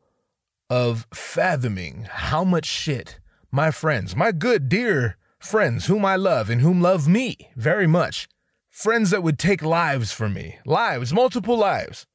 of 0.69 1.07
fathoming 1.11 2.07
how 2.07 2.43
much 2.43 2.65
shit 2.65 3.19
my 3.51 3.71
friends, 3.71 4.15
my 4.15 4.31
good, 4.31 4.69
dear 4.69 5.17
friends, 5.39 5.87
whom 5.87 6.05
I 6.05 6.15
love 6.17 6.51
and 6.51 6.61
whom 6.61 6.79
love 6.81 7.07
me 7.07 7.49
very 7.55 7.87
much, 7.87 8.27
friends 8.73 9.11
that 9.11 9.21
would 9.21 9.37
take 9.37 9.61
lives 9.61 10.11
for 10.11 10.27
me, 10.27 10.57
lives, 10.65 11.13
multiple 11.13 11.55
lives. 11.55 12.07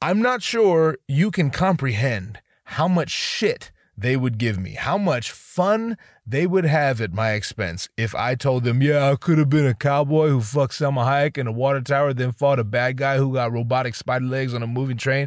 I'm 0.00 0.22
not 0.22 0.42
sure 0.42 0.96
you 1.08 1.32
can 1.32 1.50
comprehend 1.50 2.38
how 2.62 2.86
much 2.86 3.10
shit 3.10 3.72
they 3.96 4.16
would 4.16 4.38
give 4.38 4.60
me, 4.60 4.74
how 4.74 4.96
much 4.96 5.32
fun 5.32 5.98
they 6.24 6.46
would 6.46 6.64
have 6.64 7.00
at 7.00 7.12
my 7.12 7.32
expense 7.32 7.88
if 7.96 8.14
I 8.14 8.36
told 8.36 8.62
them, 8.62 8.80
yeah, 8.80 9.10
I 9.10 9.16
could 9.16 9.38
have 9.38 9.50
been 9.50 9.66
a 9.66 9.74
cowboy 9.74 10.28
who 10.28 10.40
fucked 10.40 10.74
Salma 10.74 11.04
Hayek 11.04 11.36
in 11.36 11.48
a 11.48 11.52
water 11.52 11.80
tower, 11.80 12.14
then 12.14 12.30
fought 12.30 12.60
a 12.60 12.64
bad 12.64 12.96
guy 12.96 13.16
who 13.16 13.34
got 13.34 13.50
robotic 13.50 13.96
spider 13.96 14.26
legs 14.26 14.54
on 14.54 14.62
a 14.62 14.68
moving 14.68 14.98
train. 14.98 15.26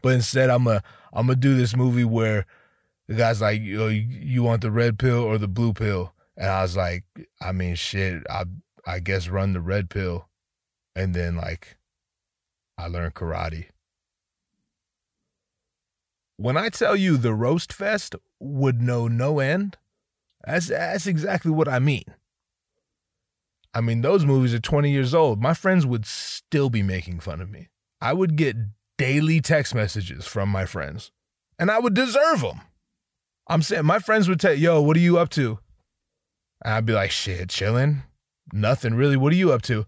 But 0.00 0.14
instead, 0.14 0.48
I'm 0.48 0.66
a 0.66 0.82
I'm 1.12 1.26
gonna 1.26 1.36
do 1.36 1.56
this 1.58 1.76
movie 1.76 2.04
where 2.04 2.46
the 3.06 3.16
guy's 3.16 3.42
like, 3.42 3.60
you, 3.60 3.84
you 3.88 4.42
want 4.42 4.62
the 4.62 4.70
red 4.70 4.98
pill 4.98 5.22
or 5.22 5.36
the 5.36 5.46
blue 5.46 5.74
pill? 5.74 6.14
And 6.38 6.48
I 6.48 6.62
was 6.62 6.74
like, 6.76 7.04
I 7.42 7.52
mean, 7.52 7.74
shit, 7.74 8.22
I 8.30 8.44
I 8.86 9.00
guess 9.00 9.28
run 9.28 9.52
the 9.52 9.60
red 9.60 9.90
pill, 9.90 10.28
and 10.94 11.14
then 11.14 11.36
like, 11.36 11.76
I 12.78 12.86
learned 12.86 13.14
karate 13.14 13.66
when 16.36 16.56
I 16.56 16.68
tell 16.68 16.94
you 16.94 17.16
the 17.16 17.34
roast 17.34 17.72
fest 17.72 18.14
would 18.40 18.82
know 18.82 19.08
no 19.08 19.38
end, 19.38 19.76
that's 20.44 20.68
that's 20.68 21.06
exactly 21.06 21.50
what 21.50 21.68
I 21.68 21.78
mean. 21.78 22.04
I 23.74 23.80
mean, 23.80 24.00
those 24.00 24.24
movies 24.24 24.54
are 24.54 24.60
20 24.60 24.90
years 24.90 25.14
old. 25.14 25.42
My 25.42 25.52
friends 25.52 25.84
would 25.84 26.06
still 26.06 26.70
be 26.70 26.82
making 26.82 27.20
fun 27.20 27.40
of 27.40 27.50
me. 27.50 27.68
I 28.00 28.14
would 28.14 28.36
get 28.36 28.56
daily 28.96 29.40
text 29.40 29.74
messages 29.74 30.26
from 30.26 30.48
my 30.48 30.64
friends, 30.64 31.10
and 31.58 31.70
I 31.70 31.78
would 31.78 31.94
deserve 31.94 32.40
them. 32.40 32.60
I'm 33.48 33.62
saying 33.62 33.84
my 33.84 33.98
friends 33.98 34.28
would 34.28 34.40
tell, 34.40 34.54
"Yo, 34.54 34.80
what 34.80 34.96
are 34.96 35.00
you 35.00 35.18
up 35.18 35.30
to?" 35.30 35.58
And 36.64 36.74
I'd 36.74 36.86
be 36.86 36.92
like, 36.92 37.10
"Shit, 37.10 37.48
chilling, 37.48 38.02
nothing 38.52 38.94
really. 38.94 39.16
What 39.16 39.32
are 39.32 39.36
you 39.36 39.52
up 39.52 39.62
to?" 39.62 39.86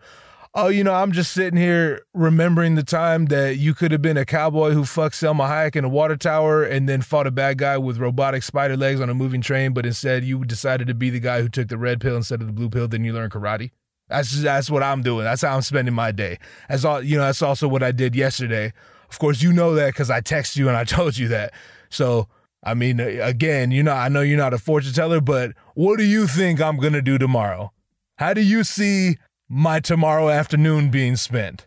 oh, 0.54 0.68
you 0.68 0.82
know, 0.82 0.92
I'm 0.92 1.12
just 1.12 1.32
sitting 1.32 1.58
here 1.58 2.02
remembering 2.14 2.74
the 2.74 2.82
time 2.82 3.26
that 3.26 3.58
you 3.58 3.74
could 3.74 3.92
have 3.92 4.02
been 4.02 4.16
a 4.16 4.24
cowboy 4.24 4.72
who 4.72 4.84
fucked 4.84 5.14
Salma 5.14 5.48
Hayek 5.48 5.76
in 5.76 5.84
a 5.84 5.88
water 5.88 6.16
tower 6.16 6.64
and 6.64 6.88
then 6.88 7.00
fought 7.00 7.26
a 7.26 7.30
bad 7.30 7.58
guy 7.58 7.78
with 7.78 7.98
robotic 7.98 8.42
spider 8.42 8.76
legs 8.76 9.00
on 9.00 9.08
a 9.08 9.14
moving 9.14 9.40
train, 9.40 9.72
but 9.72 9.86
instead 9.86 10.24
you 10.24 10.44
decided 10.44 10.88
to 10.88 10.94
be 10.94 11.10
the 11.10 11.20
guy 11.20 11.42
who 11.42 11.48
took 11.48 11.68
the 11.68 11.78
red 11.78 12.00
pill 12.00 12.16
instead 12.16 12.40
of 12.40 12.46
the 12.46 12.52
blue 12.52 12.68
pill. 12.68 12.88
Then 12.88 13.04
you 13.04 13.12
learn 13.12 13.30
karate. 13.30 13.70
That's 14.08 14.30
just, 14.30 14.42
that's 14.42 14.70
what 14.70 14.82
I'm 14.82 15.02
doing. 15.02 15.24
That's 15.24 15.42
how 15.42 15.54
I'm 15.54 15.62
spending 15.62 15.94
my 15.94 16.12
day. 16.12 16.38
That's 16.68 16.84
all. 16.84 17.02
You 17.02 17.18
know, 17.18 17.24
that's 17.24 17.42
also 17.42 17.68
what 17.68 17.82
I 17.82 17.92
did 17.92 18.16
yesterday. 18.16 18.72
Of 19.10 19.18
course, 19.18 19.42
you 19.42 19.52
know 19.52 19.74
that 19.74 19.88
because 19.88 20.10
I 20.10 20.20
texted 20.20 20.56
you 20.56 20.68
and 20.68 20.76
I 20.76 20.84
told 20.96 21.16
you 21.16 21.28
that. 21.28 21.52
So. 21.88 22.28
I 22.64 22.74
mean, 22.74 22.98
again, 22.98 23.70
you 23.70 23.84
know, 23.84 23.92
I 23.92 24.08
know 24.08 24.20
you're 24.20 24.36
not 24.36 24.52
a 24.52 24.58
fortune 24.58 24.92
teller, 24.92 25.20
but 25.20 25.52
what 25.74 25.96
do 25.96 26.02
you 26.02 26.26
think 26.26 26.60
I'm 26.60 26.80
to 26.80 27.00
do 27.00 27.16
tomorrow? 27.16 27.72
How 28.18 28.34
do 28.34 28.40
you 28.40 28.64
see 28.64 29.16
my 29.48 29.80
tomorrow 29.80 30.28
afternoon 30.28 30.90
being 30.90 31.16
spent. 31.16 31.66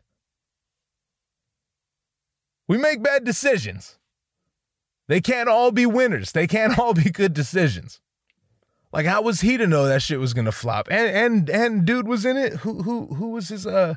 We 2.67 2.77
make 2.77 3.01
bad 3.03 3.25
decisions. 3.25 3.97
They 5.07 5.19
can't 5.19 5.49
all 5.49 5.71
be 5.71 5.85
winners. 5.85 6.31
They 6.31 6.47
can't 6.47 6.77
all 6.77 6.93
be 6.93 7.09
good 7.09 7.33
decisions. 7.33 7.99
Like 8.93 9.05
how 9.05 9.21
was 9.21 9.41
he 9.41 9.57
to 9.57 9.67
know 9.67 9.85
that 9.87 10.01
shit 10.01 10.19
was 10.19 10.33
gonna 10.33 10.51
flop? 10.51 10.87
And 10.91 11.15
and 11.15 11.49
and 11.49 11.85
dude 11.85 12.07
was 12.07 12.25
in 12.25 12.37
it. 12.37 12.53
Who 12.57 12.83
who 12.83 13.07
who 13.15 13.29
was 13.31 13.49
his 13.49 13.65
uh 13.65 13.95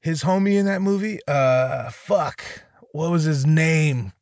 his 0.00 0.24
homie 0.24 0.54
in 0.54 0.66
that 0.66 0.80
movie? 0.80 1.18
Uh 1.28 1.90
fuck. 1.90 2.42
What 2.92 3.10
was 3.10 3.24
his 3.24 3.44
name? 3.44 4.12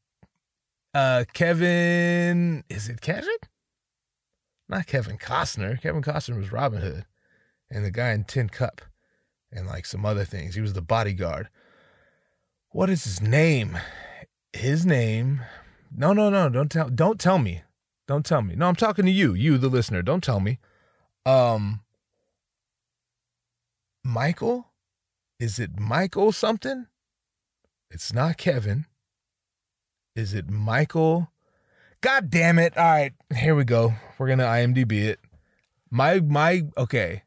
Uh 0.95 1.24
Kevin 1.33 2.64
is 2.68 2.89
it 2.89 3.01
Kevin? 3.01 3.37
Not 4.73 4.87
Kevin 4.87 5.18
Costner. 5.18 5.81
Kevin 5.81 6.03
Costner 6.03 6.37
was 6.37 6.51
Robin 6.51 6.81
Hood, 6.81 7.05
and 7.70 7.85
the 7.85 7.91
guy 7.91 8.11
in 8.12 8.25
Tin 8.25 8.49
Cup, 8.49 8.81
and 9.53 9.66
like 9.66 9.87
some 9.87 10.05
other 10.05 10.25
things. 10.25 10.55
He 10.55 10.61
was 10.61 10.73
the 10.73 10.83
bodyguard. 10.83 11.49
What 12.70 12.91
is 12.91 13.05
his 13.05 13.20
name? 13.20 13.79
His 14.53 14.85
name. 14.87 15.43
No, 15.95 16.12
no, 16.12 16.31
no. 16.31 16.49
Don't 16.49 16.70
tell. 16.70 16.89
Don't 16.89 17.20
tell 17.20 17.39
me. 17.39 17.62
Don't 18.09 18.25
tell 18.25 18.43
me. 18.43 18.55
No, 18.57 18.66
I'm 18.66 18.75
talking 18.75 19.05
to 19.05 19.11
you, 19.11 19.35
you, 19.35 19.59
the 19.59 19.68
listener. 19.68 20.03
Don't 20.03 20.25
tell 20.25 20.41
me. 20.41 20.59
Um, 21.25 21.81
Michael. 24.03 24.68
Is 25.39 25.59
it 25.59 25.79
Michael 25.79 26.33
something? 26.33 26.87
It's 27.91 28.12
not 28.12 28.39
Kevin. 28.39 28.87
Is 30.14 30.35
it 30.35 30.49
Michael? 30.49 31.31
God 32.01 32.31
damn 32.31 32.59
it. 32.59 32.77
All 32.77 32.85
right, 32.85 33.12
here 33.37 33.55
we 33.55 33.64
go. 33.64 33.95
We're 34.23 34.29
to 34.39 34.45
IMDb 34.45 35.09
it. 35.09 35.18
My 35.91 36.20
my 36.20 36.62
okay. 36.79 37.25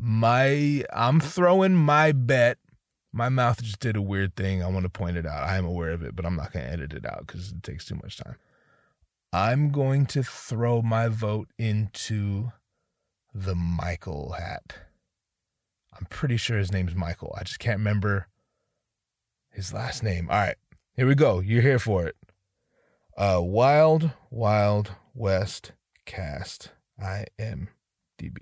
My 0.00 0.82
I'm 0.90 1.20
throwing 1.20 1.74
my 1.74 2.12
bet. 2.12 2.56
My 3.12 3.28
mouth 3.28 3.62
just 3.62 3.80
did 3.80 3.96
a 3.96 4.02
weird 4.02 4.34
thing. 4.34 4.62
I 4.62 4.68
want 4.68 4.84
to 4.84 4.88
point 4.88 5.18
it 5.18 5.26
out. 5.26 5.42
I 5.42 5.58
am 5.58 5.66
aware 5.66 5.90
of 5.90 6.02
it, 6.02 6.16
but 6.16 6.24
I'm 6.24 6.36
not 6.36 6.52
to 6.64 6.72
edit 6.72 6.94
it 6.94 7.04
out 7.04 7.26
cuz 7.26 7.52
it 7.52 7.62
takes 7.62 7.84
too 7.84 7.96
much 7.96 8.16
time. 8.16 8.36
I'm 9.30 9.70
going 9.70 10.06
to 10.06 10.22
throw 10.22 10.80
my 10.80 11.08
vote 11.08 11.50
into 11.58 12.50
the 13.34 13.54
Michael 13.54 14.32
hat. 14.32 14.74
I'm 15.92 16.06
pretty 16.06 16.38
sure 16.38 16.56
his 16.56 16.72
name's 16.72 16.94
Michael. 16.94 17.36
I 17.38 17.42
just 17.42 17.58
can't 17.58 17.76
remember 17.76 18.28
his 19.50 19.74
last 19.74 20.02
name. 20.02 20.30
All 20.30 20.38
right, 20.38 20.56
here 20.94 21.06
we 21.06 21.14
go. 21.14 21.40
You're 21.40 21.60
here 21.60 21.78
for 21.78 22.06
it. 22.06 22.16
Uh, 23.18 23.42
Wild 23.42 24.12
Wild 24.30 24.92
West 25.12 25.72
cast. 26.08 26.70
I 27.00 27.26
M 27.38 27.68
D 28.16 28.30
B. 28.30 28.40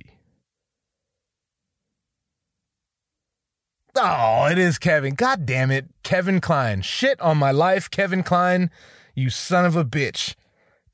Oh, 3.98 4.46
it 4.50 4.58
is 4.58 4.78
Kevin. 4.78 5.14
God 5.14 5.44
damn 5.44 5.70
it. 5.70 5.86
Kevin 6.02 6.40
Kline. 6.40 6.82
Shit 6.82 7.20
on 7.20 7.36
my 7.38 7.50
life, 7.50 7.90
Kevin 7.90 8.22
Kline. 8.22 8.70
You 9.14 9.30
son 9.30 9.64
of 9.64 9.74
a 9.76 9.84
bitch. 9.84 10.34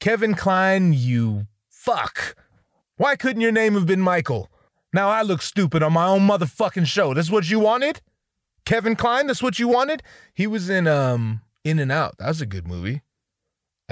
Kevin 0.01 0.35
Kline, 0.35 0.93
you 0.93 1.47
fuck. 1.69 2.37
Why 2.97 3.17
couldn't 3.17 3.41
your 3.43 3.53
name 3.53 3.75
have 3.75 3.87
been 3.87 4.01
Michael? 4.01 4.49
Now 4.93 5.09
I 5.09 5.23
look 5.23 5.43
stupid 5.43 5.83
on 5.83 5.93
my 5.93 6.07
own 6.07 6.27
motherfucking 6.29 6.87
show. 6.87 7.15
That's 7.15 7.31
what 7.31 7.51
you 7.51 7.59
wanted? 7.59 8.01
Kevin 8.65 8.95
Kline, 8.95 9.27
that's 9.27 9.43
what 9.43 9.59
you 9.59 9.69
wanted? 9.69 10.03
He 10.33 10.47
was 10.47 10.71
in 10.71 10.87
um 10.87 11.43
In 11.65 11.79
and 11.79 11.93
Out. 11.93 12.19
That 12.19 12.29
was 12.29 12.41
a 12.41 12.47
good 12.47 12.67
movie. 12.67 13.03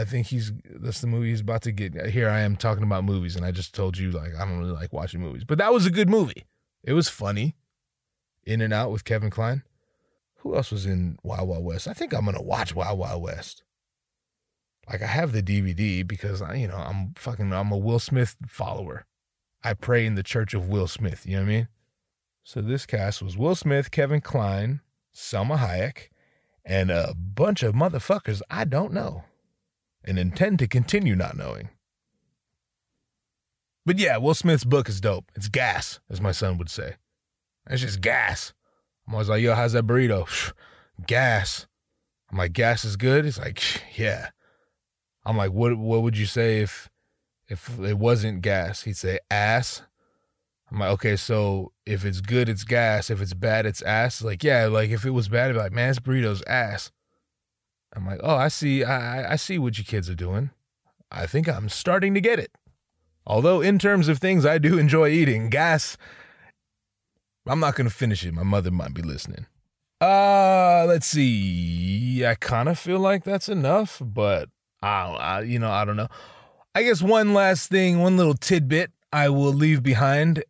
I 0.01 0.05
think 0.05 0.29
he's 0.29 0.53
that's 0.65 1.03
the 1.03 1.07
movie 1.07 1.29
he's 1.29 1.43
about 1.43 1.63
to 1.63 1.73
get. 1.73 1.95
Here 2.07 2.31
I 2.31 2.41
am 2.41 2.57
talking 2.57 2.85
about 2.85 3.05
movies, 3.05 3.37
and 3.37 3.45
I 3.45 3.51
just 3.51 3.75
told 3.75 3.99
you 3.99 4.11
like 4.11 4.35
I 4.35 4.47
don't 4.47 4.59
really 4.59 4.73
like 4.73 4.95
watching 4.95 5.21
movies, 5.21 5.45
but 5.45 5.59
that 5.59 5.75
was 5.75 5.85
a 5.85 5.91
good 5.91 6.09
movie. 6.09 6.47
It 6.83 6.95
was 6.95 7.09
funny. 7.09 7.57
In 8.45 8.63
and 8.63 8.73
Out 8.73 8.91
with 8.91 9.05
Kevin 9.05 9.29
Kline. 9.29 9.63
Who 10.37 10.57
else 10.57 10.71
was 10.71 10.87
in 10.87 11.19
Wild 11.23 11.49
Wild 11.51 11.65
West? 11.65 11.87
I 11.87 11.93
think 11.93 12.15
I'm 12.15 12.25
gonna 12.25 12.41
watch 12.41 12.75
Wild 12.75 12.99
Wild 12.99 13.23
West. 13.23 13.63
Like 14.89 15.03
I 15.03 15.07
have 15.07 15.33
the 15.33 15.43
DVD 15.43 16.07
because 16.07 16.41
I, 16.41 16.55
you 16.55 16.67
know, 16.67 16.77
I'm 16.77 17.13
fucking 17.17 17.53
I'm 17.53 17.71
a 17.71 17.77
Will 17.77 17.99
Smith 17.99 18.37
follower. 18.47 19.05
I 19.63 19.75
pray 19.75 20.07
in 20.07 20.15
the 20.15 20.23
church 20.23 20.55
of 20.55 20.71
Will 20.71 20.89
Smith, 20.89 21.27
you 21.27 21.37
know 21.37 21.43
what 21.43 21.51
I 21.51 21.53
mean? 21.53 21.69
So 22.43 22.63
this 22.63 22.87
cast 22.87 23.21
was 23.21 23.37
Will 23.37 23.55
Smith, 23.55 23.91
Kevin 23.91 24.23
Kline, 24.23 24.81
Salma 25.15 25.59
Hayek, 25.59 26.09
and 26.65 26.91
a 26.91 27.13
bunch 27.15 27.63
of 27.63 27.75
motherfuckers 27.75 28.41
I 28.49 28.65
don't 28.65 28.95
know 28.95 29.25
and 30.05 30.19
intend 30.19 30.59
to 30.59 30.67
continue 30.67 31.15
not 31.15 31.37
knowing. 31.37 31.71
But 33.87 33.99
yeah, 33.99 34.19
Will 34.19 34.35
Smith's 34.35 34.65
book 34.65 34.89
is 34.89 35.01
dope. 35.01 35.31
It's 35.35 35.49
gas, 35.49 36.01
as 36.11 36.21
my 36.21 36.33
son 36.33 36.59
would 36.59 36.71
say. 36.71 36.97
It's 37.69 37.83
just 37.83 38.01
gas. 38.01 38.53
I'm 39.07 39.15
always 39.15 39.29
like, 39.29 39.43
yo, 39.43 39.55
how's 39.55 39.73
that 39.73 39.87
burrito? 39.87 40.53
gas. 41.07 41.67
I'm 42.31 42.39
like, 42.39 42.53
gas 42.53 42.85
is 42.85 42.97
good? 42.97 43.25
He's 43.25 43.39
like, 43.39 43.63
yeah. 43.99 44.31
I'm 45.25 45.37
like, 45.37 45.53
what 45.53 45.77
what 45.77 46.03
would 46.03 46.17
you 46.17 46.27
say 46.27 46.61
if 46.61 46.89
if 47.49 47.79
it 47.81 47.99
wasn't 47.99 48.43
gas? 48.43 48.83
He'd 48.83 48.97
say 48.97 49.19
ass. 49.31 49.83
I'm 50.71 50.79
like, 50.79 50.91
okay, 50.91 51.17
so 51.17 51.73
if 51.85 52.05
it's 52.05 52.21
good, 52.21 52.49
it's 52.49 52.65
gas. 52.65 53.11
If 53.11 53.21
it's 53.21 53.35
bad, 53.35 53.67
it's 53.67 53.83
ass. 53.83 54.23
Like, 54.23 54.45
yeah, 54.45 54.67
like 54.67 54.91
if 54.91 55.05
it 55.05 55.11
was 55.11 55.29
bad, 55.29 55.51
I'd 55.51 55.55
be 55.55 55.59
like, 55.59 55.73
man, 55.73 55.89
this 55.89 55.99
burrito's 55.99 56.43
ass. 56.47 56.93
I'm 57.95 58.07
like, 58.07 58.21
oh, 58.23 58.37
I 58.37 58.49
see, 58.49 58.85
I 58.85 59.33
I 59.33 59.37
see 59.37 59.59
what 59.59 59.79
you 59.79 59.85
kids 59.85 60.09
are 60.09 60.15
doing. 60.15 60.51
I 61.11 61.27
think 61.27 61.49
I'm 61.49 61.69
starting 61.69 62.15
to 62.15 62.21
get 62.21 62.39
it. 62.39 62.53
Although 63.27 63.61
in 63.61 63.79
terms 63.79 64.09
of 64.09 64.19
things 64.19 64.47
I 64.47 64.59
do 64.59 64.79
enjoy 64.79 65.09
eating, 65.09 65.51
gas. 65.51 65.97
I'm 67.47 67.61
not 67.61 67.75
gonna 67.75 67.91
finish 67.91 68.25
it. 68.25 68.33
My 68.33 68.43
mother 68.43 68.71
might 68.71 68.95
be 68.95 69.03
listening. 69.03 69.47
Uh, 70.01 70.87
let's 70.89 71.07
see. 71.07 72.25
I 72.25 72.35
kind 72.37 72.69
of 72.69 72.79
feel 72.79 72.99
like 72.99 73.25
that's 73.25 73.49
enough, 73.49 74.01
but 74.05 74.49
I, 74.83 74.89
I, 74.89 75.41
you 75.43 75.59
know, 75.59 75.71
I 75.71 75.85
don't 75.85 75.97
know. 75.97 76.09
I 76.75 76.85
guess 76.85 77.03
one 77.03 77.35
last 77.35 77.69
thing, 77.69 78.01
one 78.01 78.17
little 78.17 78.35
tidbit 78.35 78.93
I 79.13 79.29
will 79.29 79.53
leave 79.53 79.83
behind. 79.83 80.45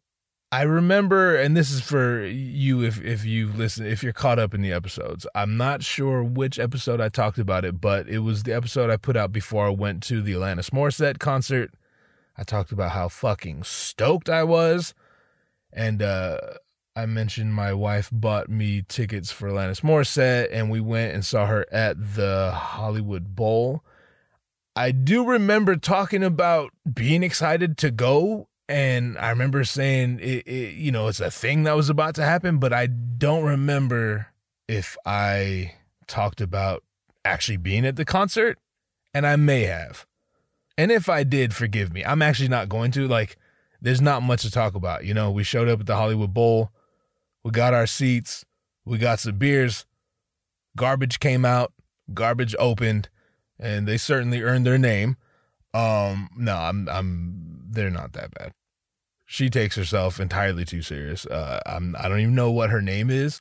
I 0.53 0.63
remember, 0.63 1.37
and 1.37 1.57
this 1.57 1.71
is 1.71 1.81
for 1.81 2.25
you 2.25 2.83
if 2.83 3.01
if 3.03 3.25
you 3.25 3.53
listen, 3.53 3.87
if 3.87 4.03
you're 4.03 4.13
caught 4.13 4.41
up 4.41 4.53
in 4.53 4.63
the 4.63 4.73
episodes. 4.73 5.25
I'm 5.33 5.57
not 5.57 5.85
sure 5.85 6.25
which 6.25 6.59
episode 6.59 7.01
I 7.01 7.09
talked 7.09 7.39
about 7.39 7.65
it, 7.65 7.81
but 7.81 8.09
it 8.09 8.19
was 8.19 8.43
the 8.43 8.53
episode 8.53 8.91
I 8.91 8.97
put 8.97 9.17
out 9.17 9.31
before 9.31 9.67
I 9.67 9.71
went 9.71 10.03
to 10.05 10.21
the 10.21 10.33
Alanis 10.33 10.71
Morissette 10.71 11.21
concert. 11.21 11.71
I 12.37 12.43
talked 12.43 12.73
about 12.73 12.91
how 12.91 13.09
fucking 13.09 13.63
stoked 13.63 14.29
I 14.29 14.43
was, 14.43 14.93
and 15.73 16.03
uh, 16.03 16.39
I 16.97 17.07
mentioned 17.07 17.55
my 17.55 17.73
wife 17.73 18.11
bought 18.13 18.49
me 18.49 18.83
tickets 18.89 19.31
for 19.31 19.49
Alanis 19.49 19.83
Morissette, 19.83 20.49
and 20.51 20.69
we 20.69 20.81
went 20.81 21.15
and 21.15 21.25
saw 21.25 21.47
her 21.47 21.65
at 21.71 22.17
the 22.17 22.51
Hollywood 22.53 23.37
Bowl. 23.37 23.85
I 24.75 24.91
do 24.91 25.25
remember 25.25 25.77
talking 25.77 26.25
about 26.25 26.73
being 26.93 27.23
excited 27.23 27.77
to 27.79 27.93
go 27.93 28.49
and 28.71 29.19
I 29.19 29.31
remember 29.31 29.65
saying 29.65 30.21
it, 30.23 30.47
it, 30.47 30.75
you 30.77 30.93
know, 30.93 31.09
it's 31.09 31.19
a 31.19 31.29
thing 31.29 31.65
that 31.65 31.75
was 31.75 31.91
about 31.91 32.15
to 32.15 32.23
happen, 32.23 32.59
but 32.59 32.73
I 32.73 32.87
don't 32.87 33.43
remember 33.43 34.29
if 34.69 34.97
I 35.05 35.75
talked 36.07 36.41
about 36.41 36.85
actually 37.25 37.57
being 37.57 37.85
at 37.85 37.97
the 37.97 38.05
concert, 38.05 38.59
and 39.13 39.27
I 39.27 39.35
may 39.35 39.63
have. 39.63 40.07
And 40.79 40.93
if 40.93 41.09
I 41.09 41.25
did, 41.25 41.53
forgive 41.53 41.93
me. 41.93 42.05
I'm 42.05 42.23
actually 42.23 42.47
not 42.47 42.69
going 42.69 42.93
to. 42.93 43.09
Like, 43.09 43.37
there's 43.83 44.01
not 44.01 44.23
much 44.23 44.43
to 44.43 44.53
talk 44.53 44.77
about. 44.77 45.05
You 45.05 45.15
know, 45.15 45.33
we 45.33 45.43
showed 45.43 45.69
up 45.69 45.81
at 45.81 45.87
the 45.87 45.97
Hollywood 45.97 46.33
Bowl, 46.33 46.71
we 47.43 47.51
got 47.51 47.75
our 47.75 47.89
seats, 47.89 48.45
we 48.85 48.99
got 48.99 49.19
some 49.19 49.37
beers, 49.37 49.85
garbage 50.77 51.19
came 51.19 51.45
out, 51.45 51.73
garbage 52.15 52.55
opened, 52.57 53.09
and 53.59 53.89
they 53.89 53.97
certainly 53.97 54.43
earned 54.43 54.65
their 54.65 54.79
name. 54.79 55.17
Um, 55.75 56.31
no, 56.37 56.55
I'm, 56.55 56.89
I'm, 56.89 57.65
they're 57.69 57.91
not 57.91 58.13
that 58.13 58.33
bad 58.33 58.53
she 59.33 59.49
takes 59.49 59.77
herself 59.77 60.19
entirely 60.19 60.65
too 60.65 60.83
serious. 60.83 61.25
Uh, 61.25 61.61
I'm 61.65 61.95
I 61.97 62.09
don't 62.09 62.19
even 62.19 62.35
know 62.35 62.51
what 62.51 62.71
her 62.71 62.83
name 62.83 63.11
is, 63.11 63.41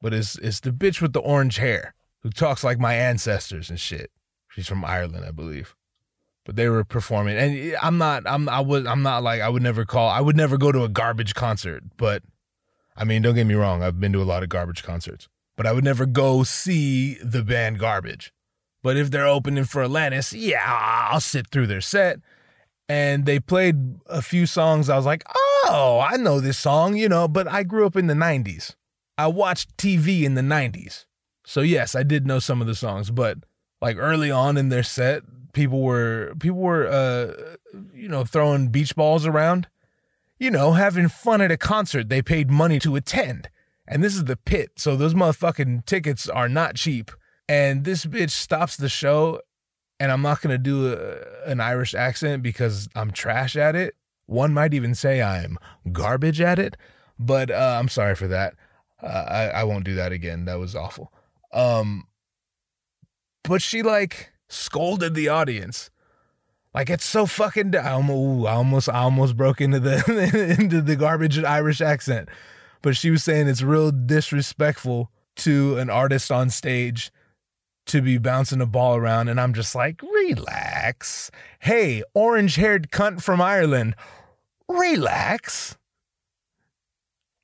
but 0.00 0.14
it's 0.14 0.38
it's 0.38 0.60
the 0.60 0.70
bitch 0.70 1.02
with 1.02 1.12
the 1.12 1.18
orange 1.18 1.56
hair 1.56 1.96
who 2.20 2.30
talks 2.30 2.62
like 2.62 2.78
my 2.78 2.94
ancestors 2.94 3.68
and 3.68 3.80
shit. 3.80 4.12
She's 4.48 4.68
from 4.68 4.84
Ireland, 4.84 5.24
I 5.26 5.32
believe. 5.32 5.74
But 6.44 6.54
they 6.54 6.68
were 6.68 6.84
performing, 6.84 7.36
and 7.36 7.76
I'm 7.82 7.98
not. 7.98 8.22
I'm. 8.26 8.48
I 8.48 8.60
was. 8.60 8.86
I'm 8.86 9.02
not 9.02 9.24
like 9.24 9.40
I 9.40 9.48
would 9.48 9.62
never 9.62 9.84
call. 9.84 10.08
I 10.08 10.20
would 10.20 10.36
never 10.36 10.56
go 10.56 10.70
to 10.70 10.84
a 10.84 10.88
garbage 10.88 11.34
concert. 11.34 11.82
But 11.96 12.22
I 12.96 13.02
mean, 13.02 13.22
don't 13.22 13.34
get 13.34 13.48
me 13.48 13.54
wrong. 13.54 13.82
I've 13.82 13.98
been 13.98 14.12
to 14.12 14.22
a 14.22 14.24
lot 14.24 14.44
of 14.44 14.50
garbage 14.50 14.84
concerts, 14.84 15.28
but 15.56 15.66
I 15.66 15.72
would 15.72 15.84
never 15.84 16.06
go 16.06 16.44
see 16.44 17.14
the 17.14 17.42
band 17.42 17.80
Garbage. 17.80 18.32
But 18.84 18.96
if 18.96 19.10
they're 19.10 19.26
opening 19.26 19.64
for 19.64 19.82
Alanis, 19.82 20.32
yeah, 20.36 20.62
I'll 20.64 21.20
sit 21.20 21.48
through 21.48 21.66
their 21.66 21.80
set 21.80 22.20
and 22.88 23.26
they 23.26 23.40
played 23.40 23.76
a 24.06 24.22
few 24.22 24.46
songs. 24.46 24.88
I 24.88 24.96
was 24.96 25.06
like, 25.06 25.24
oh, 25.66 26.04
I 26.06 26.16
know 26.16 26.40
this 26.40 26.58
song, 26.58 26.96
you 26.96 27.08
know, 27.08 27.28
but 27.28 27.48
I 27.48 27.62
grew 27.62 27.86
up 27.86 27.96
in 27.96 28.06
the 28.06 28.14
90s. 28.14 28.74
I 29.16 29.28
watched 29.28 29.76
TV 29.76 30.22
in 30.22 30.34
the 30.34 30.42
90s. 30.42 31.06
So 31.44 31.60
yes, 31.60 31.94
I 31.94 32.02
did 32.02 32.26
know 32.26 32.38
some 32.38 32.60
of 32.60 32.66
the 32.66 32.74
songs, 32.74 33.10
but 33.10 33.38
like 33.80 33.96
early 33.98 34.30
on 34.30 34.56
in 34.56 34.68
their 34.68 34.82
set, 34.82 35.22
people 35.52 35.82
were 35.82 36.34
people 36.38 36.60
were 36.60 36.86
uh 36.86 37.56
you 37.94 38.08
know, 38.08 38.24
throwing 38.24 38.68
beach 38.68 38.94
balls 38.94 39.26
around. 39.26 39.68
You 40.38 40.50
know, 40.50 40.72
having 40.72 41.08
fun 41.08 41.40
at 41.40 41.52
a 41.52 41.56
concert 41.56 42.08
they 42.08 42.22
paid 42.22 42.50
money 42.50 42.78
to 42.80 42.96
attend. 42.96 43.48
And 43.86 44.02
this 44.02 44.14
is 44.14 44.24
the 44.24 44.36
pit. 44.36 44.72
So 44.76 44.96
those 44.96 45.14
motherfucking 45.14 45.86
tickets 45.86 46.28
are 46.28 46.48
not 46.48 46.76
cheap. 46.76 47.10
And 47.48 47.84
this 47.84 48.06
bitch 48.06 48.30
stops 48.30 48.76
the 48.76 48.88
show 48.88 49.40
and 50.02 50.10
I'm 50.10 50.22
not 50.22 50.40
going 50.40 50.50
to 50.50 50.58
do 50.58 50.92
a, 50.92 51.48
an 51.48 51.60
Irish 51.60 51.94
accent 51.94 52.42
because 52.42 52.88
I'm 52.96 53.12
trash 53.12 53.54
at 53.54 53.76
it. 53.76 53.94
One 54.26 54.52
might 54.52 54.74
even 54.74 54.96
say 54.96 55.22
I'm 55.22 55.58
garbage 55.92 56.40
at 56.40 56.58
it, 56.58 56.76
but 57.20 57.52
uh, 57.52 57.76
I'm 57.78 57.86
sorry 57.86 58.16
for 58.16 58.26
that. 58.26 58.54
Uh, 59.00 59.06
I, 59.06 59.44
I 59.60 59.64
won't 59.64 59.84
do 59.84 59.94
that 59.94 60.10
again. 60.10 60.46
That 60.46 60.58
was 60.58 60.74
awful. 60.74 61.12
Um, 61.52 62.08
but 63.44 63.62
she 63.62 63.84
like 63.84 64.32
scolded 64.48 65.14
the 65.14 65.28
audience. 65.28 65.88
Like 66.74 66.90
it's 66.90 67.04
so 67.04 67.24
fucking. 67.24 67.76
Almost, 67.76 68.48
I 68.48 68.54
almost, 68.54 68.88
I 68.88 68.98
almost 69.02 69.36
broke 69.36 69.60
into 69.60 69.78
the 69.78 70.56
into 70.58 70.82
the 70.82 70.96
garbage 70.96 71.38
Irish 71.38 71.80
accent, 71.80 72.28
but 72.80 72.96
she 72.96 73.10
was 73.12 73.22
saying 73.22 73.46
it's 73.46 73.62
real 73.62 73.92
disrespectful 73.92 75.12
to 75.36 75.78
an 75.78 75.90
artist 75.90 76.32
on 76.32 76.50
stage 76.50 77.12
to 77.86 78.00
be 78.00 78.18
bouncing 78.18 78.60
a 78.60 78.66
ball 78.66 78.96
around, 78.96 79.28
and 79.28 79.40
I'm 79.40 79.54
just 79.54 79.74
like, 79.74 80.02
relax. 80.02 81.30
Hey, 81.60 82.02
orange 82.14 82.56
haired 82.56 82.90
cunt 82.90 83.22
from 83.22 83.40
Ireland, 83.40 83.94
relax. 84.68 85.76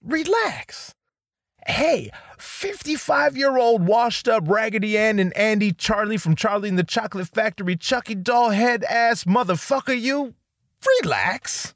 Relax. 0.03 0.95
Hey, 1.66 2.11
55 2.39 3.36
year 3.36 3.59
old 3.59 3.86
washed 3.86 4.26
up 4.26 4.45
Raggedy 4.47 4.97
Ann 4.97 5.18
and 5.18 5.36
Andy 5.36 5.72
Charlie 5.72 6.16
from 6.16 6.34
Charlie 6.34 6.70
and 6.70 6.78
the 6.78 6.84
Chocolate 6.84 7.28
Factory, 7.28 7.76
Chucky 7.76 8.14
doll 8.14 8.51
head 8.51 8.84
ass 8.84 9.24
motherfucker, 9.24 10.01
you. 10.01 10.34
Relax. 11.03 11.74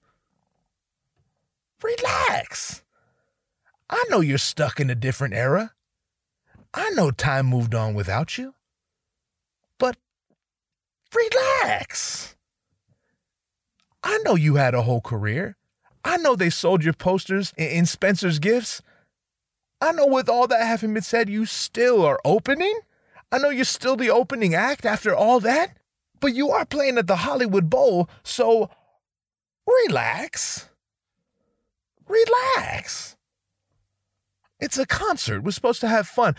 Relax. 1.82 2.82
I 3.90 4.02
know 4.08 4.20
you're 4.20 4.38
stuck 4.38 4.80
in 4.80 4.88
a 4.88 4.94
different 4.94 5.34
era. 5.34 5.72
I 6.74 6.90
know 6.90 7.10
time 7.10 7.46
moved 7.46 7.74
on 7.74 7.94
without 7.94 8.38
you. 8.38 8.54
But 9.78 9.96
relax. 11.14 12.36
I 14.02 14.18
know 14.24 14.34
you 14.34 14.56
had 14.56 14.74
a 14.74 14.82
whole 14.82 15.00
career. 15.00 15.56
I 16.04 16.16
know 16.16 16.34
they 16.34 16.50
sold 16.50 16.82
your 16.82 16.94
posters 16.94 17.52
in 17.56 17.86
Spencer's 17.86 18.38
Gifts. 18.38 18.82
I 19.80 19.92
know 19.92 20.06
with 20.06 20.28
all 20.28 20.46
that 20.48 20.66
having 20.66 20.94
been 20.94 21.02
said, 21.02 21.28
you 21.28 21.46
still 21.46 22.04
are 22.04 22.20
opening. 22.24 22.80
I 23.30 23.38
know 23.38 23.50
you're 23.50 23.64
still 23.64 23.96
the 23.96 24.10
opening 24.10 24.54
act 24.54 24.84
after 24.84 25.14
all 25.14 25.40
that, 25.40 25.76
but 26.20 26.34
you 26.34 26.50
are 26.50 26.64
playing 26.64 26.98
at 26.98 27.06
the 27.06 27.16
Hollywood 27.16 27.70
Bowl, 27.70 28.08
so 28.22 28.70
relax. 29.66 30.68
Relax. 32.08 33.16
It's 34.60 34.78
a 34.78 34.86
concert. 34.86 35.42
We're 35.42 35.50
supposed 35.50 35.80
to 35.80 35.88
have 35.88 36.06
fun. 36.06 36.36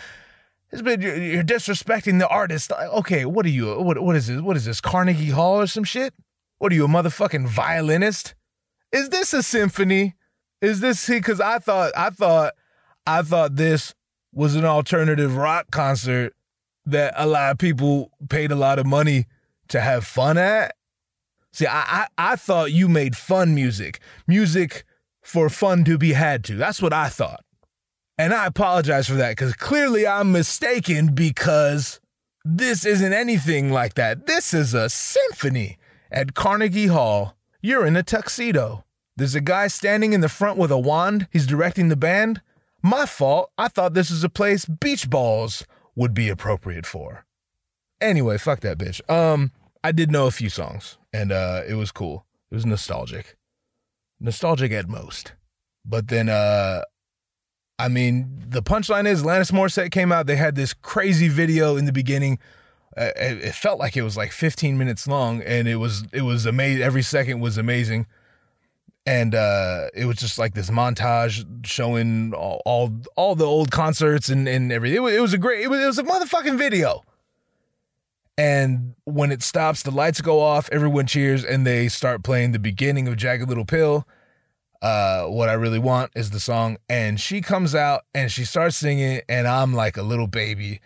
Been, 0.82 1.01
you're, 1.01 1.15
you're 1.15 1.43
disrespecting 1.43 2.19
the 2.19 2.28
artist. 2.28 2.71
Okay, 2.71 3.26
what 3.26 3.45
are 3.45 3.49
you? 3.49 3.80
What 3.80 4.01
what 4.01 4.15
is 4.15 4.28
this? 4.28 4.41
What 4.41 4.57
is 4.57 4.65
this? 4.65 4.82
Carnegie 4.82 5.30
Hall 5.30 5.61
or 5.61 5.67
some 5.67 5.84
shit? 5.84 6.13
What 6.57 6.71
are 6.71 6.76
you, 6.76 6.86
a 6.86 6.88
motherfucking 6.88 7.47
violinist? 7.47 8.36
Is 8.91 9.09
this 9.09 9.34
a 9.34 9.43
symphony? 9.43 10.15
Is 10.61 10.80
this 10.80 10.99
see 10.99 11.17
because 11.17 11.41
I 11.41 11.59
thought 11.59 11.91
I 11.95 12.09
thought 12.09 12.53
I 13.05 13.21
thought 13.21 13.55
this 13.55 13.93
was 14.32 14.55
an 14.55 14.65
alternative 14.65 15.36
rock 15.36 15.71
concert 15.71 16.34
that 16.86 17.13
a 17.17 17.28
lot 17.28 17.51
of 17.51 17.57
people 17.57 18.11
paid 18.30 18.51
a 18.51 18.55
lot 18.55 18.80
of 18.80 18.86
money 18.86 19.26
to 19.67 19.82
have 19.82 20.05
fun 20.05 20.38
at. 20.38 20.76
See, 21.51 21.67
I, 21.67 22.07
I, 22.17 22.32
I 22.32 22.36
thought 22.36 22.71
you 22.71 22.89
made 22.89 23.15
fun 23.15 23.53
music, 23.53 23.99
music 24.28 24.86
for 25.21 25.49
fun 25.49 25.84
to 25.84 25.97
be 25.97 26.13
had 26.13 26.43
to. 26.45 26.55
That's 26.55 26.82
what 26.82 26.93
I 26.93 27.09
thought. 27.09 27.43
And 28.18 28.34
I 28.34 28.45
apologize 28.45 29.07
for 29.07 29.16
that 29.16 29.32
because 29.32 29.53
clearly 29.53 30.05
I'm 30.05 30.32
mistaken 30.32 31.14
because 31.14 31.99
this 32.45 32.86
isn't 32.86 33.14
anything 33.14 33.72
like 33.72 33.95
that. 33.95 34.28
This 34.28 34.53
is 34.53 34.74
a 34.74 34.89
symphony 34.89 35.78
at 36.11 36.36
Carnegie 36.36 36.88
Hall. 36.88 37.36
You're 37.61 37.86
in 37.86 37.95
a 37.95 38.03
tuxedo. 38.03 38.84
There's 39.16 39.36
a 39.36 39.41
guy 39.41 39.68
standing 39.68 40.14
in 40.14 40.22
the 40.22 40.30
front 40.30 40.57
with 40.57 40.72
a 40.72 40.78
wand. 40.78 41.28
He's 41.32 41.47
directing 41.47 41.89
the 41.89 41.95
band. 41.95 42.41
My 42.82 43.05
fault. 43.05 43.51
I 43.57 43.68
thought 43.68 43.93
this 43.93 44.11
was 44.11 44.24
a 44.24 44.30
place 44.30 44.66
beach 44.66 45.09
balls 45.09 45.66
would 45.95 46.14
be 46.14 46.30
appropriate 46.30 46.86
for. 46.86 47.26
Anyway, 48.01 48.38
fuck 48.38 48.59
that 48.61 48.78
bitch. 48.78 49.07
Um, 49.09 49.51
I 49.84 49.91
did 49.91 50.11
know 50.11 50.28
a 50.28 50.32
few 50.32 50.49
songs, 50.49 50.97
and 51.14 51.32
uh, 51.32 51.61
it 51.68 51.76
was 51.76 51.91
cool. 51.91 52.26
It 52.51 52.55
was 52.55 52.66
nostalgic, 52.66 53.38
nostalgic 54.20 54.72
at 54.72 54.89
most. 54.89 55.34
But 55.86 56.07
then, 56.09 56.28
uh, 56.28 56.82
I 57.80 57.88
mean, 57.88 58.43
the 58.47 58.61
punchline 58.61 59.07
is 59.07 59.24
Alanis 59.24 59.51
Morissette 59.51 59.91
came 59.91 60.11
out. 60.11 60.28
They 60.28 60.36
had 60.36 60.55
this 60.55 60.74
crazy 60.74 61.28
video 61.28 61.76
in 61.76 61.86
the 61.86 61.91
beginning. 61.91 62.39
Uh, 62.95 63.09
it 63.15 63.55
felt 63.55 63.80
like 63.80 63.97
it 63.97 64.03
was 64.03 64.15
like 64.15 64.32
15 64.32 64.78
minutes 64.78 65.07
long, 65.07 65.41
and 65.41 65.67
it 65.67 65.78
was 65.78 66.03
it 66.13 66.21
was 66.21 66.45
amazing. 66.45 66.84
Every 66.84 67.01
second 67.01 67.39
was 67.39 67.57
amazing 67.57 68.05
and 69.05 69.36
uh, 69.36 69.88
it 69.93 70.05
was 70.05 70.17
just 70.17 70.38
like 70.38 70.53
this 70.53 70.69
montage 70.69 71.45
showing 71.65 72.34
all 72.34 72.61
all, 72.65 72.91
all 73.15 73.36
the 73.36 73.45
old 73.45 73.71
concerts 73.71 74.30
and, 74.30 74.47
and 74.47 74.71
everything. 74.71 74.97
It 74.97 75.01
was, 75.01 75.13
it 75.13 75.21
was 75.21 75.34
a 75.34 75.38
great, 75.38 75.63
it 75.63 75.69
was, 75.69 75.80
it 75.80 75.86
was 75.86 75.97
a 75.99 76.03
motherfucking 76.03 76.57
video. 76.57 77.03
And 78.38 78.95
when 79.03 79.32
it 79.32 79.43
stops, 79.43 79.84
the 79.84 79.91
lights 79.91 80.21
go 80.21 80.39
off, 80.39 80.67
everyone 80.71 81.05
cheers, 81.05 81.43
and 81.43 81.67
they 81.67 81.88
start 81.88 82.24
playing 82.24 82.51
the 82.51 82.59
beginning 82.59 83.07
of 83.07 83.15
Jagged 83.15 83.47
Little 83.47 83.65
Pill. 83.65 84.07
Uh, 84.84 85.27
what 85.27 85.49
I 85.49 85.53
really 85.53 85.79
want 85.79 86.11
is 86.13 86.29
the 86.29 86.39
song, 86.39 86.77
and 86.89 87.19
she 87.19 87.41
comes 87.41 87.73
out 87.73 88.01
and 88.13 88.31
she 88.31 88.43
starts 88.43 88.75
singing, 88.75 89.21
and 89.27 89.47
I'm 89.47 89.73
like 89.73 89.97
a 89.97 90.03
little 90.03 90.27
baby, 90.27 90.81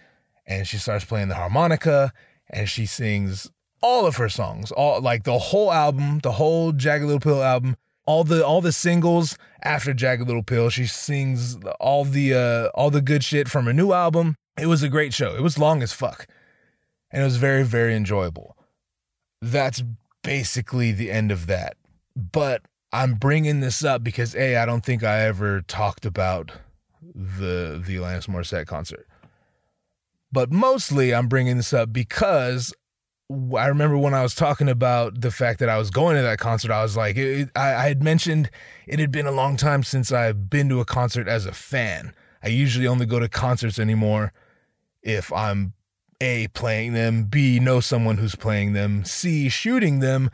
and 0.45 0.65
she 0.67 0.77
starts 0.77 1.03
playing 1.03 1.27
the 1.27 1.35
harmonica, 1.35 2.13
and 2.49 2.69
she 2.69 2.85
sings 2.85 3.51
all 3.81 4.05
of 4.05 4.15
her 4.17 4.29
songs, 4.29 4.71
all 4.71 5.01
like 5.01 5.23
the 5.23 5.39
whole 5.39 5.71
album, 5.71 6.19
the 6.19 6.33
whole 6.33 6.71
Jagged 6.71 7.05
Little 7.05 7.19
Pill 7.19 7.43
album 7.43 7.75
all 8.07 8.23
the 8.23 8.43
all 8.43 8.61
the 8.61 8.71
singles 8.71 9.37
after 9.61 9.93
Jagged 9.93 10.25
Little 10.25 10.41
Pill. 10.41 10.69
She 10.69 10.87
sings 10.87 11.57
all 11.79 12.05
the 12.05 12.33
uh, 12.33 12.67
all 12.73 12.89
the 12.89 13.01
good 13.01 13.23
shit 13.23 13.47
from 13.47 13.65
her 13.65 13.73
new 13.73 13.91
album. 13.91 14.35
It 14.59 14.65
was 14.65 14.81
a 14.81 14.89
great 14.89 15.13
show. 15.13 15.35
It 15.35 15.43
was 15.43 15.59
long 15.59 15.83
as 15.83 15.93
fuck, 15.93 16.25
and 17.11 17.21
it 17.21 17.25
was 17.25 17.37
very 17.37 17.63
very 17.63 17.93
enjoyable. 17.93 18.57
That's 19.41 19.83
basically 20.23 20.91
the 20.91 21.11
end 21.11 21.31
of 21.31 21.45
that. 21.45 21.77
But 22.15 22.63
I'm 22.91 23.15
bringing 23.15 23.59
this 23.59 23.83
up 23.83 24.03
because 24.03 24.35
a 24.35 24.57
I 24.57 24.65
don't 24.65 24.85
think 24.85 25.03
I 25.03 25.21
ever 25.21 25.61
talked 25.61 26.05
about 26.05 26.51
the 27.01 27.81
the 27.85 27.97
Alanis 27.97 28.27
Morissette 28.27 28.67
concert. 28.67 29.07
But 30.31 30.51
mostly 30.51 31.13
I'm 31.13 31.27
bringing 31.27 31.57
this 31.57 31.73
up 31.73 31.91
because 31.91 32.73
I 33.29 33.67
remember 33.67 33.97
when 33.97 34.13
I 34.13 34.23
was 34.23 34.35
talking 34.35 34.69
about 34.69 35.19
the 35.19 35.31
fact 35.31 35.59
that 35.59 35.67
I 35.67 35.77
was 35.77 35.91
going 35.91 36.15
to 36.15 36.21
that 36.21 36.39
concert, 36.39 36.71
I 36.71 36.81
was 36.81 36.95
like, 36.95 37.17
it, 37.17 37.49
I, 37.55 37.73
I, 37.73 37.87
had 37.89 38.01
mentioned 38.01 38.49
it 38.85 38.99
had 38.99 39.11
been 39.11 39.25
a 39.25 39.31
long 39.31 39.57
time 39.57 39.83
since 39.83 40.13
I've 40.13 40.49
been 40.49 40.69
to 40.69 40.79
a 40.79 40.85
concert 40.85 41.27
as 41.27 41.45
a 41.45 41.51
fan. 41.51 42.13
I 42.41 42.47
usually 42.47 42.87
only 42.87 43.05
go 43.05 43.19
to 43.19 43.27
concerts 43.27 43.79
anymore 43.79 44.31
if 45.01 45.31
I'm 45.33 45.73
A, 46.21 46.47
playing 46.49 46.93
them, 46.93 47.25
B, 47.25 47.59
know 47.59 47.81
someone 47.81 48.17
who's 48.17 48.35
playing 48.35 48.71
them, 48.71 49.03
C, 49.03 49.49
shooting 49.49 49.99
them, 49.99 50.29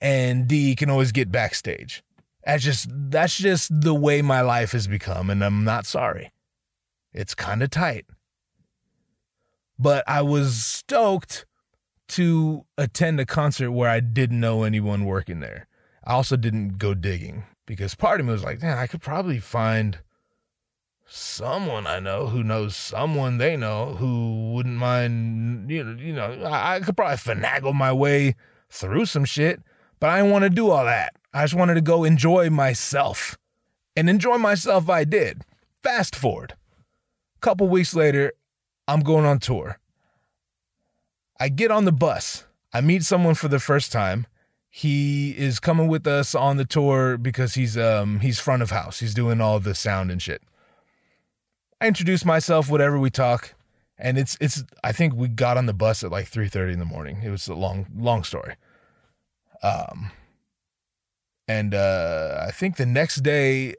and 0.00 0.46
D, 0.46 0.74
can 0.74 0.90
always 0.90 1.12
get 1.12 1.32
backstage. 1.32 2.02
That's 2.44 2.64
just, 2.64 2.88
that's 2.90 3.36
just 3.36 3.80
the 3.80 3.94
way 3.94 4.22
my 4.22 4.40
life 4.40 4.72
has 4.72 4.86
become, 4.86 5.30
and 5.30 5.44
I'm 5.44 5.64
not 5.64 5.86
sorry. 5.86 6.32
It's 7.12 7.34
kind 7.34 7.62
of 7.62 7.70
tight. 7.70 8.06
But 9.78 10.04
I 10.06 10.22
was 10.22 10.64
stoked 10.64 11.46
to 12.08 12.64
attend 12.76 13.20
a 13.20 13.26
concert 13.26 13.70
where 13.70 13.90
I 13.90 14.00
didn't 14.00 14.40
know 14.40 14.62
anyone 14.62 15.04
working 15.04 15.40
there. 15.40 15.66
I 16.04 16.14
also 16.14 16.36
didn't 16.36 16.78
go 16.78 16.94
digging 16.94 17.44
because 17.66 17.94
part 17.94 18.18
of 18.18 18.26
me 18.26 18.32
was 18.32 18.42
like, 18.42 18.62
man, 18.62 18.78
I 18.78 18.86
could 18.86 19.02
probably 19.02 19.38
find 19.38 19.98
someone 21.10 21.86
I 21.86 22.00
know 22.00 22.26
who 22.26 22.42
knows 22.42 22.76
someone 22.76 23.38
they 23.38 23.56
know 23.56 23.94
who 23.94 24.52
wouldn't 24.52 24.76
mind, 24.76 25.70
you 25.70 25.82
know, 25.82 26.02
you 26.02 26.12
know, 26.12 26.42
I, 26.44 26.76
I 26.76 26.80
could 26.80 26.96
probably 26.96 27.16
finagle 27.16 27.74
my 27.74 27.92
way 27.92 28.36
through 28.70 29.06
some 29.06 29.24
shit, 29.24 29.60
but 30.00 30.10
I 30.10 30.18
didn't 30.18 30.32
want 30.32 30.44
to 30.44 30.50
do 30.50 30.70
all 30.70 30.84
that. 30.84 31.14
I 31.32 31.44
just 31.44 31.54
wanted 31.54 31.74
to 31.74 31.80
go 31.80 32.04
enjoy 32.04 32.50
myself. 32.50 33.36
And 33.96 34.08
enjoy 34.08 34.38
myself 34.38 34.88
I 34.88 35.04
did. 35.04 35.42
Fast 35.82 36.14
forward. 36.14 36.54
A 37.36 37.40
couple 37.40 37.68
weeks 37.68 37.94
later, 37.94 38.32
I'm 38.86 39.00
going 39.00 39.24
on 39.24 39.38
tour. 39.38 39.78
I 41.40 41.48
get 41.48 41.70
on 41.70 41.84
the 41.84 41.92
bus. 41.92 42.44
I 42.72 42.80
meet 42.80 43.04
someone 43.04 43.34
for 43.34 43.48
the 43.48 43.58
first 43.58 43.92
time. 43.92 44.26
He 44.70 45.30
is 45.36 45.60
coming 45.60 45.88
with 45.88 46.06
us 46.06 46.34
on 46.34 46.56
the 46.56 46.64
tour 46.64 47.16
because 47.16 47.54
he's 47.54 47.76
um 47.76 48.20
he's 48.20 48.38
front 48.38 48.62
of 48.62 48.70
house. 48.70 49.00
He's 49.00 49.14
doing 49.14 49.40
all 49.40 49.58
the 49.60 49.74
sound 49.74 50.10
and 50.10 50.20
shit. 50.20 50.42
I 51.80 51.86
introduce 51.86 52.24
myself, 52.24 52.68
whatever 52.68 52.98
we 52.98 53.10
talk, 53.10 53.54
and 53.96 54.18
it's 54.18 54.36
it's 54.40 54.64
I 54.84 54.92
think 54.92 55.14
we 55.14 55.28
got 55.28 55.56
on 55.56 55.66
the 55.66 55.72
bus 55.72 56.04
at 56.04 56.10
like 56.10 56.30
3:30 56.30 56.74
in 56.74 56.78
the 56.78 56.84
morning. 56.84 57.22
It 57.24 57.30
was 57.30 57.48
a 57.48 57.54
long 57.54 57.86
long 57.96 58.24
story. 58.24 58.54
Um 59.62 60.10
and 61.46 61.74
uh 61.74 62.44
I 62.46 62.50
think 62.50 62.76
the 62.76 62.86
next 62.86 63.22
day 63.22 63.74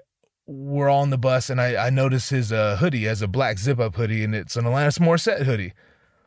we're 0.50 0.90
on 0.90 1.12
the 1.12 1.18
bus 1.18 1.50
and 1.50 1.62
I, 1.62 1.88
I 1.88 1.90
notice 1.92 2.30
his 2.30 2.52
uh, 2.52 2.78
hoodie 2.78 3.08
as 3.08 3.22
a 3.22 3.28
black 3.28 3.60
zip 3.60 3.80
up 3.80 3.96
hoodie 3.96 4.24
and 4.24 4.34
it's 4.34 4.56
an 4.56 4.66
Alanis 4.66 4.98
Morissette 4.98 5.44
hoodie. 5.44 5.74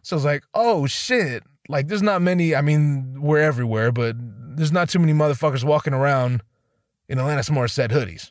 So 0.03 0.15
I 0.15 0.19
was 0.19 0.25
like, 0.25 0.45
oh 0.55 0.87
shit. 0.87 1.43
Like 1.69 1.89
there's 1.89 2.03
not 2.03 2.23
many, 2.23 2.55
I 2.55 2.61
mean, 2.61 3.21
we're 3.21 3.41
everywhere, 3.41 3.91
but 3.91 4.15
there's 4.19 4.71
not 4.71 4.89
too 4.89 5.01
many 5.01 5.13
motherfuckers 5.13 5.65
walking 5.65 5.93
around 5.93 6.43
in 7.09 7.19
Alanis 7.19 7.51
Morissette 7.51 7.91
hoodies. 7.91 8.31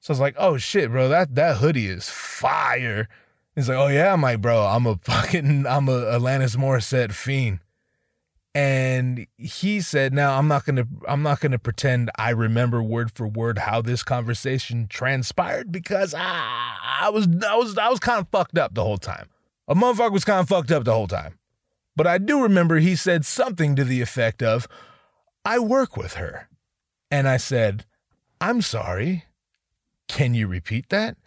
So 0.00 0.10
I 0.10 0.12
was 0.12 0.20
like, 0.20 0.36
oh 0.38 0.56
shit, 0.56 0.90
bro, 0.90 1.08
that 1.08 1.34
that 1.34 1.58
hoodie 1.58 1.86
is 1.88 2.08
fire. 2.08 3.08
He's 3.54 3.68
like, 3.68 3.78
oh 3.78 3.88
yeah, 3.88 4.12
I'm 4.12 4.22
like, 4.22 4.40
bro, 4.40 4.64
I'm 4.64 4.86
a 4.86 4.96
fucking, 5.02 5.66
I'm 5.66 5.88
a 5.88 6.18
Alanis 6.18 6.56
Morissette 6.56 7.12
fiend. 7.12 7.60
And 8.56 9.26
he 9.36 9.82
said, 9.82 10.14
"Now 10.14 10.38
I'm 10.38 10.48
not 10.48 10.64
gonna 10.64 10.86
I'm 11.06 11.22
not 11.22 11.40
gonna 11.40 11.58
pretend 11.58 12.10
I 12.16 12.30
remember 12.30 12.82
word 12.82 13.12
for 13.12 13.28
word 13.28 13.58
how 13.58 13.82
this 13.82 14.02
conversation 14.02 14.86
transpired 14.88 15.70
because 15.70 16.14
I 16.14 16.78
I 17.00 17.10
was 17.10 17.28
I 17.46 17.54
was 17.54 17.76
I 17.76 17.90
was 17.90 18.00
kind 18.00 18.18
of 18.18 18.28
fucked 18.30 18.56
up 18.56 18.74
the 18.74 18.82
whole 18.82 18.96
time. 18.96 19.28
A 19.68 19.74
motherfucker 19.74 20.12
was 20.12 20.24
kind 20.24 20.40
of 20.40 20.48
fucked 20.48 20.72
up 20.72 20.84
the 20.84 20.94
whole 20.94 21.06
time. 21.06 21.38
But 21.96 22.06
I 22.06 22.16
do 22.16 22.42
remember 22.42 22.78
he 22.78 22.96
said 22.96 23.26
something 23.26 23.76
to 23.76 23.84
the 23.84 24.00
effect 24.00 24.42
of, 24.42 24.66
"I 25.44 25.58
work 25.58 25.94
with 25.94 26.14
her," 26.14 26.48
and 27.10 27.28
I 27.28 27.36
said, 27.36 27.84
"I'm 28.40 28.62
sorry. 28.62 29.26
Can 30.08 30.32
you 30.32 30.46
repeat 30.46 30.88
that?" 30.88 31.18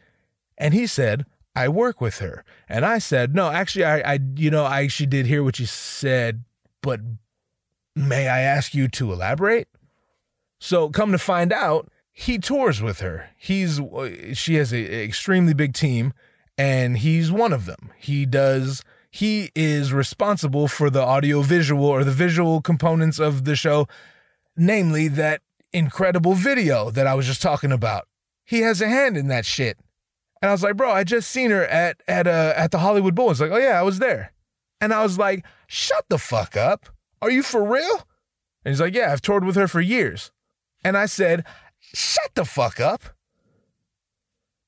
And 0.58 0.74
he 0.74 0.88
said, 0.88 1.28
I 1.56 1.68
work 1.68 2.00
with 2.00 2.20
her. 2.20 2.44
And 2.68 2.86
I 2.86 3.00
said, 3.00 3.36
no, 3.36 3.50
actually, 3.50 3.84
I, 3.86 4.14
I, 4.14 4.20
you 4.36 4.50
know, 4.50 4.66
I 4.66 4.84
actually 4.84 5.08
did 5.08 5.26
hear 5.26 5.44
what 5.44 5.60
you 5.60 5.66
said, 5.66 6.44
but 6.82 7.02
may 7.96 8.28
I 8.28 8.42
ask 8.42 8.74
you 8.74 8.88
to 8.90 9.12
elaborate? 9.12 9.68
So 10.60 10.90
come 10.90 11.12
to 11.12 11.18
find 11.18 11.54
out, 11.54 11.90
he 12.12 12.38
tours 12.38 12.82
with 12.82 13.00
her. 13.00 13.30
He's, 13.38 13.80
she 14.34 14.56
has 14.56 14.74
an 14.74 14.86
extremely 14.86 15.54
big 15.54 15.74
team 15.74 16.14
and 16.58 16.98
he's 16.98 17.32
one 17.32 17.54
of 17.54 17.66
them. 17.66 17.92
He 17.98 18.26
does, 18.26 18.84
he 19.10 19.52
is 19.56 19.94
responsible 19.94 20.68
for 20.68 20.90
the 20.90 21.02
audio 21.02 21.42
visual 21.42 21.86
or 21.86 22.04
the 22.04 22.12
visual 22.12 22.62
components 22.62 23.20
of 23.20 23.46
the 23.46 23.56
show, 23.56 23.88
namely 24.58 25.08
that 25.08 25.42
incredible 25.72 26.34
video 26.34 26.92
that 26.92 27.08
I 27.08 27.16
was 27.16 27.26
just 27.26 27.42
talking 27.42 27.72
about. 27.72 28.08
He 28.44 28.62
has 28.62 28.82
a 28.82 28.90
hand 28.90 29.16
in 29.16 29.28
that 29.28 29.46
shit. 29.46 29.78
And 30.42 30.50
I 30.50 30.54
was 30.54 30.64
like, 30.64 30.76
bro, 30.76 30.92
I 30.92 31.04
just 31.04 31.30
seen 31.30 31.52
her 31.52 31.66
at 31.66 32.02
at 32.08 32.26
uh 32.26 32.54
at 32.56 32.72
the 32.72 32.80
Hollywood 32.80 33.14
Bowl. 33.14 33.30
It's 33.30 33.40
like, 33.40 33.52
oh 33.52 33.58
yeah, 33.58 33.80
I 33.80 33.84
was 33.84 34.00
there. 34.00 34.34
And 34.82 34.94
I 34.94 35.04
was 35.04 35.18
like, 35.18 35.46
shut 35.68 36.06
the 36.10 36.18
fuck 36.18 36.56
up. 36.56 36.88
Are 37.22 37.30
you 37.30 37.44
for 37.44 37.64
real? 37.64 38.08
And 38.64 38.72
he's 38.72 38.82
like, 38.82 38.94
yeah, 38.94 39.12
I've 39.12 39.22
toured 39.22 39.44
with 39.44 39.56
her 39.56 39.68
for 39.68 39.82
years. 39.82 40.32
And 40.84 40.98
I 40.98 41.06
said, 41.06 41.46
shut 41.80 42.32
the 42.36 42.46
fuck 42.46 42.80
up. 42.80 43.04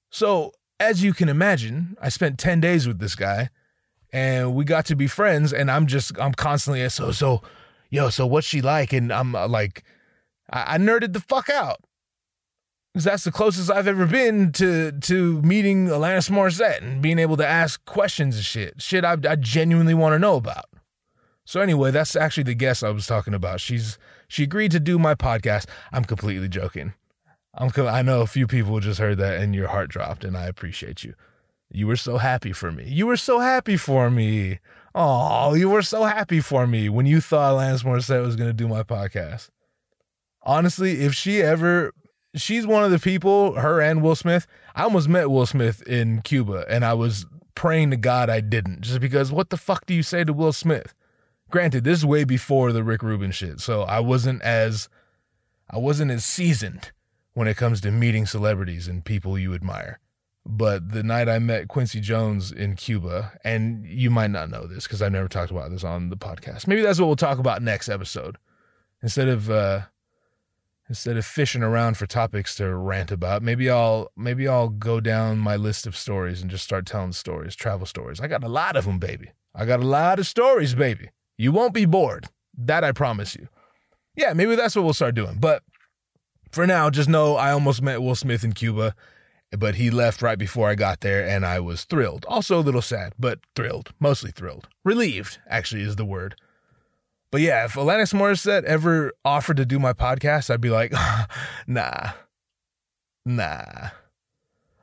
So 0.09 0.51
as 0.79 1.03
you 1.03 1.13
can 1.13 1.29
imagine, 1.29 1.95
I 2.01 2.09
spent 2.09 2.39
10 2.39 2.59
days 2.59 2.87
with 2.87 2.99
this 2.99 3.15
guy 3.15 3.49
and 4.11 4.53
we 4.53 4.65
got 4.65 4.85
to 4.87 4.95
be 4.95 5.07
friends. 5.07 5.53
And 5.53 5.71
I'm 5.71 5.87
just, 5.87 6.17
I'm 6.19 6.33
constantly, 6.33 6.87
so, 6.89 7.11
so, 7.11 7.41
yo, 7.89 8.09
so 8.09 8.27
what's 8.27 8.47
she 8.47 8.61
like? 8.61 8.91
And 8.91 9.11
I'm 9.11 9.35
uh, 9.35 9.47
like, 9.47 9.83
I, 10.51 10.75
I 10.75 10.77
nerded 10.77 11.13
the 11.13 11.21
fuck 11.21 11.49
out 11.49 11.81
because 12.93 13.05
that's 13.05 13.23
the 13.23 13.31
closest 13.31 13.71
I've 13.71 13.87
ever 13.87 14.05
been 14.05 14.51
to 14.53 14.91
to 14.91 15.41
meeting 15.41 15.87
Alanis 15.87 16.29
Morissette 16.29 16.81
and 16.81 17.01
being 17.01 17.19
able 17.19 17.37
to 17.37 17.47
ask 17.47 17.83
questions 17.85 18.35
and 18.35 18.45
shit, 18.45 18.81
shit 18.81 19.05
I, 19.05 19.17
I 19.27 19.35
genuinely 19.35 19.93
want 19.93 20.13
to 20.13 20.19
know 20.19 20.35
about. 20.35 20.65
So 21.45 21.61
anyway, 21.61 21.91
that's 21.91 22.15
actually 22.15 22.43
the 22.43 22.53
guest 22.53 22.83
I 22.83 22.91
was 22.91 23.07
talking 23.07 23.33
about. 23.33 23.61
She's 23.61 23.97
she 24.27 24.43
agreed 24.43 24.71
to 24.71 24.79
do 24.79 24.99
my 24.99 25.15
podcast. 25.15 25.67
I'm 25.91 26.03
completely 26.03 26.49
joking. 26.49 26.93
I'm 27.53 27.71
I 27.77 28.01
know 28.01 28.21
a 28.21 28.27
few 28.27 28.47
people 28.47 28.79
just 28.79 28.99
heard 28.99 29.17
that 29.17 29.41
and 29.41 29.55
your 29.55 29.67
heart 29.67 29.89
dropped, 29.89 30.23
and 30.23 30.37
I 30.37 30.45
appreciate 30.45 31.03
you. 31.03 31.13
You 31.73 31.87
were 31.87 31.95
so 31.95 32.17
happy 32.17 32.51
for 32.51 32.71
me. 32.71 32.85
You 32.87 33.07
were 33.07 33.17
so 33.17 33.39
happy 33.39 33.77
for 33.77 34.11
me. 34.11 34.59
Oh, 34.93 35.53
you 35.53 35.69
were 35.69 35.81
so 35.81 36.03
happy 36.03 36.41
for 36.41 36.67
me 36.67 36.89
when 36.89 37.05
you 37.05 37.21
thought 37.21 37.53
Alanis 37.53 37.83
Morissette 37.83 38.25
was 38.25 38.35
to 38.35 38.53
do 38.53 38.67
my 38.67 38.83
podcast. 38.83 39.49
Honestly, 40.43 41.01
if 41.01 41.13
she 41.13 41.41
ever 41.41 41.93
she's 42.35 42.65
one 42.65 42.83
of 42.83 42.91
the 42.91 42.99
people, 42.99 43.53
her 43.55 43.81
and 43.81 44.01
Will 44.01 44.15
Smith. 44.15 44.47
I 44.75 44.83
almost 44.83 45.09
met 45.09 45.29
Will 45.29 45.45
Smith 45.45 45.81
in 45.83 46.21
Cuba 46.21 46.65
and 46.69 46.85
I 46.85 46.93
was 46.93 47.25
praying 47.55 47.91
to 47.91 47.97
God 47.97 48.29
I 48.29 48.41
didn't, 48.41 48.81
just 48.81 48.99
because 48.99 49.31
what 49.31 49.49
the 49.49 49.57
fuck 49.57 49.85
do 49.85 49.93
you 49.93 50.03
say 50.03 50.23
to 50.23 50.33
Will 50.33 50.53
Smith? 50.53 50.93
Granted, 51.49 51.83
this 51.83 51.99
is 51.99 52.05
way 52.05 52.23
before 52.23 52.71
the 52.71 52.83
Rick 52.83 53.03
Rubin 53.03 53.31
shit, 53.31 53.59
so 53.59 53.81
I 53.81 53.99
wasn't 53.99 54.41
as 54.41 54.87
I 55.69 55.77
wasn't 55.77 56.11
as 56.11 56.23
seasoned 56.23 56.91
when 57.33 57.47
it 57.47 57.57
comes 57.57 57.81
to 57.81 57.91
meeting 57.91 58.25
celebrities 58.25 58.87
and 58.87 59.03
people 59.03 59.37
you 59.37 59.53
admire. 59.53 59.99
But 60.45 60.91
the 60.91 61.03
night 61.03 61.29
I 61.29 61.39
met 61.39 61.67
Quincy 61.67 61.99
Jones 61.99 62.51
in 62.51 62.75
Cuba, 62.75 63.33
and 63.43 63.85
you 63.85 64.09
might 64.09 64.31
not 64.31 64.49
know 64.49 64.65
this 64.65 64.85
because 64.85 65.01
I've 65.01 65.11
never 65.11 65.27
talked 65.27 65.51
about 65.51 65.69
this 65.69 65.83
on 65.83 66.09
the 66.09 66.17
podcast. 66.17 66.67
Maybe 66.67 66.81
that's 66.81 66.99
what 66.99 67.07
we'll 67.07 67.15
talk 67.15 67.37
about 67.37 67.61
next 67.61 67.89
episode. 67.89 68.37
Instead 69.03 69.27
of 69.27 69.49
uh, 69.49 69.81
instead 70.91 71.15
of 71.15 71.25
fishing 71.25 71.63
around 71.63 71.95
for 71.95 72.05
topics 72.05 72.53
to 72.55 72.75
rant 72.75 73.11
about 73.11 73.41
maybe 73.41 73.69
i'll 73.69 74.11
maybe 74.17 74.45
i'll 74.45 74.67
go 74.67 74.99
down 74.99 75.37
my 75.37 75.55
list 75.55 75.87
of 75.87 75.95
stories 75.95 76.41
and 76.41 76.51
just 76.51 76.65
start 76.65 76.85
telling 76.85 77.13
stories 77.13 77.55
travel 77.55 77.85
stories. 77.85 78.19
I 78.19 78.27
got 78.27 78.43
a 78.43 78.49
lot 78.49 78.75
of 78.75 78.83
them 78.83 78.99
baby. 78.99 79.31
I 79.55 79.63
got 79.63 79.79
a 79.79 79.87
lot 79.87 80.19
of 80.19 80.27
stories 80.27 80.75
baby. 80.75 81.11
You 81.37 81.53
won't 81.53 81.73
be 81.73 81.85
bored. 81.85 82.27
That 82.57 82.83
i 82.83 82.91
promise 82.91 83.37
you. 83.37 83.47
Yeah 84.17 84.33
maybe 84.33 84.57
that's 84.57 84.75
what 84.75 84.83
we'll 84.83 84.93
start 84.93 85.15
doing. 85.15 85.37
But 85.39 85.63
for 86.51 86.67
now 86.67 86.89
just 86.89 87.07
know 87.07 87.37
i 87.37 87.51
almost 87.51 87.81
met 87.81 88.01
will 88.01 88.13
smith 88.13 88.43
in 88.43 88.51
cuba 88.51 88.93
but 89.57 89.75
he 89.75 89.89
left 89.89 90.21
right 90.21 90.37
before 90.37 90.67
i 90.67 90.75
got 90.75 90.99
there 90.99 91.25
and 91.25 91.45
i 91.45 91.57
was 91.57 91.85
thrilled. 91.85 92.25
Also 92.27 92.59
a 92.59 92.67
little 92.67 92.81
sad 92.81 93.13
but 93.17 93.39
thrilled. 93.55 93.93
Mostly 93.97 94.31
thrilled. 94.31 94.67
Relieved 94.83 95.39
actually 95.47 95.83
is 95.83 95.95
the 95.95 96.03
word 96.03 96.35
but 97.31 97.41
yeah, 97.41 97.65
if 97.65 97.73
Alanis 97.73 98.13
Morissette 98.13 98.65
ever 98.65 99.13
offered 99.23 99.57
to 99.57 99.65
do 99.65 99.79
my 99.79 99.93
podcast, 99.93 100.49
I'd 100.49 100.61
be 100.61 100.69
like, 100.69 100.93
nah, 101.67 102.11
nah. 103.25 103.89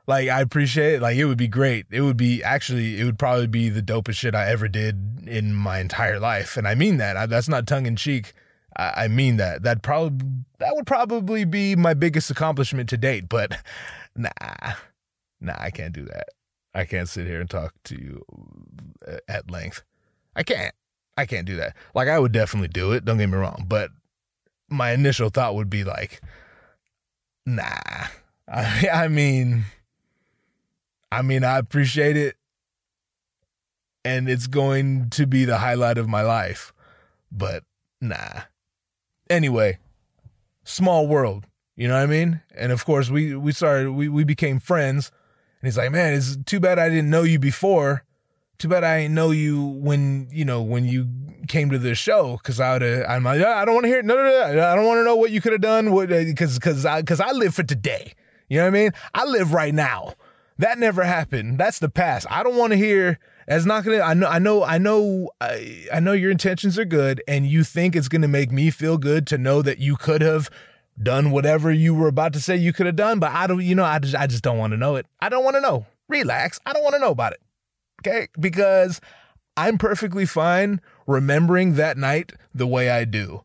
Like 0.07 0.27
I 0.27 0.41
appreciate 0.41 0.95
it. 0.95 1.01
Like 1.03 1.17
it 1.17 1.25
would 1.25 1.37
be 1.37 1.47
great. 1.47 1.85
It 1.91 2.01
would 2.01 2.17
be 2.17 2.43
actually, 2.43 2.99
it 2.99 3.03
would 3.03 3.19
probably 3.19 3.45
be 3.45 3.69
the 3.69 3.83
dopest 3.83 4.15
shit 4.15 4.33
I 4.33 4.49
ever 4.49 4.67
did 4.67 5.27
in 5.27 5.53
my 5.53 5.77
entire 5.79 6.19
life, 6.19 6.57
and 6.57 6.67
I 6.67 6.73
mean 6.73 6.97
that. 6.97 7.15
I, 7.15 7.27
that's 7.27 7.47
not 7.47 7.67
tongue 7.67 7.85
in 7.85 7.95
cheek. 7.95 8.33
I, 8.75 9.03
I 9.03 9.07
mean 9.07 9.37
that. 9.37 9.61
That 9.61 9.83
probably 9.83 10.27
that 10.57 10.75
would 10.75 10.87
probably 10.87 11.45
be 11.45 11.75
my 11.75 11.93
biggest 11.93 12.31
accomplishment 12.31 12.89
to 12.89 12.97
date. 12.97 13.29
But 13.29 13.55
nah, 14.15 14.31
nah, 15.39 15.55
I 15.59 15.69
can't 15.69 15.93
do 15.93 16.05
that. 16.05 16.29
I 16.73 16.85
can't 16.85 17.07
sit 17.07 17.27
here 17.27 17.41
and 17.41 17.49
talk 17.49 17.75
to 17.85 17.95
you 17.95 18.25
uh, 19.07 19.17
at 19.27 19.51
length. 19.51 19.83
I 20.35 20.41
can't. 20.41 20.73
I 21.19 21.25
can't 21.25 21.45
do 21.45 21.57
that. 21.57 21.75
Like 21.93 22.07
I 22.07 22.17
would 22.17 22.31
definitely 22.31 22.69
do 22.69 22.93
it, 22.93 23.03
don't 23.03 23.17
get 23.17 23.27
me 23.27 23.37
wrong, 23.37 23.65
but 23.67 23.91
my 24.69 24.91
initial 24.91 25.29
thought 25.29 25.55
would 25.55 25.69
be 25.69 25.83
like 25.83 26.21
nah. 27.45 28.07
I, 28.47 28.87
I 28.91 29.07
mean 29.09 29.65
I 31.11 31.21
mean 31.21 31.43
I 31.43 31.57
appreciate 31.57 32.15
it 32.15 32.37
and 34.05 34.29
it's 34.29 34.47
going 34.47 35.09
to 35.11 35.27
be 35.27 35.43
the 35.43 35.57
highlight 35.57 35.97
of 35.97 36.07
my 36.07 36.21
life, 36.21 36.71
but 37.29 37.63
nah. 37.99 38.43
Anyway, 39.29 39.77
small 40.63 41.05
world, 41.05 41.45
you 41.75 41.89
know 41.89 41.95
what 41.95 42.03
I 42.03 42.07
mean? 42.07 42.41
And 42.55 42.71
of 42.71 42.85
course 42.85 43.09
we 43.09 43.35
we 43.35 43.51
started 43.51 43.91
we 43.91 44.07
we 44.07 44.23
became 44.23 44.61
friends 44.61 45.11
and 45.59 45.67
he's 45.67 45.77
like, 45.77 45.91
"Man, 45.91 46.13
it's 46.13 46.37
too 46.45 46.61
bad 46.61 46.79
I 46.79 46.87
didn't 46.87 47.09
know 47.09 47.23
you 47.23 47.39
before." 47.39 48.05
Too 48.59 48.67
bad 48.67 48.83
I 48.83 49.01
didn't 49.03 49.15
know 49.15 49.31
you 49.31 49.63
when 49.63 50.27
you 50.31 50.43
know 50.43 50.61
when 50.61 50.85
you 50.85 51.07
came 51.47 51.69
to 51.71 51.79
the 51.79 51.95
show 51.95 52.37
because 52.37 52.59
I 52.59 52.73
would 52.73 52.83
I'm 52.83 53.23
like 53.23 53.41
I 53.41 53.63
don't 53.63 53.73
want 53.73 53.85
to 53.85 53.87
hear 53.87 53.99
it. 53.99 54.05
no 54.05 54.15
no 54.15 54.23
no 54.23 54.69
I 54.69 54.75
don't 54.75 54.85
want 54.85 54.99
to 54.99 55.03
know 55.05 55.15
what 55.15 55.31
you 55.31 55.39
could 55.41 55.53
have 55.53 55.61
done 55.61 55.91
what 55.91 56.09
because 56.09 56.57
uh, 56.57 56.59
because 56.59 56.85
I 56.85 57.01
because 57.01 57.21
I 57.21 57.31
live 57.31 57.55
for 57.55 57.63
today. 57.63 58.13
You 58.49 58.57
know 58.57 58.63
what 58.63 58.67
I 58.67 58.71
mean? 58.71 58.91
I 59.13 59.25
live 59.25 59.53
right 59.53 59.73
now. 59.73 60.15
That 60.57 60.77
never 60.77 61.03
happened. 61.03 61.57
That's 61.57 61.79
the 61.79 61.87
past. 61.87 62.27
I 62.29 62.43
don't 62.43 62.57
want 62.57 62.71
to 62.71 62.77
hear 62.77 63.19
that's 63.47 63.65
not 63.65 63.85
gonna 63.85 64.01
I 64.01 64.13
know 64.13 64.27
I 64.27 64.39
know 64.39 64.63
I 64.63 64.77
know 64.77 65.29
I, 65.39 65.85
I 65.93 65.99
know 66.01 66.11
your 66.11 66.29
intentions 66.29 66.77
are 66.77 66.85
good 66.85 67.23
and 67.27 67.47
you 67.47 67.63
think 67.63 67.95
it's 67.95 68.09
gonna 68.09 68.27
make 68.27 68.51
me 68.51 68.71
feel 68.71 68.97
good 68.97 69.25
to 69.27 69.37
know 69.37 69.61
that 69.61 69.79
you 69.79 69.95
could 69.95 70.21
have 70.21 70.49
done 71.01 71.31
whatever 71.31 71.71
you 71.71 71.95
were 71.95 72.09
about 72.09 72.33
to 72.33 72.41
say 72.41 72.57
you 72.57 72.73
could 72.73 72.87
have 72.87 72.97
done 72.97 73.19
but 73.19 73.31
I 73.31 73.47
don't 73.47 73.61
you 73.63 73.73
know 73.73 73.85
I 73.85 73.99
just 73.99 74.15
I 74.15 74.27
just 74.27 74.43
don't 74.43 74.57
want 74.57 74.71
to 74.71 74.77
know 74.77 74.97
it. 74.97 75.05
I 75.21 75.29
don't 75.29 75.45
want 75.45 75.55
to 75.55 75.61
know. 75.61 75.85
Relax. 76.09 76.59
I 76.65 76.73
don't 76.73 76.83
want 76.83 76.95
to 76.95 76.99
know 76.99 77.11
about 77.11 77.31
it 77.33 77.39
Okay. 77.99 78.27
Because 78.39 79.01
I'm 79.57 79.77
perfectly 79.77 80.25
fine 80.25 80.81
remembering 81.07 81.73
that 81.75 81.97
night 81.97 82.33
the 82.53 82.67
way 82.67 82.89
I 82.89 83.05
do. 83.05 83.43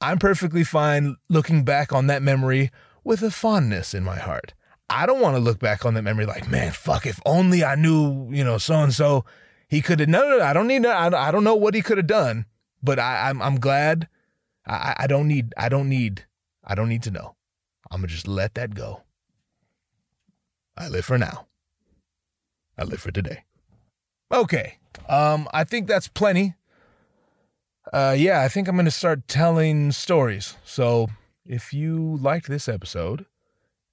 I'm 0.00 0.18
perfectly 0.18 0.64
fine 0.64 1.16
looking 1.28 1.64
back 1.64 1.92
on 1.92 2.06
that 2.06 2.22
memory 2.22 2.70
with 3.04 3.22
a 3.22 3.30
fondness 3.30 3.94
in 3.94 4.04
my 4.04 4.16
heart. 4.16 4.54
I 4.90 5.06
don't 5.06 5.20
want 5.20 5.36
to 5.36 5.40
look 5.40 5.58
back 5.58 5.84
on 5.84 5.94
that 5.94 6.02
memory 6.02 6.24
like, 6.24 6.48
man, 6.48 6.72
fuck, 6.72 7.04
if 7.04 7.20
only 7.26 7.64
I 7.64 7.74
knew, 7.74 8.28
you 8.30 8.44
know, 8.44 8.58
so 8.58 8.76
and 8.76 8.94
so, 8.94 9.24
he 9.68 9.82
could 9.82 10.00
have. 10.00 10.08
No, 10.08 10.20
no, 10.22 10.38
no, 10.38 10.44
I 10.44 10.52
don't 10.52 10.66
need. 10.66 10.86
I, 10.86 11.28
I 11.28 11.30
don't 11.30 11.44
know 11.44 11.54
what 11.54 11.74
he 11.74 11.82
could 11.82 11.98
have 11.98 12.06
done, 12.06 12.46
but 12.82 12.98
I, 12.98 13.28
I'm, 13.28 13.42
I'm 13.42 13.60
glad. 13.60 14.08
I, 14.66 14.94
I 15.00 15.06
don't 15.06 15.28
need. 15.28 15.52
I 15.58 15.68
don't 15.68 15.88
need. 15.88 16.24
I 16.64 16.74
don't 16.74 16.88
need 16.88 17.02
to 17.02 17.10
know. 17.10 17.36
I'm 17.90 18.00
gonna 18.00 18.08
just 18.08 18.28
let 18.28 18.54
that 18.54 18.74
go. 18.74 19.02
I 20.76 20.88
live 20.88 21.04
for 21.04 21.18
now. 21.18 21.47
I 22.78 22.84
live 22.84 23.00
for 23.00 23.10
today. 23.10 23.44
Okay. 24.32 24.78
Um, 25.08 25.48
I 25.52 25.64
think 25.64 25.88
that's 25.88 26.08
plenty. 26.08 26.54
Uh, 27.92 28.14
yeah, 28.16 28.42
I 28.42 28.48
think 28.48 28.68
I'm 28.68 28.76
going 28.76 28.84
to 28.84 28.90
start 28.90 29.26
telling 29.26 29.92
stories. 29.92 30.56
So 30.64 31.08
if 31.44 31.72
you 31.72 32.18
liked 32.20 32.48
this 32.48 32.68
episode 32.68 33.26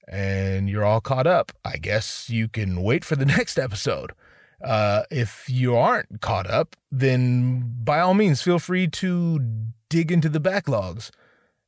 and 0.08 0.70
you're 0.70 0.86
all 0.86 1.02
caught 1.02 1.26
up, 1.26 1.52
I 1.64 1.78
guess 1.78 2.30
you 2.30 2.48
can 2.48 2.84
wait 2.84 3.04
for 3.06 3.16
the 3.16 3.26
next 3.38 3.58
episode. 3.58 4.12
Uh, 4.64 5.04
if 5.10 5.50
you 5.50 5.76
aren't 5.76 6.22
caught 6.22 6.50
up, 6.50 6.76
then 6.92 7.76
by 7.84 8.00
all 8.00 8.14
means, 8.14 8.42
feel 8.42 8.60
free 8.60 8.88
to 8.88 9.40
dig 9.90 10.12
into 10.12 10.30
the 10.30 10.40
backlogs 10.40 11.12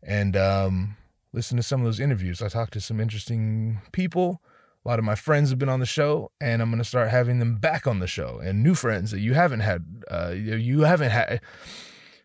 and 0.04 0.36
um, 0.36 0.98
listen 1.34 1.58
to 1.58 1.64
some 1.64 1.82
of 1.82 1.86
those 1.86 2.00
interviews. 2.00 2.42
I 2.42 2.50
talked 2.50 2.74
to 2.74 2.82
some 2.82 3.00
interesting 3.00 3.82
people. 3.92 4.42
A 4.88 4.90
lot 4.90 5.00
of 5.00 5.06
my 5.06 5.16
friends 5.16 5.50
have 5.50 5.60
been 5.60 5.68
on 5.68 5.82
the 5.82 5.86
show, 5.86 6.32
and 6.40 6.62
I'm 6.62 6.70
going 6.70 6.78
to 6.78 6.86
start 6.86 7.10
having 7.10 7.40
them 7.40 7.58
back 7.58 7.86
on 7.88 8.00
the 8.00 8.08
show, 8.08 8.40
and 8.42 8.64
new 8.64 8.74
friends 8.74 9.12
that 9.12 9.20
you 9.20 9.34
haven't 9.34 9.60
had. 9.60 10.06
Uh, 10.10 10.30
you 10.30 10.84
haven't 10.84 11.10
had. 11.10 11.42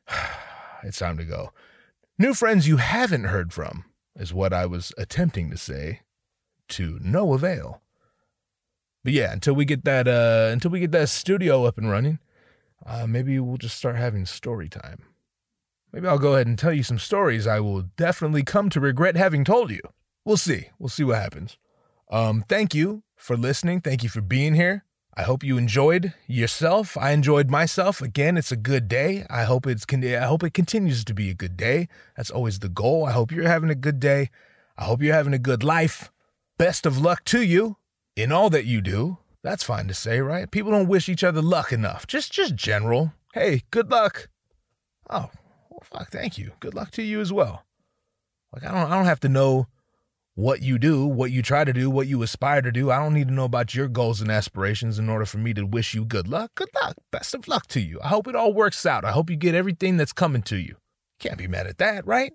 it's 0.84 1.00
time 1.00 1.18
to 1.18 1.24
go. 1.24 1.50
New 2.20 2.34
friends 2.34 2.68
you 2.68 2.76
haven't 2.76 3.24
heard 3.24 3.52
from 3.52 3.86
is 4.14 4.32
what 4.32 4.52
I 4.52 4.66
was 4.66 4.92
attempting 4.96 5.50
to 5.50 5.56
say, 5.56 6.02
to 6.68 7.00
no 7.02 7.34
avail. 7.34 7.82
But 9.02 9.12
yeah, 9.12 9.32
until 9.32 9.54
we 9.54 9.64
get 9.64 9.84
that 9.84 10.06
uh 10.06 10.50
until 10.52 10.70
we 10.70 10.78
get 10.78 10.92
that 10.92 11.08
studio 11.08 11.64
up 11.64 11.78
and 11.78 11.90
running, 11.90 12.20
uh 12.86 13.08
maybe 13.08 13.40
we'll 13.40 13.56
just 13.56 13.76
start 13.76 13.96
having 13.96 14.24
story 14.24 14.68
time. 14.68 15.02
Maybe 15.92 16.06
I'll 16.06 16.16
go 16.16 16.34
ahead 16.34 16.46
and 16.46 16.56
tell 16.56 16.72
you 16.72 16.84
some 16.84 17.00
stories 17.00 17.44
I 17.44 17.58
will 17.58 17.82
definitely 17.96 18.44
come 18.44 18.70
to 18.70 18.78
regret 18.78 19.16
having 19.16 19.42
told 19.42 19.72
you. 19.72 19.80
We'll 20.24 20.36
see. 20.36 20.68
We'll 20.78 20.88
see 20.90 21.02
what 21.02 21.18
happens. 21.18 21.58
Um 22.12 22.44
thank 22.48 22.74
you 22.74 23.02
for 23.16 23.36
listening. 23.36 23.80
Thank 23.80 24.04
you 24.04 24.08
for 24.08 24.20
being 24.20 24.54
here. 24.54 24.84
I 25.14 25.22
hope 25.22 25.42
you 25.42 25.58
enjoyed 25.58 26.14
yourself. 26.26 26.96
I 26.96 27.10
enjoyed 27.10 27.50
myself. 27.50 28.00
Again, 28.00 28.36
it's 28.38 28.52
a 28.52 28.56
good 28.56 28.88
day. 28.88 29.26
I 29.28 29.44
hope 29.44 29.66
it's 29.66 29.84
I 29.92 30.26
hope 30.26 30.42
it 30.44 30.54
continues 30.54 31.04
to 31.04 31.14
be 31.14 31.28
a 31.28 31.34
good 31.34 31.56
day. 31.56 31.88
That's 32.16 32.30
always 32.30 32.60
the 32.60 32.68
goal. 32.68 33.04
I 33.04 33.12
hope 33.12 33.32
you're 33.32 33.48
having 33.48 33.70
a 33.70 33.74
good 33.74 33.98
day. 33.98 34.30
I 34.78 34.84
hope 34.84 35.02
you're 35.02 35.14
having 35.14 35.34
a 35.34 35.38
good 35.38 35.62
life. 35.64 36.10
Best 36.58 36.86
of 36.86 36.98
luck 36.98 37.24
to 37.24 37.42
you 37.42 37.76
in 38.16 38.32
all 38.32 38.48
that 38.50 38.64
you 38.64 38.80
do. 38.80 39.18
That's 39.42 39.64
fine 39.64 39.88
to 39.88 39.94
say, 39.94 40.20
right? 40.20 40.50
People 40.50 40.70
don't 40.70 40.88
wish 40.88 41.08
each 41.08 41.24
other 41.24 41.42
luck 41.42 41.72
enough. 41.72 42.06
Just 42.06 42.32
just 42.32 42.54
general. 42.54 43.12
Hey, 43.34 43.62
good 43.70 43.90
luck. 43.90 44.28
Oh, 45.10 45.30
well, 45.68 45.82
fuck, 45.84 46.10
thank 46.10 46.38
you. 46.38 46.52
Good 46.60 46.74
luck 46.74 46.90
to 46.92 47.02
you 47.02 47.20
as 47.20 47.32
well. 47.32 47.64
Like 48.52 48.64
I 48.64 48.70
don't 48.72 48.90
I 48.90 48.96
don't 48.96 49.06
have 49.06 49.20
to 49.20 49.28
know 49.28 49.66
what 50.34 50.62
you 50.62 50.78
do, 50.78 51.06
what 51.06 51.30
you 51.30 51.42
try 51.42 51.64
to 51.64 51.72
do, 51.72 51.90
what 51.90 52.06
you 52.06 52.22
aspire 52.22 52.62
to 52.62 52.72
do. 52.72 52.90
I 52.90 52.98
don't 52.98 53.14
need 53.14 53.28
to 53.28 53.34
know 53.34 53.44
about 53.44 53.74
your 53.74 53.88
goals 53.88 54.20
and 54.20 54.30
aspirations 54.30 54.98
in 54.98 55.08
order 55.08 55.26
for 55.26 55.38
me 55.38 55.52
to 55.54 55.66
wish 55.66 55.94
you 55.94 56.04
good 56.04 56.26
luck. 56.26 56.52
Good 56.54 56.70
luck. 56.82 56.96
Best 57.10 57.34
of 57.34 57.48
luck 57.48 57.66
to 57.68 57.80
you. 57.80 58.00
I 58.02 58.08
hope 58.08 58.26
it 58.26 58.36
all 58.36 58.54
works 58.54 58.86
out. 58.86 59.04
I 59.04 59.12
hope 59.12 59.28
you 59.28 59.36
get 59.36 59.54
everything 59.54 59.96
that's 59.96 60.12
coming 60.12 60.42
to 60.42 60.56
you. 60.56 60.76
Can't 61.18 61.38
be 61.38 61.46
mad 61.46 61.66
at 61.66 61.78
that, 61.78 62.06
right? 62.06 62.32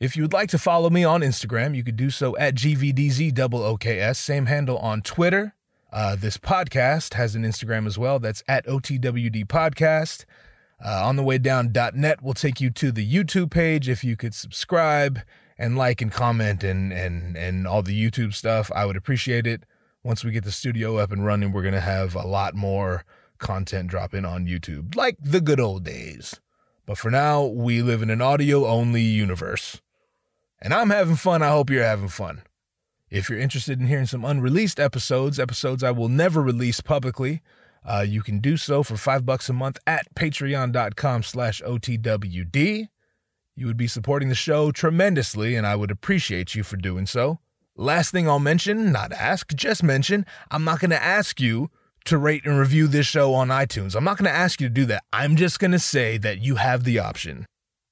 If 0.00 0.16
you 0.16 0.22
would 0.22 0.32
like 0.32 0.48
to 0.50 0.58
follow 0.58 0.90
me 0.90 1.04
on 1.04 1.22
Instagram, 1.22 1.74
you 1.74 1.82
could 1.82 1.96
do 1.96 2.10
so 2.10 2.36
at 2.36 2.54
GVDZOOKS, 2.54 4.16
same 4.16 4.46
handle 4.46 4.78
on 4.78 5.02
Twitter. 5.02 5.54
Uh, 5.92 6.16
this 6.16 6.38
podcast 6.38 7.14
has 7.14 7.34
an 7.34 7.42
Instagram 7.42 7.86
as 7.86 7.98
well. 7.98 8.18
That's 8.18 8.42
at 8.46 8.66
OTWD 8.66 9.46
Podcast. 9.46 10.24
Uh, 10.84 11.04
on 11.04 11.16
the 11.16 11.24
way 11.24 11.38
down.net 11.38 12.22
will 12.22 12.34
take 12.34 12.60
you 12.60 12.70
to 12.70 12.92
the 12.92 13.04
YouTube 13.04 13.50
page. 13.50 13.88
If 13.88 14.04
you 14.04 14.16
could 14.16 14.34
subscribe 14.34 15.20
and 15.58 15.76
like 15.76 16.00
and 16.00 16.12
comment 16.12 16.62
and 16.62 16.92
and 16.92 17.36
and 17.36 17.66
all 17.66 17.82
the 17.82 17.98
YouTube 17.98 18.34
stuff, 18.34 18.70
I 18.74 18.86
would 18.86 18.96
appreciate 18.96 19.46
it. 19.46 19.64
Once 20.02 20.24
we 20.24 20.30
get 20.30 20.44
the 20.44 20.52
studio 20.52 20.96
up 20.98 21.10
and 21.10 21.26
running, 21.26 21.52
we're 21.52 21.64
gonna 21.64 21.80
have 21.80 22.14
a 22.14 22.26
lot 22.26 22.54
more 22.54 23.04
content 23.38 23.88
dropping 23.88 24.24
on 24.24 24.46
YouTube, 24.46 24.94
like 24.94 25.16
the 25.20 25.40
good 25.40 25.60
old 25.60 25.84
days. 25.84 26.40
But 26.86 26.98
for 26.98 27.10
now, 27.10 27.44
we 27.44 27.82
live 27.82 28.02
in 28.02 28.10
an 28.10 28.22
audio 28.22 28.66
only 28.66 29.02
universe. 29.02 29.80
And 30.60 30.72
I'm 30.72 30.90
having 30.90 31.16
fun. 31.16 31.42
I 31.42 31.50
hope 31.50 31.70
you're 31.70 31.84
having 31.84 32.08
fun. 32.08 32.42
If 33.10 33.28
you're 33.28 33.38
interested 33.38 33.80
in 33.80 33.86
hearing 33.86 34.06
some 34.06 34.24
unreleased 34.24 34.80
episodes, 34.80 35.38
episodes 35.38 35.82
I 35.82 35.90
will 35.90 36.08
never 36.08 36.42
release 36.42 36.80
publicly, 36.80 37.42
uh, 37.84 38.04
you 38.06 38.22
can 38.22 38.38
do 38.38 38.56
so 38.56 38.82
for 38.82 38.96
five 38.96 39.24
bucks 39.24 39.48
a 39.48 39.52
month 39.52 39.78
at 39.86 40.14
patreon.com 40.14 41.22
slash 41.22 41.62
OTWD. 41.62 42.88
You 43.58 43.66
would 43.66 43.76
be 43.76 43.88
supporting 43.88 44.28
the 44.28 44.36
show 44.36 44.70
tremendously, 44.70 45.56
and 45.56 45.66
I 45.66 45.74
would 45.74 45.90
appreciate 45.90 46.54
you 46.54 46.62
for 46.62 46.76
doing 46.76 47.06
so. 47.06 47.40
Last 47.74 48.12
thing 48.12 48.28
I'll 48.28 48.38
mention, 48.38 48.92
not 48.92 49.12
ask, 49.12 49.52
just 49.52 49.82
mention, 49.82 50.26
I'm 50.48 50.62
not 50.62 50.78
going 50.78 50.92
to 50.92 51.02
ask 51.02 51.40
you 51.40 51.68
to 52.04 52.18
rate 52.18 52.46
and 52.46 52.56
review 52.56 52.86
this 52.86 53.06
show 53.06 53.34
on 53.34 53.48
iTunes. 53.48 53.96
I'm 53.96 54.04
not 54.04 54.16
going 54.16 54.30
to 54.30 54.36
ask 54.36 54.60
you 54.60 54.68
to 54.68 54.72
do 54.72 54.84
that. 54.86 55.02
I'm 55.12 55.34
just 55.34 55.58
going 55.58 55.72
to 55.72 55.80
say 55.80 56.18
that 56.18 56.38
you 56.38 56.54
have 56.54 56.84
the 56.84 57.00
option. 57.00 57.46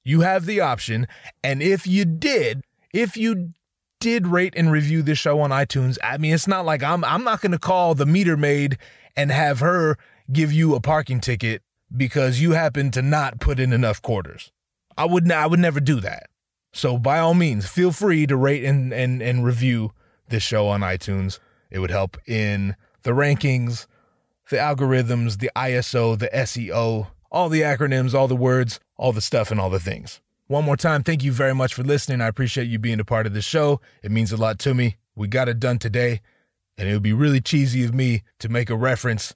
You 0.05 0.21
have 0.21 0.45
the 0.45 0.61
option. 0.61 1.05
And 1.43 1.61
if 1.61 1.85
you 1.85 2.05
did, 2.05 2.61
if 2.93 3.17
you 3.17 3.51
did 3.99 4.25
rate 4.25 4.53
and 4.55 4.71
review 4.71 5.01
this 5.01 5.19
show 5.19 5.41
on 5.41 5.49
iTunes, 5.49 5.97
I 6.01 6.17
mean, 6.17 6.33
it's 6.33 6.47
not 6.47 6.65
like 6.65 6.81
I'm 6.81 7.03
I'm 7.03 7.25
not 7.25 7.41
going 7.41 7.51
to 7.51 7.59
call 7.59 7.93
the 7.93 8.05
meter 8.05 8.37
maid 8.37 8.77
and 9.17 9.33
have 9.33 9.59
her 9.59 9.97
give 10.31 10.53
you 10.53 10.75
a 10.75 10.79
parking 10.79 11.19
ticket 11.19 11.61
because 11.93 12.39
you 12.39 12.51
happen 12.51 12.89
to 12.91 13.01
not 13.01 13.41
put 13.41 13.59
in 13.59 13.73
enough 13.73 14.01
quarters. 14.01 14.53
I 14.97 15.05
would 15.05 15.31
I 15.31 15.47
would 15.47 15.59
never 15.59 15.79
do 15.79 15.99
that. 16.01 16.29
So 16.73 16.97
by 16.97 17.19
all 17.19 17.33
means, 17.33 17.67
feel 17.67 17.91
free 17.91 18.27
to 18.27 18.35
rate 18.35 18.63
and 18.63 18.93
and 18.93 19.21
and 19.21 19.45
review 19.45 19.93
this 20.29 20.43
show 20.43 20.67
on 20.67 20.81
iTunes. 20.81 21.39
It 21.69 21.79
would 21.79 21.91
help 21.91 22.17
in 22.27 22.75
the 23.03 23.11
rankings, 23.11 23.87
the 24.49 24.57
algorithms, 24.57 25.39
the 25.39 25.51
ISO, 25.55 26.17
the 26.17 26.29
SEO, 26.33 27.07
all 27.31 27.49
the 27.49 27.61
acronyms, 27.61 28.13
all 28.13 28.27
the 28.27 28.35
words, 28.35 28.79
all 28.97 29.11
the 29.11 29.21
stuff, 29.21 29.51
and 29.51 29.59
all 29.59 29.69
the 29.69 29.79
things. 29.79 30.21
One 30.47 30.63
more 30.63 30.77
time, 30.77 31.03
thank 31.03 31.23
you 31.23 31.33
very 31.33 31.53
much 31.53 31.73
for 31.73 31.83
listening. 31.83 32.21
I 32.21 32.27
appreciate 32.27 32.67
you 32.67 32.79
being 32.79 33.01
a 33.01 33.05
part 33.05 33.27
of 33.27 33.33
the 33.33 33.41
show. 33.41 33.81
It 34.01 34.11
means 34.11 34.31
a 34.31 34.37
lot 34.37 34.59
to 34.59 34.73
me. 34.73 34.95
We 35.13 35.27
got 35.27 35.49
it 35.49 35.59
done 35.59 35.77
today, 35.77 36.21
and 36.77 36.87
it 36.87 36.93
would 36.93 37.03
be 37.03 37.11
really 37.11 37.41
cheesy 37.41 37.83
of 37.83 37.93
me 37.93 38.23
to 38.39 38.49
make 38.49 38.69
a 38.69 38.75
reference 38.75 39.35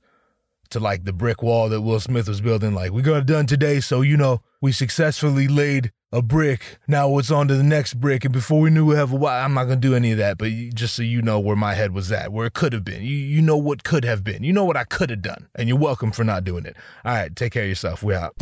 to 0.71 0.79
like 0.79 1.05
the 1.05 1.13
brick 1.13 1.41
wall 1.41 1.69
that 1.69 1.81
Will 1.81 1.99
Smith 1.99 2.27
was 2.27 2.41
building. 2.41 2.73
Like, 2.73 2.91
we 2.91 3.01
got 3.01 3.17
it 3.17 3.25
done 3.25 3.45
today, 3.45 3.79
so 3.79 4.01
you 4.01 4.17
know, 4.17 4.41
we 4.59 4.71
successfully 4.71 5.47
laid 5.47 5.91
a 6.11 6.21
brick. 6.21 6.77
Now 6.87 7.17
it's 7.17 7.31
on 7.31 7.47
to 7.47 7.55
the 7.55 7.63
next 7.63 7.95
brick. 7.95 8.25
And 8.25 8.33
before 8.33 8.59
we 8.59 8.69
knew 8.69 8.85
we 8.85 8.95
have 8.95 9.13
a 9.13 9.15
while, 9.15 9.43
I'm 9.43 9.53
not 9.53 9.69
to 9.69 9.75
do 9.75 9.95
any 9.95 10.11
of 10.11 10.17
that, 10.17 10.37
but 10.37 10.49
just 10.73 10.95
so 10.95 11.03
you 11.03 11.21
know 11.21 11.39
where 11.39 11.55
my 11.55 11.73
head 11.73 11.93
was 11.93 12.11
at, 12.11 12.31
where 12.33 12.45
it 12.47 12.53
could 12.53 12.73
have 12.73 12.83
been. 12.83 13.01
You, 13.01 13.15
you 13.15 13.41
know 13.41 13.57
what 13.57 13.83
could 13.83 14.03
have 14.03 14.23
been. 14.23 14.43
You 14.43 14.53
know 14.53 14.65
what 14.65 14.77
I 14.77 14.83
could 14.83 15.09
have 15.09 15.21
done. 15.21 15.47
And 15.55 15.69
you're 15.69 15.77
welcome 15.77 16.11
for 16.11 16.23
not 16.23 16.43
doing 16.43 16.65
it. 16.65 16.75
All 17.05 17.13
right, 17.13 17.35
take 17.35 17.53
care 17.53 17.63
of 17.63 17.69
yourself. 17.69 18.03
We 18.03 18.13
out. 18.13 18.35